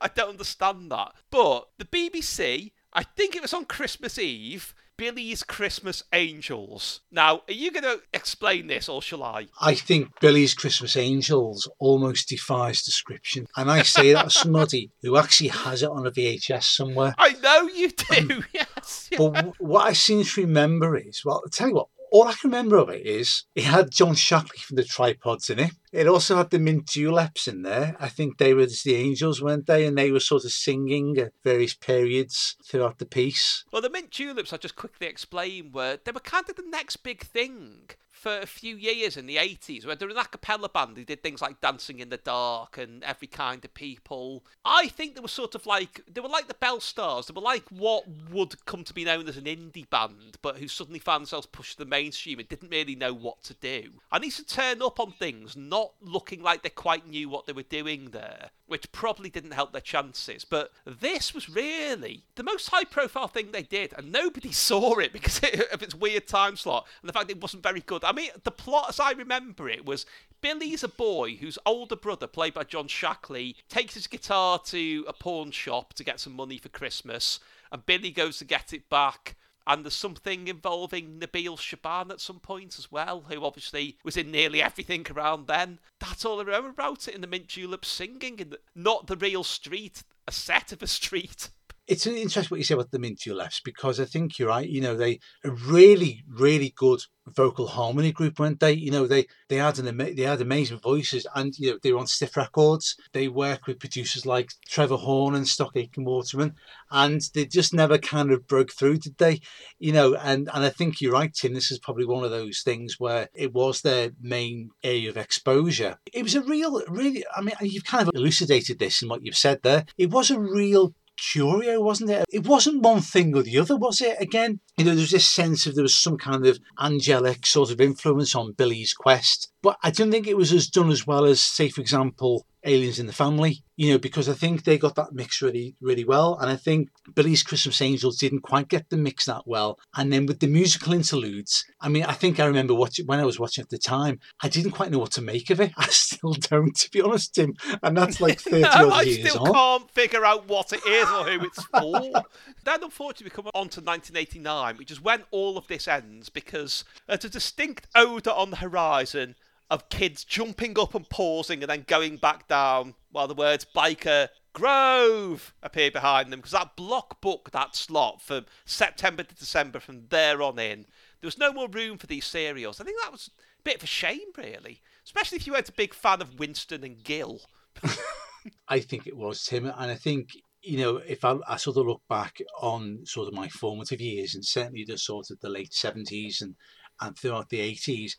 I 0.00 0.08
don't 0.08 0.30
understand 0.30 0.90
that. 0.90 1.12
But 1.30 1.68
the 1.78 1.84
BBC, 1.84 2.72
I 2.92 3.02
think 3.02 3.36
it 3.36 3.42
was 3.42 3.54
on 3.54 3.64
Christmas 3.64 4.18
Eve, 4.18 4.74
Billy's 4.96 5.42
Christmas 5.42 6.02
Angels. 6.12 7.00
Now, 7.10 7.42
are 7.48 7.52
you 7.52 7.70
going 7.70 7.84
to 7.84 8.00
explain 8.14 8.66
this 8.66 8.88
or 8.88 9.02
shall 9.02 9.22
I? 9.22 9.48
I 9.60 9.74
think 9.74 10.18
Billy's 10.20 10.54
Christmas 10.54 10.96
Angels 10.96 11.68
almost 11.78 12.28
defies 12.28 12.82
description. 12.82 13.46
And 13.56 13.70
I 13.70 13.82
say 13.82 14.12
that 14.14 14.26
as 14.26 14.34
somebody 14.34 14.90
who 15.02 15.16
actually 15.18 15.48
has 15.48 15.82
it 15.82 15.90
on 15.90 16.06
a 16.06 16.10
VHS 16.10 16.64
somewhere. 16.64 17.14
I 17.18 17.32
know 17.32 17.68
you 17.68 17.90
do, 17.90 18.42
yes. 18.54 19.10
But 19.16 19.60
what 19.60 19.86
I 19.86 19.92
seem 19.92 20.24
to 20.24 20.40
remember 20.40 20.96
is, 20.96 21.24
well, 21.24 21.42
I'll 21.44 21.50
tell 21.50 21.68
you 21.68 21.74
what, 21.74 21.88
all 22.16 22.28
I 22.28 22.32
can 22.32 22.50
remember 22.50 22.76
of 22.78 22.88
it 22.88 23.06
is 23.06 23.44
it 23.54 23.64
had 23.64 23.90
John 23.90 24.14
Shackley 24.14 24.58
from 24.58 24.76
the 24.76 24.84
Tripods 24.84 25.50
in 25.50 25.58
it. 25.58 25.72
It 25.92 26.06
also 26.06 26.36
had 26.36 26.50
the 26.50 26.58
Mint 26.58 26.86
Juleps 26.86 27.46
in 27.46 27.62
there. 27.62 27.94
I 28.00 28.08
think 28.08 28.38
they 28.38 28.54
were 28.54 28.66
the 28.66 28.94
angels, 28.94 29.42
weren't 29.42 29.66
they? 29.66 29.86
And 29.86 29.96
they 29.96 30.10
were 30.10 30.20
sort 30.20 30.44
of 30.44 30.52
singing 30.52 31.18
at 31.18 31.32
various 31.44 31.74
periods 31.74 32.56
throughout 32.64 32.98
the 32.98 33.06
piece. 33.06 33.64
Well, 33.70 33.82
the 33.82 33.90
Mint 33.90 34.10
Juleps, 34.10 34.52
I'll 34.52 34.58
just 34.58 34.76
quickly 34.76 35.06
explain, 35.06 35.72
were 35.72 35.98
they 36.02 36.12
were 36.12 36.20
kind 36.20 36.48
of 36.48 36.56
the 36.56 36.64
next 36.66 36.96
big 37.02 37.22
thing 37.22 37.90
for 38.26 38.40
a 38.40 38.46
few 38.46 38.74
years 38.74 39.16
in 39.16 39.26
the 39.26 39.36
80s 39.36 39.86
where 39.86 39.94
there 39.94 40.08
was 40.08 40.16
an 40.16 40.24
a 40.24 40.26
cappella 40.26 40.68
band 40.68 40.96
who 40.96 41.04
did 41.04 41.22
things 41.22 41.40
like 41.40 41.60
Dancing 41.60 42.00
in 42.00 42.08
the 42.08 42.16
Dark 42.16 42.76
and 42.76 43.04
Every 43.04 43.28
Kind 43.28 43.64
of 43.64 43.72
People. 43.72 44.44
I 44.64 44.88
think 44.88 45.14
they 45.14 45.20
were 45.20 45.28
sort 45.28 45.54
of 45.54 45.64
like, 45.64 46.00
they 46.12 46.20
were 46.20 46.28
like 46.28 46.48
the 46.48 46.54
Belle 46.54 46.80
Stars. 46.80 47.28
They 47.28 47.34
were 47.34 47.40
like 47.40 47.62
what 47.68 48.04
would 48.32 48.66
come 48.66 48.82
to 48.82 48.92
be 48.92 49.04
known 49.04 49.28
as 49.28 49.36
an 49.36 49.44
indie 49.44 49.88
band, 49.88 50.38
but 50.42 50.56
who 50.56 50.66
suddenly 50.66 50.98
found 50.98 51.20
themselves 51.20 51.46
pushed 51.46 51.78
to 51.78 51.84
the 51.84 51.88
mainstream 51.88 52.40
and 52.40 52.48
didn't 52.48 52.70
really 52.70 52.96
know 52.96 53.14
what 53.14 53.44
to 53.44 53.54
do. 53.54 53.90
I 54.10 54.18
need 54.18 54.32
to 54.32 54.44
turn 54.44 54.82
up 54.82 54.98
on 54.98 55.12
things 55.12 55.56
not 55.56 55.92
looking 56.00 56.42
like 56.42 56.64
they 56.64 56.70
quite 56.70 57.08
knew 57.08 57.28
what 57.28 57.46
they 57.46 57.52
were 57.52 57.62
doing 57.62 58.10
there, 58.10 58.50
which 58.66 58.90
probably 58.90 59.30
didn't 59.30 59.52
help 59.52 59.70
their 59.70 59.80
chances. 59.80 60.44
But 60.44 60.72
this 60.84 61.32
was 61.32 61.48
really 61.48 62.24
the 62.34 62.42
most 62.42 62.70
high 62.70 62.84
profile 62.84 63.28
thing 63.28 63.52
they 63.52 63.62
did, 63.62 63.94
and 63.96 64.10
nobody 64.10 64.50
saw 64.66 64.98
it 64.98 65.12
because 65.12 65.38
of 65.72 65.80
its 65.80 65.94
weird 65.94 66.26
time 66.26 66.56
slot 66.56 66.88
and 67.00 67.08
the 67.08 67.12
fact 67.12 67.30
it 67.30 67.40
wasn't 67.40 67.62
very 67.62 67.80
good. 67.80 68.02
I 68.02 68.15
mean, 68.16 68.30
the 68.44 68.50
plot, 68.50 68.86
as 68.88 69.00
I 69.00 69.12
remember 69.12 69.68
it, 69.68 69.84
was 69.84 70.06
Billy's 70.40 70.82
a 70.82 70.88
boy 70.88 71.36
whose 71.36 71.58
older 71.66 71.96
brother, 71.96 72.26
played 72.26 72.54
by 72.54 72.64
John 72.64 72.88
Shackley, 72.88 73.56
takes 73.68 73.94
his 73.94 74.06
guitar 74.06 74.58
to 74.66 75.04
a 75.06 75.12
pawn 75.12 75.50
shop 75.50 75.94
to 75.94 76.04
get 76.04 76.20
some 76.20 76.34
money 76.34 76.58
for 76.58 76.68
Christmas, 76.68 77.40
and 77.70 77.86
Billy 77.86 78.10
goes 78.10 78.38
to 78.38 78.44
get 78.44 78.72
it 78.72 78.88
back. 78.88 79.36
And 79.68 79.84
there's 79.84 79.96
something 79.96 80.46
involving 80.46 81.18
Nabil 81.18 81.58
Shaban 81.58 82.12
at 82.12 82.20
some 82.20 82.38
point 82.38 82.78
as 82.78 82.92
well, 82.92 83.24
who 83.28 83.44
obviously 83.44 83.98
was 84.04 84.16
in 84.16 84.30
nearly 84.30 84.62
everything 84.62 85.04
around 85.10 85.48
then. 85.48 85.80
That's 85.98 86.24
all 86.24 86.38
I 86.38 86.44
remember 86.44 86.70
about 86.70 87.08
it 87.08 87.16
in 87.16 87.20
the 87.20 87.26
Mint 87.26 87.48
Julep 87.48 87.84
singing, 87.84 88.38
in 88.38 88.54
not 88.76 89.08
the 89.08 89.16
real 89.16 89.42
street, 89.42 90.04
a 90.28 90.32
set 90.32 90.70
of 90.70 90.82
a 90.82 90.86
street. 90.98 91.48
It's 91.86 92.06
interesting 92.06 92.54
what 92.54 92.58
you 92.58 92.64
say 92.64 92.74
about 92.74 92.90
the 92.90 92.98
Mint 92.98 93.20
Juleps 93.20 93.60
because 93.64 94.00
I 94.00 94.04
think 94.04 94.38
you're 94.38 94.48
right. 94.48 94.68
You 94.68 94.80
know, 94.80 94.96
they 94.96 95.20
a 95.44 95.50
really, 95.50 96.24
really 96.28 96.72
good 96.76 97.00
vocal 97.28 97.66
harmony 97.66 98.12
group, 98.12 98.38
weren't 98.38 98.60
they? 98.60 98.72
You 98.72 98.90
know, 98.90 99.06
they 99.06 99.26
they 99.48 99.56
had 99.56 99.78
an 99.78 99.96
they 99.96 100.22
had 100.22 100.40
amazing 100.40 100.78
voices, 100.78 101.26
and 101.34 101.56
you 101.58 101.70
know 101.70 101.78
they 101.82 101.92
were 101.92 101.98
on 101.98 102.06
Stiff 102.06 102.36
Records. 102.36 102.96
They 103.12 103.28
work 103.28 103.66
with 103.66 103.80
producers 103.80 104.26
like 104.26 104.50
Trevor 104.68 104.96
Horn 104.96 105.34
and 105.34 105.46
Stock 105.46 105.76
Aitken 105.76 106.04
Waterman, 106.04 106.54
and 106.90 107.20
they 107.34 107.46
just 107.46 107.74
never 107.74 107.98
kind 107.98 108.30
of 108.30 108.46
broke 108.46 108.72
through, 108.72 108.98
did 108.98 109.18
they? 109.18 109.40
You 109.78 109.92
know, 109.92 110.14
and 110.14 110.48
and 110.52 110.64
I 110.64 110.70
think 110.70 111.00
you're 111.00 111.12
right, 111.12 111.32
Tim. 111.32 111.54
This 111.54 111.70
is 111.70 111.78
probably 111.78 112.06
one 112.06 112.24
of 112.24 112.30
those 112.30 112.62
things 112.62 112.96
where 112.98 113.28
it 113.34 113.52
was 113.52 113.80
their 113.80 114.10
main 114.20 114.70
area 114.82 115.10
of 115.10 115.16
exposure. 115.16 115.98
It 116.12 116.22
was 116.22 116.34
a 116.34 116.42
real, 116.42 116.82
really. 116.88 117.24
I 117.34 117.42
mean, 117.42 117.54
you've 117.60 117.84
kind 117.84 118.08
of 118.08 118.14
elucidated 118.14 118.78
this 118.78 119.02
in 119.02 119.08
what 119.08 119.24
you've 119.24 119.36
said 119.36 119.60
there. 119.62 119.84
It 119.98 120.10
was 120.10 120.30
a 120.30 120.38
real 120.38 120.94
curio, 121.16 121.80
wasn't 121.80 122.10
it? 122.10 122.24
It 122.32 122.46
wasn't 122.46 122.82
one 122.82 123.00
thing 123.00 123.34
or 123.36 123.42
the 123.42 123.58
other, 123.58 123.76
was 123.76 124.00
it? 124.00 124.16
Again, 124.20 124.60
you 124.76 124.84
know, 124.84 124.92
there 124.92 125.00
was 125.00 125.10
this 125.10 125.26
sense 125.26 125.66
of 125.66 125.74
there 125.74 125.82
was 125.82 125.94
some 125.94 126.18
kind 126.18 126.46
of 126.46 126.58
angelic 126.80 127.46
sort 127.46 127.70
of 127.70 127.80
influence 127.80 128.34
on 128.34 128.52
Billy's 128.52 128.92
quest, 128.92 129.50
but 129.62 129.78
I 129.82 129.90
don't 129.90 130.10
think 130.10 130.26
it 130.26 130.36
was 130.36 130.52
as 130.52 130.68
done 130.68 130.90
as 130.90 131.06
well 131.06 131.24
as, 131.24 131.40
say, 131.40 131.68
for 131.68 131.80
example, 131.80 132.46
Aliens 132.66 132.98
in 132.98 133.06
the 133.06 133.12
Family, 133.12 133.62
you 133.76 133.90
know, 133.90 133.98
because 133.98 134.28
I 134.28 134.32
think 134.32 134.64
they 134.64 134.76
got 134.76 134.96
that 134.96 135.12
mix 135.12 135.40
really, 135.40 135.76
really 135.80 136.04
well. 136.04 136.36
And 136.38 136.50
I 136.50 136.56
think 136.56 136.90
Billy's 137.14 137.42
Christmas 137.42 137.80
Angels 137.80 138.18
didn't 138.18 138.40
quite 138.40 138.68
get 138.68 138.90
the 138.90 138.96
mix 138.96 139.26
that 139.26 139.46
well. 139.46 139.78
And 139.96 140.12
then 140.12 140.26
with 140.26 140.40
the 140.40 140.46
musical 140.46 140.92
interludes, 140.92 141.64
I 141.80 141.88
mean, 141.88 142.04
I 142.04 142.12
think 142.12 142.40
I 142.40 142.46
remember 142.46 142.74
watching 142.74 143.06
when 143.06 143.20
I 143.20 143.24
was 143.24 143.38
watching 143.38 143.62
at 143.62 143.70
the 143.70 143.78
time, 143.78 144.18
I 144.42 144.48
didn't 144.48 144.72
quite 144.72 144.90
know 144.90 144.98
what 144.98 145.12
to 145.12 145.22
make 145.22 145.50
of 145.50 145.60
it. 145.60 145.72
I 145.76 145.86
still 145.86 146.32
don't, 146.32 146.74
to 146.76 146.90
be 146.90 147.00
honest, 147.00 147.34
Tim. 147.34 147.54
And 147.82 147.96
that's 147.96 148.20
like 148.20 148.40
30 148.40 148.64
odd 148.64 148.92
I 148.92 149.02
years 149.02 149.30
still 149.30 149.46
on. 149.46 149.52
can't 149.52 149.90
figure 149.92 150.24
out 150.24 150.48
what 150.48 150.72
it 150.72 150.84
is 150.86 151.08
or 151.08 151.24
who 151.24 151.44
it's 151.44 151.62
for. 151.64 152.24
then, 152.64 152.82
unfortunately, 152.82 153.26
we 153.26 153.30
come 153.30 153.50
on 153.54 153.68
to 153.70 153.80
1989, 153.80 154.76
which 154.76 154.90
is 154.90 155.00
when 155.00 155.22
all 155.30 155.56
of 155.56 155.66
this 155.68 155.86
ends 155.86 156.28
because 156.28 156.84
there's 157.06 157.24
a 157.24 157.28
distinct 157.28 157.86
odour 157.94 158.34
on 158.34 158.50
the 158.50 158.56
horizon 158.56 159.36
of 159.70 159.88
kids 159.88 160.24
jumping 160.24 160.78
up 160.78 160.94
and 160.94 161.08
pausing 161.08 161.62
and 161.62 161.70
then 161.70 161.84
going 161.86 162.16
back 162.16 162.46
down 162.46 162.94
while 163.10 163.26
the 163.26 163.34
words 163.34 163.66
Byker 163.74 164.28
Grove 164.52 165.54
appear 165.62 165.90
behind 165.90 166.32
them 166.32 166.40
because 166.40 166.52
that 166.52 166.76
block 166.76 167.20
booked 167.20 167.52
that 167.52 167.76
slot 167.76 168.22
from 168.22 168.46
September 168.64 169.22
to 169.22 169.34
December 169.34 169.80
from 169.80 170.04
there 170.08 170.40
on 170.40 170.58
in. 170.58 170.86
There 171.20 171.28
was 171.28 171.38
no 171.38 171.52
more 171.52 171.68
room 171.68 171.98
for 171.98 172.06
these 172.06 172.24
serials. 172.24 172.80
I 172.80 172.84
think 172.84 172.98
that 173.02 173.12
was 173.12 173.30
a 173.58 173.62
bit 173.62 173.76
of 173.76 173.82
a 173.82 173.86
shame, 173.86 174.32
really, 174.36 174.80
especially 175.04 175.36
if 175.36 175.46
you 175.46 175.52
weren't 175.52 175.68
a 175.68 175.72
big 175.72 175.92
fan 175.92 176.22
of 176.22 176.38
Winston 176.38 176.84
and 176.84 177.02
Gill. 177.02 177.42
I 178.68 178.80
think 178.80 179.06
it 179.06 179.16
was 179.16 179.44
Tim, 179.44 179.66
and 179.66 179.90
I 179.90 179.94
think 179.94 180.30
you 180.62 180.78
know 180.78 180.96
if 180.98 181.24
I, 181.24 181.36
I 181.46 181.56
sort 181.56 181.76
of 181.76 181.86
look 181.86 182.02
back 182.08 182.38
on 182.60 183.00
sort 183.04 183.28
of 183.28 183.34
my 183.34 183.48
formative 183.48 184.00
years, 184.00 184.34
and 184.34 184.44
certainly 184.44 184.84
the 184.86 184.96
sort 184.96 185.30
of 185.30 185.40
the 185.40 185.50
late 185.50 185.74
seventies 185.74 186.40
and 186.40 186.54
and 187.00 187.16
throughout 187.18 187.50
the 187.50 187.60
eighties, 187.60 188.16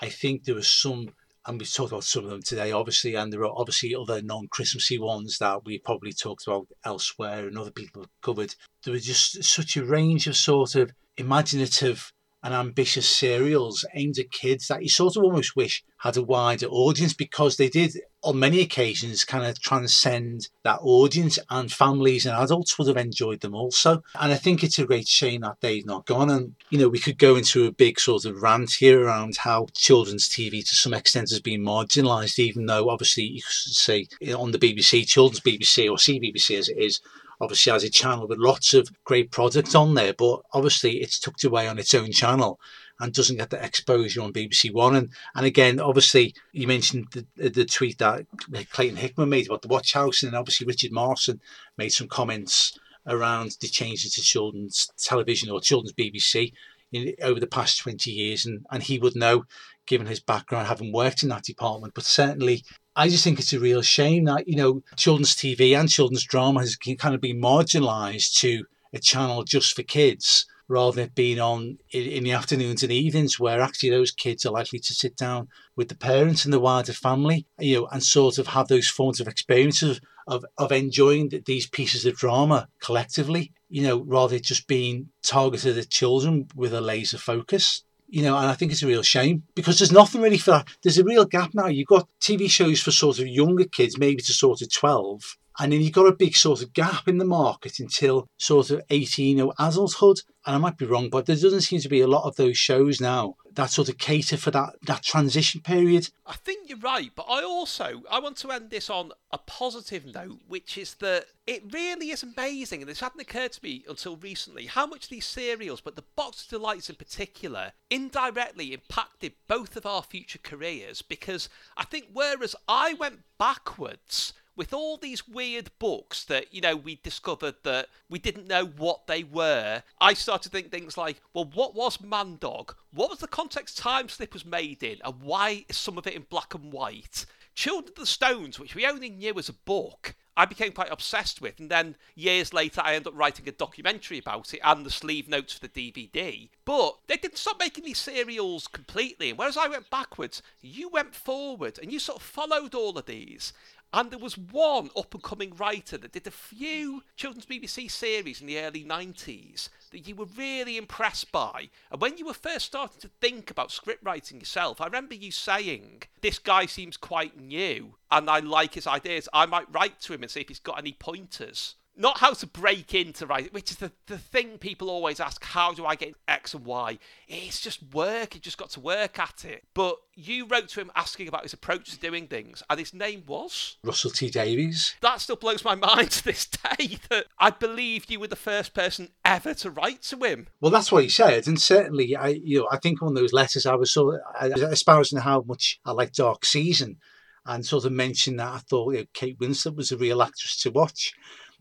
I 0.00 0.08
think 0.08 0.44
there 0.44 0.54
was 0.54 0.68
some, 0.68 1.08
and 1.46 1.58
we've 1.58 1.72
talked 1.72 1.92
about 1.92 2.04
some 2.04 2.24
of 2.24 2.30
them 2.30 2.42
today, 2.42 2.72
obviously, 2.72 3.14
and 3.14 3.32
there 3.32 3.44
are 3.44 3.54
obviously 3.54 3.94
other 3.94 4.22
non-Christmassy 4.22 4.98
ones 4.98 5.38
that 5.38 5.64
we 5.64 5.78
probably 5.78 6.12
talked 6.12 6.46
about 6.46 6.68
elsewhere 6.84 7.48
and 7.48 7.58
other 7.58 7.70
people 7.70 8.02
have 8.02 8.10
covered. 8.22 8.54
There 8.84 8.92
was 8.92 9.06
just 9.06 9.42
such 9.42 9.76
a 9.76 9.84
range 9.84 10.26
of 10.26 10.36
sort 10.36 10.74
of 10.74 10.92
imaginative 11.16 12.12
and 12.42 12.54
ambitious 12.54 13.08
serials 13.08 13.84
aimed 13.94 14.18
at 14.18 14.30
kids 14.30 14.68
that 14.68 14.82
you 14.82 14.88
sort 14.88 15.16
of 15.16 15.24
almost 15.24 15.56
wish 15.56 15.82
had 15.98 16.16
a 16.16 16.22
wider 16.22 16.66
audience 16.66 17.12
because 17.12 17.56
they 17.56 17.68
did 17.68 17.98
on 18.22 18.38
many 18.38 18.60
occasions 18.60 19.24
kind 19.24 19.44
of 19.44 19.60
transcend 19.60 20.48
that 20.64 20.78
audience 20.82 21.38
and 21.50 21.72
families 21.72 22.26
and 22.26 22.36
adults 22.36 22.78
would 22.78 22.88
have 22.88 22.96
enjoyed 22.96 23.40
them 23.40 23.54
also. 23.54 24.02
And 24.20 24.32
i 24.32 24.36
think 24.36 24.62
it's 24.62 24.78
a 24.78 24.86
great 24.86 25.08
shame 25.08 25.42
that 25.42 25.60
they've 25.60 25.86
not 25.86 26.06
gone. 26.06 26.30
And 26.30 26.54
you 26.70 26.78
know 26.78 26.88
we 26.88 26.98
could 26.98 27.18
go 27.18 27.36
into 27.36 27.66
a 27.66 27.72
big 27.72 27.98
sort 27.98 28.24
of 28.24 28.42
rant 28.42 28.72
here 28.72 29.04
around 29.04 29.36
how 29.38 29.66
children's 29.74 30.28
tv 30.28 30.66
to 30.68 30.74
some 30.74 30.94
extent 30.94 31.30
has 31.30 31.40
been 31.40 31.62
marginalized 31.62 32.38
even 32.38 32.66
though 32.66 32.90
obviously 32.90 33.24
you 33.24 33.42
could 33.42 33.52
say 33.52 34.06
on 34.36 34.52
the 34.52 34.58
bbc 34.58 35.06
children's 35.06 35.40
bbc 35.40 35.90
or 35.90 35.96
cbbc 35.96 36.58
as 36.58 36.68
it 36.68 36.78
is 36.78 37.00
obviously 37.40 37.72
has 37.72 37.84
a 37.84 37.90
channel 37.90 38.26
with 38.26 38.38
lots 38.38 38.74
of 38.74 38.88
great 39.04 39.30
products 39.30 39.74
on 39.74 39.94
there, 39.94 40.12
but 40.12 40.40
obviously 40.52 41.00
it's 41.00 41.18
tucked 41.18 41.44
away 41.44 41.68
on 41.68 41.78
its 41.78 41.94
own 41.94 42.10
channel 42.10 42.60
and 43.00 43.12
doesn't 43.12 43.36
get 43.36 43.50
the 43.50 43.64
exposure 43.64 44.22
on 44.22 44.32
BBC 44.32 44.72
One. 44.72 44.96
And 44.96 45.10
and 45.34 45.46
again, 45.46 45.80
obviously, 45.80 46.34
you 46.52 46.66
mentioned 46.66 47.06
the, 47.36 47.48
the 47.48 47.64
tweet 47.64 47.98
that 47.98 48.26
Clayton 48.70 48.96
Hickman 48.96 49.28
made 49.28 49.46
about 49.46 49.62
the 49.62 49.68
Watch 49.68 49.92
House, 49.92 50.22
and 50.22 50.34
obviously 50.34 50.66
Richard 50.66 50.92
Marson 50.92 51.40
made 51.76 51.90
some 51.90 52.08
comments 52.08 52.78
around 53.06 53.56
the 53.60 53.68
changes 53.68 54.12
to 54.14 54.20
children's 54.20 54.90
television 54.98 55.50
or 55.50 55.60
children's 55.60 55.94
BBC 55.94 56.52
in, 56.92 57.14
over 57.22 57.40
the 57.40 57.46
past 57.46 57.80
20 57.80 58.10
years. 58.10 58.44
And, 58.44 58.66
and 58.70 58.82
he 58.82 58.98
would 58.98 59.16
know, 59.16 59.44
given 59.86 60.06
his 60.06 60.20
background, 60.20 60.66
having 60.66 60.92
worked 60.92 61.22
in 61.22 61.28
that 61.30 61.44
department, 61.44 61.94
but 61.94 62.04
certainly 62.04 62.64
I 62.98 63.08
just 63.08 63.22
think 63.22 63.38
it's 63.38 63.52
a 63.52 63.60
real 63.60 63.80
shame 63.80 64.24
that, 64.24 64.48
you 64.48 64.56
know, 64.56 64.82
children's 64.96 65.32
TV 65.36 65.78
and 65.78 65.88
children's 65.88 66.24
drama 66.24 66.58
has 66.58 66.74
kind 66.74 67.14
of 67.14 67.20
been 67.20 67.40
marginalised 67.40 68.40
to 68.40 68.64
a 68.92 68.98
channel 68.98 69.44
just 69.44 69.76
for 69.76 69.84
kids 69.84 70.46
rather 70.66 70.96
than 70.96 71.12
being 71.14 71.38
on 71.38 71.78
in, 71.92 72.02
in, 72.08 72.24
the 72.24 72.32
afternoons 72.32 72.82
and 72.82 72.90
evenings 72.90 73.38
where 73.38 73.60
actually 73.60 73.90
those 73.90 74.10
kids 74.10 74.44
are 74.44 74.50
likely 74.50 74.80
to 74.80 74.92
sit 74.92 75.16
down 75.16 75.46
with 75.76 75.88
the 75.88 75.96
parents 75.96 76.44
and 76.44 76.52
the 76.52 76.58
wider 76.58 76.92
family, 76.92 77.46
you 77.60 77.76
know, 77.76 77.86
and 77.92 78.02
sort 78.02 78.36
of 78.36 78.48
have 78.48 78.66
those 78.66 78.88
forms 78.88 79.20
of 79.20 79.28
experiences 79.28 80.00
of, 80.26 80.44
of 80.58 80.72
enjoying 80.72 81.30
these 81.46 81.68
pieces 81.68 82.04
of 82.04 82.16
drama 82.16 82.68
collectively, 82.82 83.52
you 83.68 83.82
know, 83.82 84.02
rather 84.08 84.34
than 84.34 84.42
just 84.42 84.66
being 84.66 85.08
targeted 85.22 85.78
at 85.78 85.88
children 85.88 86.48
with 86.56 86.74
a 86.74 86.80
laser 86.80 87.16
focus 87.16 87.84
you 88.08 88.22
know, 88.22 88.36
and 88.36 88.46
I 88.46 88.54
think 88.54 88.72
it's 88.72 88.82
a 88.82 88.86
real 88.86 89.02
shame 89.02 89.42
because 89.54 89.78
there's 89.78 89.92
nothing 89.92 90.22
really 90.22 90.38
for 90.38 90.52
that. 90.52 90.68
There's 90.82 90.98
a 90.98 91.04
real 91.04 91.24
gap 91.24 91.50
now. 91.54 91.66
You've 91.66 91.88
got 91.88 92.08
TV 92.20 92.48
shows 92.48 92.80
for 92.80 92.90
sort 92.90 93.18
of 93.18 93.26
younger 93.28 93.64
kids, 93.64 93.98
maybe 93.98 94.22
to 94.22 94.32
sort 94.32 94.62
of 94.62 94.72
12, 94.72 95.36
and 95.58 95.72
then 95.72 95.80
you've 95.80 95.92
got 95.92 96.06
a 96.06 96.12
big 96.12 96.36
sort 96.36 96.62
of 96.62 96.72
gap 96.72 97.08
in 97.08 97.18
the 97.18 97.24
market 97.24 97.80
until 97.80 98.26
sort 98.38 98.70
of 98.70 98.80
18 98.90 99.40
or 99.40 99.52
adulthood. 99.58 100.20
And 100.48 100.56
I 100.56 100.58
might 100.60 100.78
be 100.78 100.86
wrong, 100.86 101.10
but 101.10 101.26
there 101.26 101.36
doesn't 101.36 101.60
seem 101.60 101.78
to 101.80 101.90
be 101.90 102.00
a 102.00 102.06
lot 102.06 102.24
of 102.24 102.36
those 102.36 102.56
shows 102.56 103.02
now 103.02 103.36
that 103.52 103.68
sort 103.68 103.90
of 103.90 103.98
cater 103.98 104.38
for 104.38 104.50
that 104.52 104.76
that 104.86 105.02
transition 105.02 105.60
period. 105.60 106.08
I 106.26 106.36
think 106.36 106.70
you're 106.70 106.78
right, 106.78 107.10
but 107.14 107.26
I 107.28 107.42
also 107.42 108.00
I 108.10 108.18
want 108.18 108.38
to 108.38 108.50
end 108.50 108.70
this 108.70 108.88
on 108.88 109.12
a 109.30 109.36
positive 109.36 110.06
note, 110.06 110.38
which 110.48 110.78
is 110.78 110.94
that 111.00 111.26
it 111.46 111.64
really 111.70 112.12
is 112.12 112.22
amazing, 112.22 112.80
and 112.80 112.88
this 112.88 113.00
hadn't 113.00 113.20
occurred 113.20 113.52
to 113.52 113.62
me 113.62 113.84
until 113.86 114.16
recently, 114.16 114.64
how 114.64 114.86
much 114.86 115.10
these 115.10 115.26
serials, 115.26 115.82
but 115.82 115.96
the 115.96 116.04
Box 116.16 116.44
of 116.44 116.48
Delights 116.48 116.88
in 116.88 116.96
particular, 116.96 117.72
indirectly 117.90 118.72
impacted 118.72 119.34
both 119.48 119.76
of 119.76 119.84
our 119.84 120.02
future 120.02 120.40
careers. 120.42 121.02
Because 121.02 121.50
I 121.76 121.84
think 121.84 122.06
whereas 122.14 122.56
I 122.66 122.94
went 122.94 123.20
backwards 123.36 124.32
with 124.58 124.74
all 124.74 124.96
these 124.96 125.26
weird 125.28 125.70
books 125.78 126.24
that 126.24 126.52
you 126.52 126.60
know 126.60 126.74
we 126.76 126.96
discovered 126.96 127.54
that 127.62 127.86
we 128.10 128.18
didn't 128.18 128.48
know 128.48 128.66
what 128.66 129.06
they 129.06 129.22
were 129.22 129.82
i 130.00 130.12
started 130.12 130.50
to 130.50 130.50
think 130.50 130.70
things 130.70 130.98
like 130.98 131.20
well 131.32 131.48
what 131.54 131.74
was 131.74 131.98
mandog 131.98 132.74
what 132.92 133.08
was 133.08 133.20
the 133.20 133.28
context 133.28 133.78
time 133.78 134.08
slip 134.08 134.34
was 134.34 134.44
made 134.44 134.82
in 134.82 134.98
and 135.04 135.22
why 135.22 135.64
is 135.68 135.76
some 135.76 135.96
of 135.96 136.06
it 136.06 136.14
in 136.14 136.26
black 136.28 136.54
and 136.54 136.72
white 136.72 137.24
children 137.54 137.90
of 137.90 137.94
the 137.94 138.06
stones 138.06 138.58
which 138.58 138.74
we 138.74 138.84
only 138.84 139.08
knew 139.08 139.32
as 139.38 139.48
a 139.48 139.52
book 139.52 140.16
I 140.38 140.44
became 140.44 140.70
quite 140.70 140.92
obsessed 140.92 141.40
with. 141.40 141.58
And 141.58 141.68
then 141.68 141.96
years 142.14 142.54
later, 142.54 142.80
I 142.84 142.94
ended 142.94 143.08
up 143.08 143.18
writing 143.18 143.48
a 143.48 143.52
documentary 143.52 144.18
about 144.18 144.54
it 144.54 144.60
and 144.62 144.86
the 144.86 144.90
sleeve 144.90 145.28
notes 145.28 145.52
for 145.52 145.66
the 145.66 145.68
DVD. 145.68 146.48
But 146.64 146.96
they 147.08 147.16
didn't 147.16 147.38
stop 147.38 147.58
making 147.58 147.82
these 147.82 147.98
serials 147.98 148.68
completely. 148.68 149.30
And 149.30 149.38
whereas 149.38 149.56
I 149.56 149.66
went 149.66 149.90
backwards, 149.90 150.40
you 150.60 150.90
went 150.90 151.16
forward 151.16 151.80
and 151.82 151.92
you 151.92 151.98
sort 151.98 152.18
of 152.18 152.22
followed 152.22 152.76
all 152.76 152.96
of 152.96 153.06
these. 153.06 153.52
And 153.92 154.10
there 154.10 154.18
was 154.18 154.36
one 154.36 154.90
up 154.96 155.14
and 155.14 155.22
coming 155.22 155.54
writer 155.56 155.96
that 155.96 156.12
did 156.12 156.26
a 156.26 156.30
few 156.30 157.02
children's 157.16 157.46
BBC 157.46 157.90
series 157.90 158.40
in 158.40 158.46
the 158.46 158.58
early 158.58 158.84
90s 158.84 159.70
that 159.90 160.06
you 160.06 160.14
were 160.14 160.26
really 160.36 160.76
impressed 160.76 161.32
by. 161.32 161.70
And 161.90 162.00
when 162.00 162.18
you 162.18 162.26
were 162.26 162.34
first 162.34 162.66
starting 162.66 163.00
to 163.00 163.10
think 163.20 163.50
about 163.50 163.72
script 163.72 164.04
writing 164.04 164.40
yourself, 164.40 164.80
I 164.80 164.84
remember 164.84 165.14
you 165.14 165.30
saying, 165.30 166.02
This 166.20 166.38
guy 166.38 166.66
seems 166.66 166.98
quite 166.98 167.40
new 167.40 167.94
and 168.10 168.28
I 168.28 168.40
like 168.40 168.74
his 168.74 168.86
ideas. 168.86 169.28
I 169.32 169.46
might 169.46 169.72
write 169.72 170.00
to 170.02 170.12
him 170.12 170.22
and 170.22 170.30
see 170.30 170.40
if 170.40 170.48
he's 170.48 170.58
got 170.58 170.78
any 170.78 170.92
pointers 170.92 171.76
not 171.98 172.18
how 172.18 172.32
to 172.32 172.46
break 172.46 172.94
into 172.94 173.26
writing, 173.26 173.50
which 173.52 173.70
is 173.70 173.78
the, 173.78 173.90
the 174.06 174.18
thing 174.18 174.58
people 174.58 174.88
always 174.88 175.18
ask 175.18 175.44
how 175.44 175.72
do 175.74 175.84
I 175.84 175.96
get 175.96 176.14
X 176.28 176.54
and 176.54 176.64
Y? 176.64 176.98
It's 177.26 177.60
just 177.60 177.82
work, 177.92 178.34
you 178.34 178.40
just 178.40 178.56
got 178.56 178.70
to 178.70 178.80
work 178.80 179.18
at 179.18 179.44
it. 179.44 179.64
But 179.74 179.98
you 180.14 180.46
wrote 180.46 180.68
to 180.68 180.80
him 180.80 180.92
asking 180.94 181.28
about 181.28 181.42
his 181.42 181.52
approach 181.52 181.90
to 181.90 181.98
doing 181.98 182.28
things, 182.28 182.62
and 182.70 182.78
his 182.78 182.94
name 182.94 183.24
was 183.26 183.76
Russell 183.82 184.10
T 184.10 184.30
Davies. 184.30 184.94
That 185.00 185.20
still 185.20 185.36
blows 185.36 185.64
my 185.64 185.74
mind 185.96 186.12
to 186.12 186.24
this 186.24 186.46
day 186.46 186.98
that 187.10 187.26
I 187.38 187.50
believe 187.50 188.06
you 188.08 188.20
were 188.20 188.28
the 188.28 188.36
first 188.36 188.74
person 188.74 189.08
ever 189.24 189.54
to 189.54 189.70
write 189.70 190.02
to 190.02 190.18
him. 190.18 190.48
Well, 190.60 190.70
that's 190.70 190.92
what 190.92 191.02
he 191.02 191.08
said, 191.08 191.48
and 191.48 191.60
certainly, 191.60 192.14
I 192.14 192.28
you 192.28 192.60
know, 192.60 192.68
I 192.70 192.78
think 192.78 193.02
on 193.02 193.14
those 193.14 193.32
letters 193.32 193.66
I 193.66 193.74
was 193.74 193.92
sort 193.92 194.20
of 194.40 194.72
espousing 194.72 195.18
how 195.18 195.42
much 195.42 195.80
I 195.84 195.92
like 195.92 196.12
Dark 196.12 196.44
Season, 196.44 196.98
and 197.44 197.64
sort 197.64 197.84
of 197.84 197.92
mentioned 197.92 198.38
that 198.38 198.52
I 198.52 198.58
thought 198.58 198.92
you 198.92 199.00
know, 199.00 199.06
Kate 199.14 199.38
Winslet 199.38 199.74
was 199.74 199.90
a 199.90 199.96
real 199.96 200.22
actress 200.22 200.60
to 200.62 200.70
watch. 200.70 201.12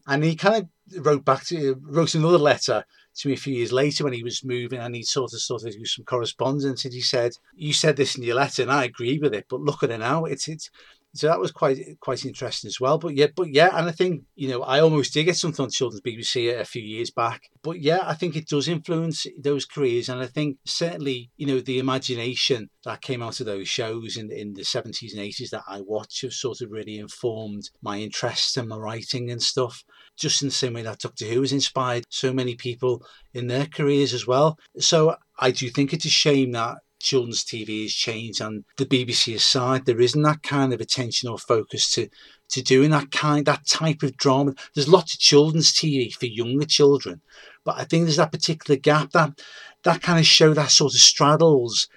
And 0.08 0.24
he 0.24 0.36
kind 0.36 0.56
of 0.56 1.06
wrote 1.06 1.26
back 1.26 1.46
to 1.46 1.80
wrote 1.82 2.16
another 2.16 2.38
letter 2.38 2.86
to 3.18 3.28
me 3.28 3.34
a 3.34 3.38
few 3.38 3.54
years 3.54 3.74
later 3.74 4.04
when 4.04 4.14
he 4.14 4.24
was 4.24 4.44
moving 4.44 4.80
and 4.80 4.96
he 4.96 5.04
sort 5.04 5.34
of 5.34 5.42
sort 5.42 5.64
of 5.64 5.74
do 5.74 5.86
some 5.86 6.06
correspondence 6.06 6.86
and 6.86 6.94
he 6.94 7.02
said, 7.02 7.34
You 7.56 7.74
said 7.74 7.98
this 7.98 8.16
in 8.16 8.24
your 8.24 8.36
letter 8.36 8.62
and 8.62 8.72
I 8.72 8.86
agree 8.86 9.20
with 9.20 9.34
it, 9.34 9.46
but 9.50 9.60
look 9.60 9.84
at 9.84 9.92
it 9.92 10.00
now. 10.00 10.26
It's 10.26 10.48
it's 10.48 10.70
so 11.18 11.28
that 11.28 11.40
was 11.40 11.52
quite 11.52 12.00
quite 12.00 12.26
interesting 12.26 12.68
as 12.68 12.80
well. 12.80 12.98
But 12.98 13.16
yeah, 13.16 13.28
but 13.36 13.52
yeah, 13.52 13.70
and 13.74 13.88
I 13.88 13.92
think 13.92 14.24
you 14.36 14.50
know 14.50 14.62
I 14.62 14.80
almost 14.80 15.14
did 15.14 15.24
get 15.24 15.36
something 15.36 15.64
on 15.64 15.72
children's 15.72 16.02
BBC 16.02 16.60
a, 16.60 16.66
few 16.66 16.84
years 16.84 17.10
back. 17.10 17.50
But 17.64 17.80
yeah, 17.82 18.02
I 18.04 18.14
think 18.14 18.36
it 18.36 18.48
does 18.48 18.68
influence 18.68 19.26
those 19.40 19.66
careers, 19.66 20.10
and 20.10 20.22
I 20.22 20.28
think 20.28 20.58
certainly 20.66 21.32
you 21.38 21.48
know 21.48 21.60
the 21.60 21.80
imagination 21.80 22.70
that 22.84 23.02
came 23.02 23.24
out 23.24 23.40
of 23.40 23.46
those 23.46 23.68
shows 23.68 24.18
in 24.18 24.32
in 24.32 24.54
the 24.54 24.64
seventies 24.64 25.14
and 25.14 25.22
eighties 25.22 25.50
that 25.52 25.64
I 25.68 25.82
watched 25.82 26.22
have 26.22 26.34
sort 26.34 26.62
of 26.62 26.72
really 26.72 27.00
informed 27.00 27.70
my 27.82 27.98
interests 27.98 28.56
and 28.58 28.70
my 28.70 28.78
writing 28.78 29.32
and 29.32 29.42
stuff. 29.42 29.84
Just 30.18 30.42
in 30.42 30.48
the 30.48 30.54
same 30.54 30.74
way 30.74 30.82
that 30.82 31.00
Doctor 31.00 31.26
Who 31.26 31.42
has 31.42 31.52
inspired 31.52 32.06
so 32.10 32.34
many 32.34 32.56
people 32.56 33.04
in 33.34 33.48
their 33.48 33.66
careers 33.66 34.14
as 34.14 34.26
well. 34.26 34.58
So 34.80 35.16
I 35.40 35.52
do 35.52 35.70
think 35.70 35.94
it's 35.94 36.06
a 36.06 36.10
shame 36.10 36.52
that 36.52 36.78
children's 37.00 37.44
TV 37.44 37.84
has 37.84 37.94
changed 37.94 38.42
and 38.42 38.66
the 38.78 38.86
BBC 38.86 39.36
aside, 39.36 39.86
there 39.86 40.02
isn't 40.02 40.22
that 40.24 40.44
kind 40.44 40.74
of 40.74 40.82
attention 40.82 41.30
or 41.30 41.38
focus 41.38 41.94
to 41.94 42.10
to 42.50 42.62
doing 42.62 42.92
that 42.92 43.12
kind 43.12 43.46
that 43.46 43.66
type 43.68 44.04
of 44.04 44.18
drama. 44.18 44.54
There's 44.74 44.88
lots 44.88 45.14
of 45.14 45.20
children's 45.20 45.72
TV 45.72 46.14
for 46.14 46.26
younger 46.26 46.66
children, 46.66 47.22
but 47.64 47.78
I 47.78 47.84
think 47.84 48.06
there's 48.06 48.18
that 48.18 48.32
particular 48.32 48.80
gap 48.80 49.12
that 49.12 49.42
that 49.84 50.02
kind 50.02 50.20
of 50.20 50.26
show 50.26 50.54
that 50.54 50.72
sort 50.72 50.94
of 50.94 51.00
straddles 51.00 51.88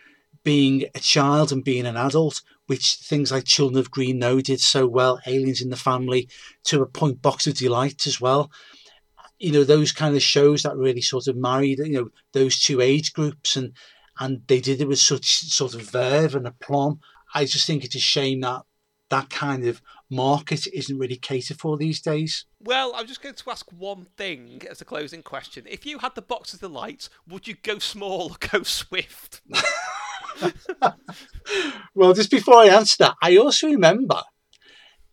being 0.43 0.85
a 0.95 1.01
child 1.01 1.53
and 1.53 1.65
being 1.65 1.87
an 1.87 1.97
adult, 1.97 2.43
which 2.67 2.95
things 2.95 3.31
like 3.31 3.45
Children 3.45 3.79
of 3.79 3.91
Green 3.91 4.19
Knowe 4.19 4.41
did 4.41 4.61
so 4.61 4.87
well, 4.87 5.21
Aliens 5.27 5.61
in 5.61 5.71
the 5.71 5.77
Family, 5.77 6.29
to 6.65 6.83
a 6.83 6.87
point 6.87 7.23
Box 7.23 7.47
of 7.47 7.55
Delight 7.55 8.07
as 8.07 8.21
well. 8.21 8.51
You 9.39 9.53
know, 9.53 9.65
those 9.65 9.93
kind 9.93 10.15
of 10.15 10.23
shows 10.23 10.63
that 10.63 10.77
really 10.77 11.01
sort 11.01 11.27
of 11.27 11.37
married, 11.37 11.79
you 11.79 11.93
know, 11.93 12.09
those 12.33 12.61
two 12.61 12.81
age 12.81 13.13
groups 13.13 13.57
and 13.57 13.73
and 14.19 14.43
they 14.49 14.61
did 14.61 14.83
it 14.83 14.89
with 14.89 14.99
such 14.99 15.41
sort 15.51 15.75
of 15.75 15.81
verve 15.81 16.35
and 16.35 16.47
aplomb. 16.47 17.01
I 17.35 17.47
just 17.47 17.67
think 17.67 17.85
it's 17.85 17.95
a 17.95 18.01
shame 18.01 18.43
that 18.43 18.63
that 19.09 19.31
kind 19.31 19.67
of 19.67 19.83
market 20.09 20.67
isn't 20.69 20.99
really 20.99 21.17
catered 21.17 21.59
for 21.59 21.77
these 21.77 22.01
days. 22.01 22.45
Well, 22.61 22.93
I'm 22.95 23.07
just 23.07 23.23
going 23.23 23.35
to 23.35 23.51
ask 23.51 23.71
one 23.73 24.07
thing 24.17 24.63
as 24.71 24.81
a 24.81 24.85
closing 24.85 25.23
question. 25.23 25.65
If 25.69 25.85
you 25.85 25.99
had 25.99 26.15
the 26.15 26.23
Box 26.23 26.55
of 26.55 26.61
Delights, 26.61 27.11
would 27.27 27.49
you 27.49 27.57
go 27.63 27.79
small 27.79 28.31
or 28.31 28.37
go 28.39 28.63
swift? 28.65 29.41
well, 31.95 32.13
just 32.15 32.31
before 32.31 32.57
I 32.57 32.67
answer 32.67 32.97
that, 33.01 33.15
I 33.23 33.37
also 33.37 33.69
remember, 33.69 34.23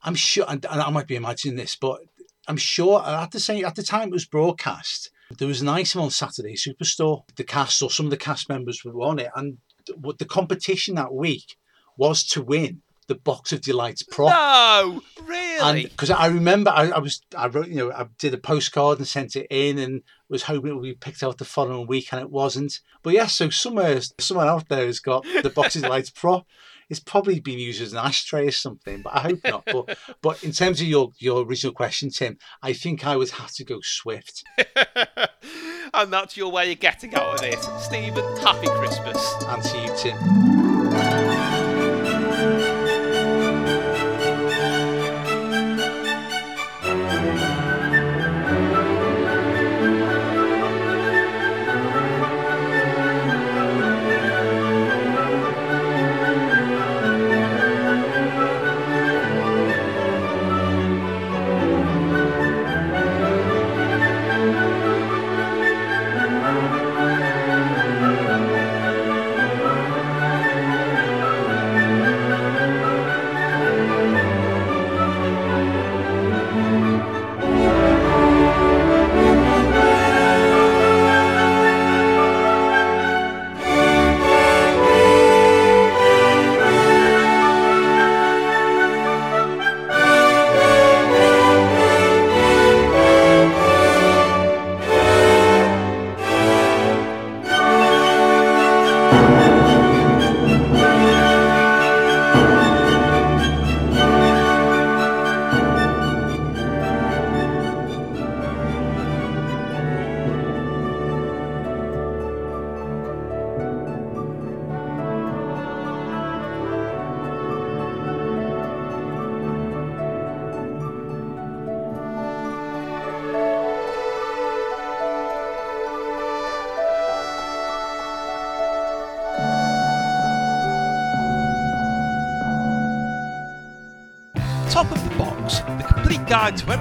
I'm 0.03 0.15
sure, 0.15 0.45
and 0.47 0.65
I 0.65 0.89
might 0.89 1.07
be 1.07 1.15
imagining 1.15 1.57
this, 1.57 1.75
but 1.75 1.99
I'm 2.47 2.57
sure 2.57 3.03
at 3.05 3.31
the 3.31 3.39
same 3.39 3.65
at 3.65 3.75
the 3.75 3.83
time 3.83 4.09
it 4.09 4.13
was 4.13 4.25
broadcast, 4.25 5.11
there 5.37 5.47
was 5.47 5.61
an 5.61 5.69
item 5.69 6.01
on 6.01 6.09
Saturday 6.09 6.55
Superstore. 6.55 7.23
The 7.35 7.43
cast 7.43 7.81
or 7.81 7.91
some 7.91 8.05
of 8.05 8.11
the 8.11 8.17
cast 8.17 8.47
members 8.47 8.83
were 8.85 9.01
on 9.01 9.19
it, 9.19 9.29
and 9.35 9.57
what 9.95 10.19
the 10.19 10.25
competition 10.25 10.95
that 10.95 11.13
week 11.13 11.57
was 11.97 12.25
to 12.27 12.41
win 12.41 12.81
the 13.07 13.15
Box 13.15 13.51
of 13.51 13.61
Delights 13.61 14.03
prop. 14.03 14.31
No, 14.31 15.01
really? 15.25 15.83
Because 15.83 16.09
I 16.09 16.27
remember 16.27 16.71
I, 16.71 16.89
I, 16.89 16.99
was 16.99 17.21
I 17.35 17.47
wrote 17.47 17.67
you 17.67 17.75
know 17.75 17.91
I 17.91 18.05
did 18.19 18.33
a 18.33 18.37
postcard 18.37 18.97
and 18.97 19.07
sent 19.07 19.35
it 19.35 19.47
in 19.49 19.79
and 19.79 20.03
was 20.29 20.43
hoping 20.43 20.71
it 20.71 20.73
would 20.75 20.83
be 20.83 20.93
picked 20.93 21.23
out 21.23 21.37
the 21.37 21.45
following 21.45 21.87
week 21.87 22.09
and 22.11 22.21
it 22.21 22.29
wasn't. 22.29 22.79
But 23.03 23.13
yes, 23.13 23.39
yeah, 23.39 23.47
so 23.47 23.49
somewhere 23.49 23.99
someone 24.19 24.47
out 24.47 24.67
there 24.69 24.85
has 24.85 24.99
got 24.99 25.23
the 25.23 25.51
Box 25.53 25.75
of 25.75 25.83
Delights 25.83 26.09
prop 26.15 26.45
it's 26.89 26.99
probably 26.99 27.39
been 27.39 27.59
used 27.59 27.81
as 27.81 27.91
an 27.91 27.99
ashtray 27.99 28.47
or 28.47 28.51
something, 28.51 29.01
but 29.01 29.13
I 29.15 29.19
hope 29.19 29.39
not. 29.43 29.63
but 29.65 29.97
but 30.21 30.43
in 30.43 30.51
terms 30.51 30.81
of 30.81 30.87
your 30.87 31.11
your 31.17 31.43
original 31.43 31.73
question, 31.73 32.09
Tim, 32.09 32.37
I 32.61 32.73
think 32.73 33.05
I 33.05 33.15
would 33.15 33.31
have 33.31 33.51
to 33.53 33.63
go 33.63 33.79
Swift. 33.81 34.43
and 35.93 36.13
that's 36.13 36.37
your 36.37 36.51
way 36.51 36.71
of 36.71 36.79
getting 36.79 37.13
out 37.15 37.35
of 37.35 37.41
this. 37.41 37.67
Stephen, 37.79 38.23
happy 38.37 38.67
Christmas. 38.67 39.33
And 39.47 39.63
to 39.63 39.77
you, 39.79 39.93
Tim. 39.97 40.56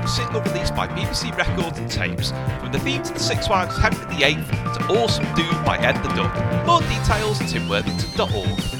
Single 0.09 0.41
release 0.43 0.71
by 0.71 0.87
BBC 0.89 1.37
Records 1.37 1.79
and 1.79 1.91
Tapes, 1.91 2.31
from 2.61 2.73
the 2.73 2.79
theme 2.79 3.03
to 3.03 3.13
the 3.13 3.21
Six 3.21 3.49
Wives 3.49 3.77
of 3.77 3.83
Henry 3.83 4.17
VIII 4.17 4.45
to 4.75 5.03
Awesome 5.03 5.25
Doom 5.35 5.65
by 5.65 5.79
Ed 5.79 6.01
the 6.03 6.09
Duck. 6.11 6.67
More 6.67 6.81
details 6.81 7.41
at 7.41 7.49
timworthington.org. 7.49 8.76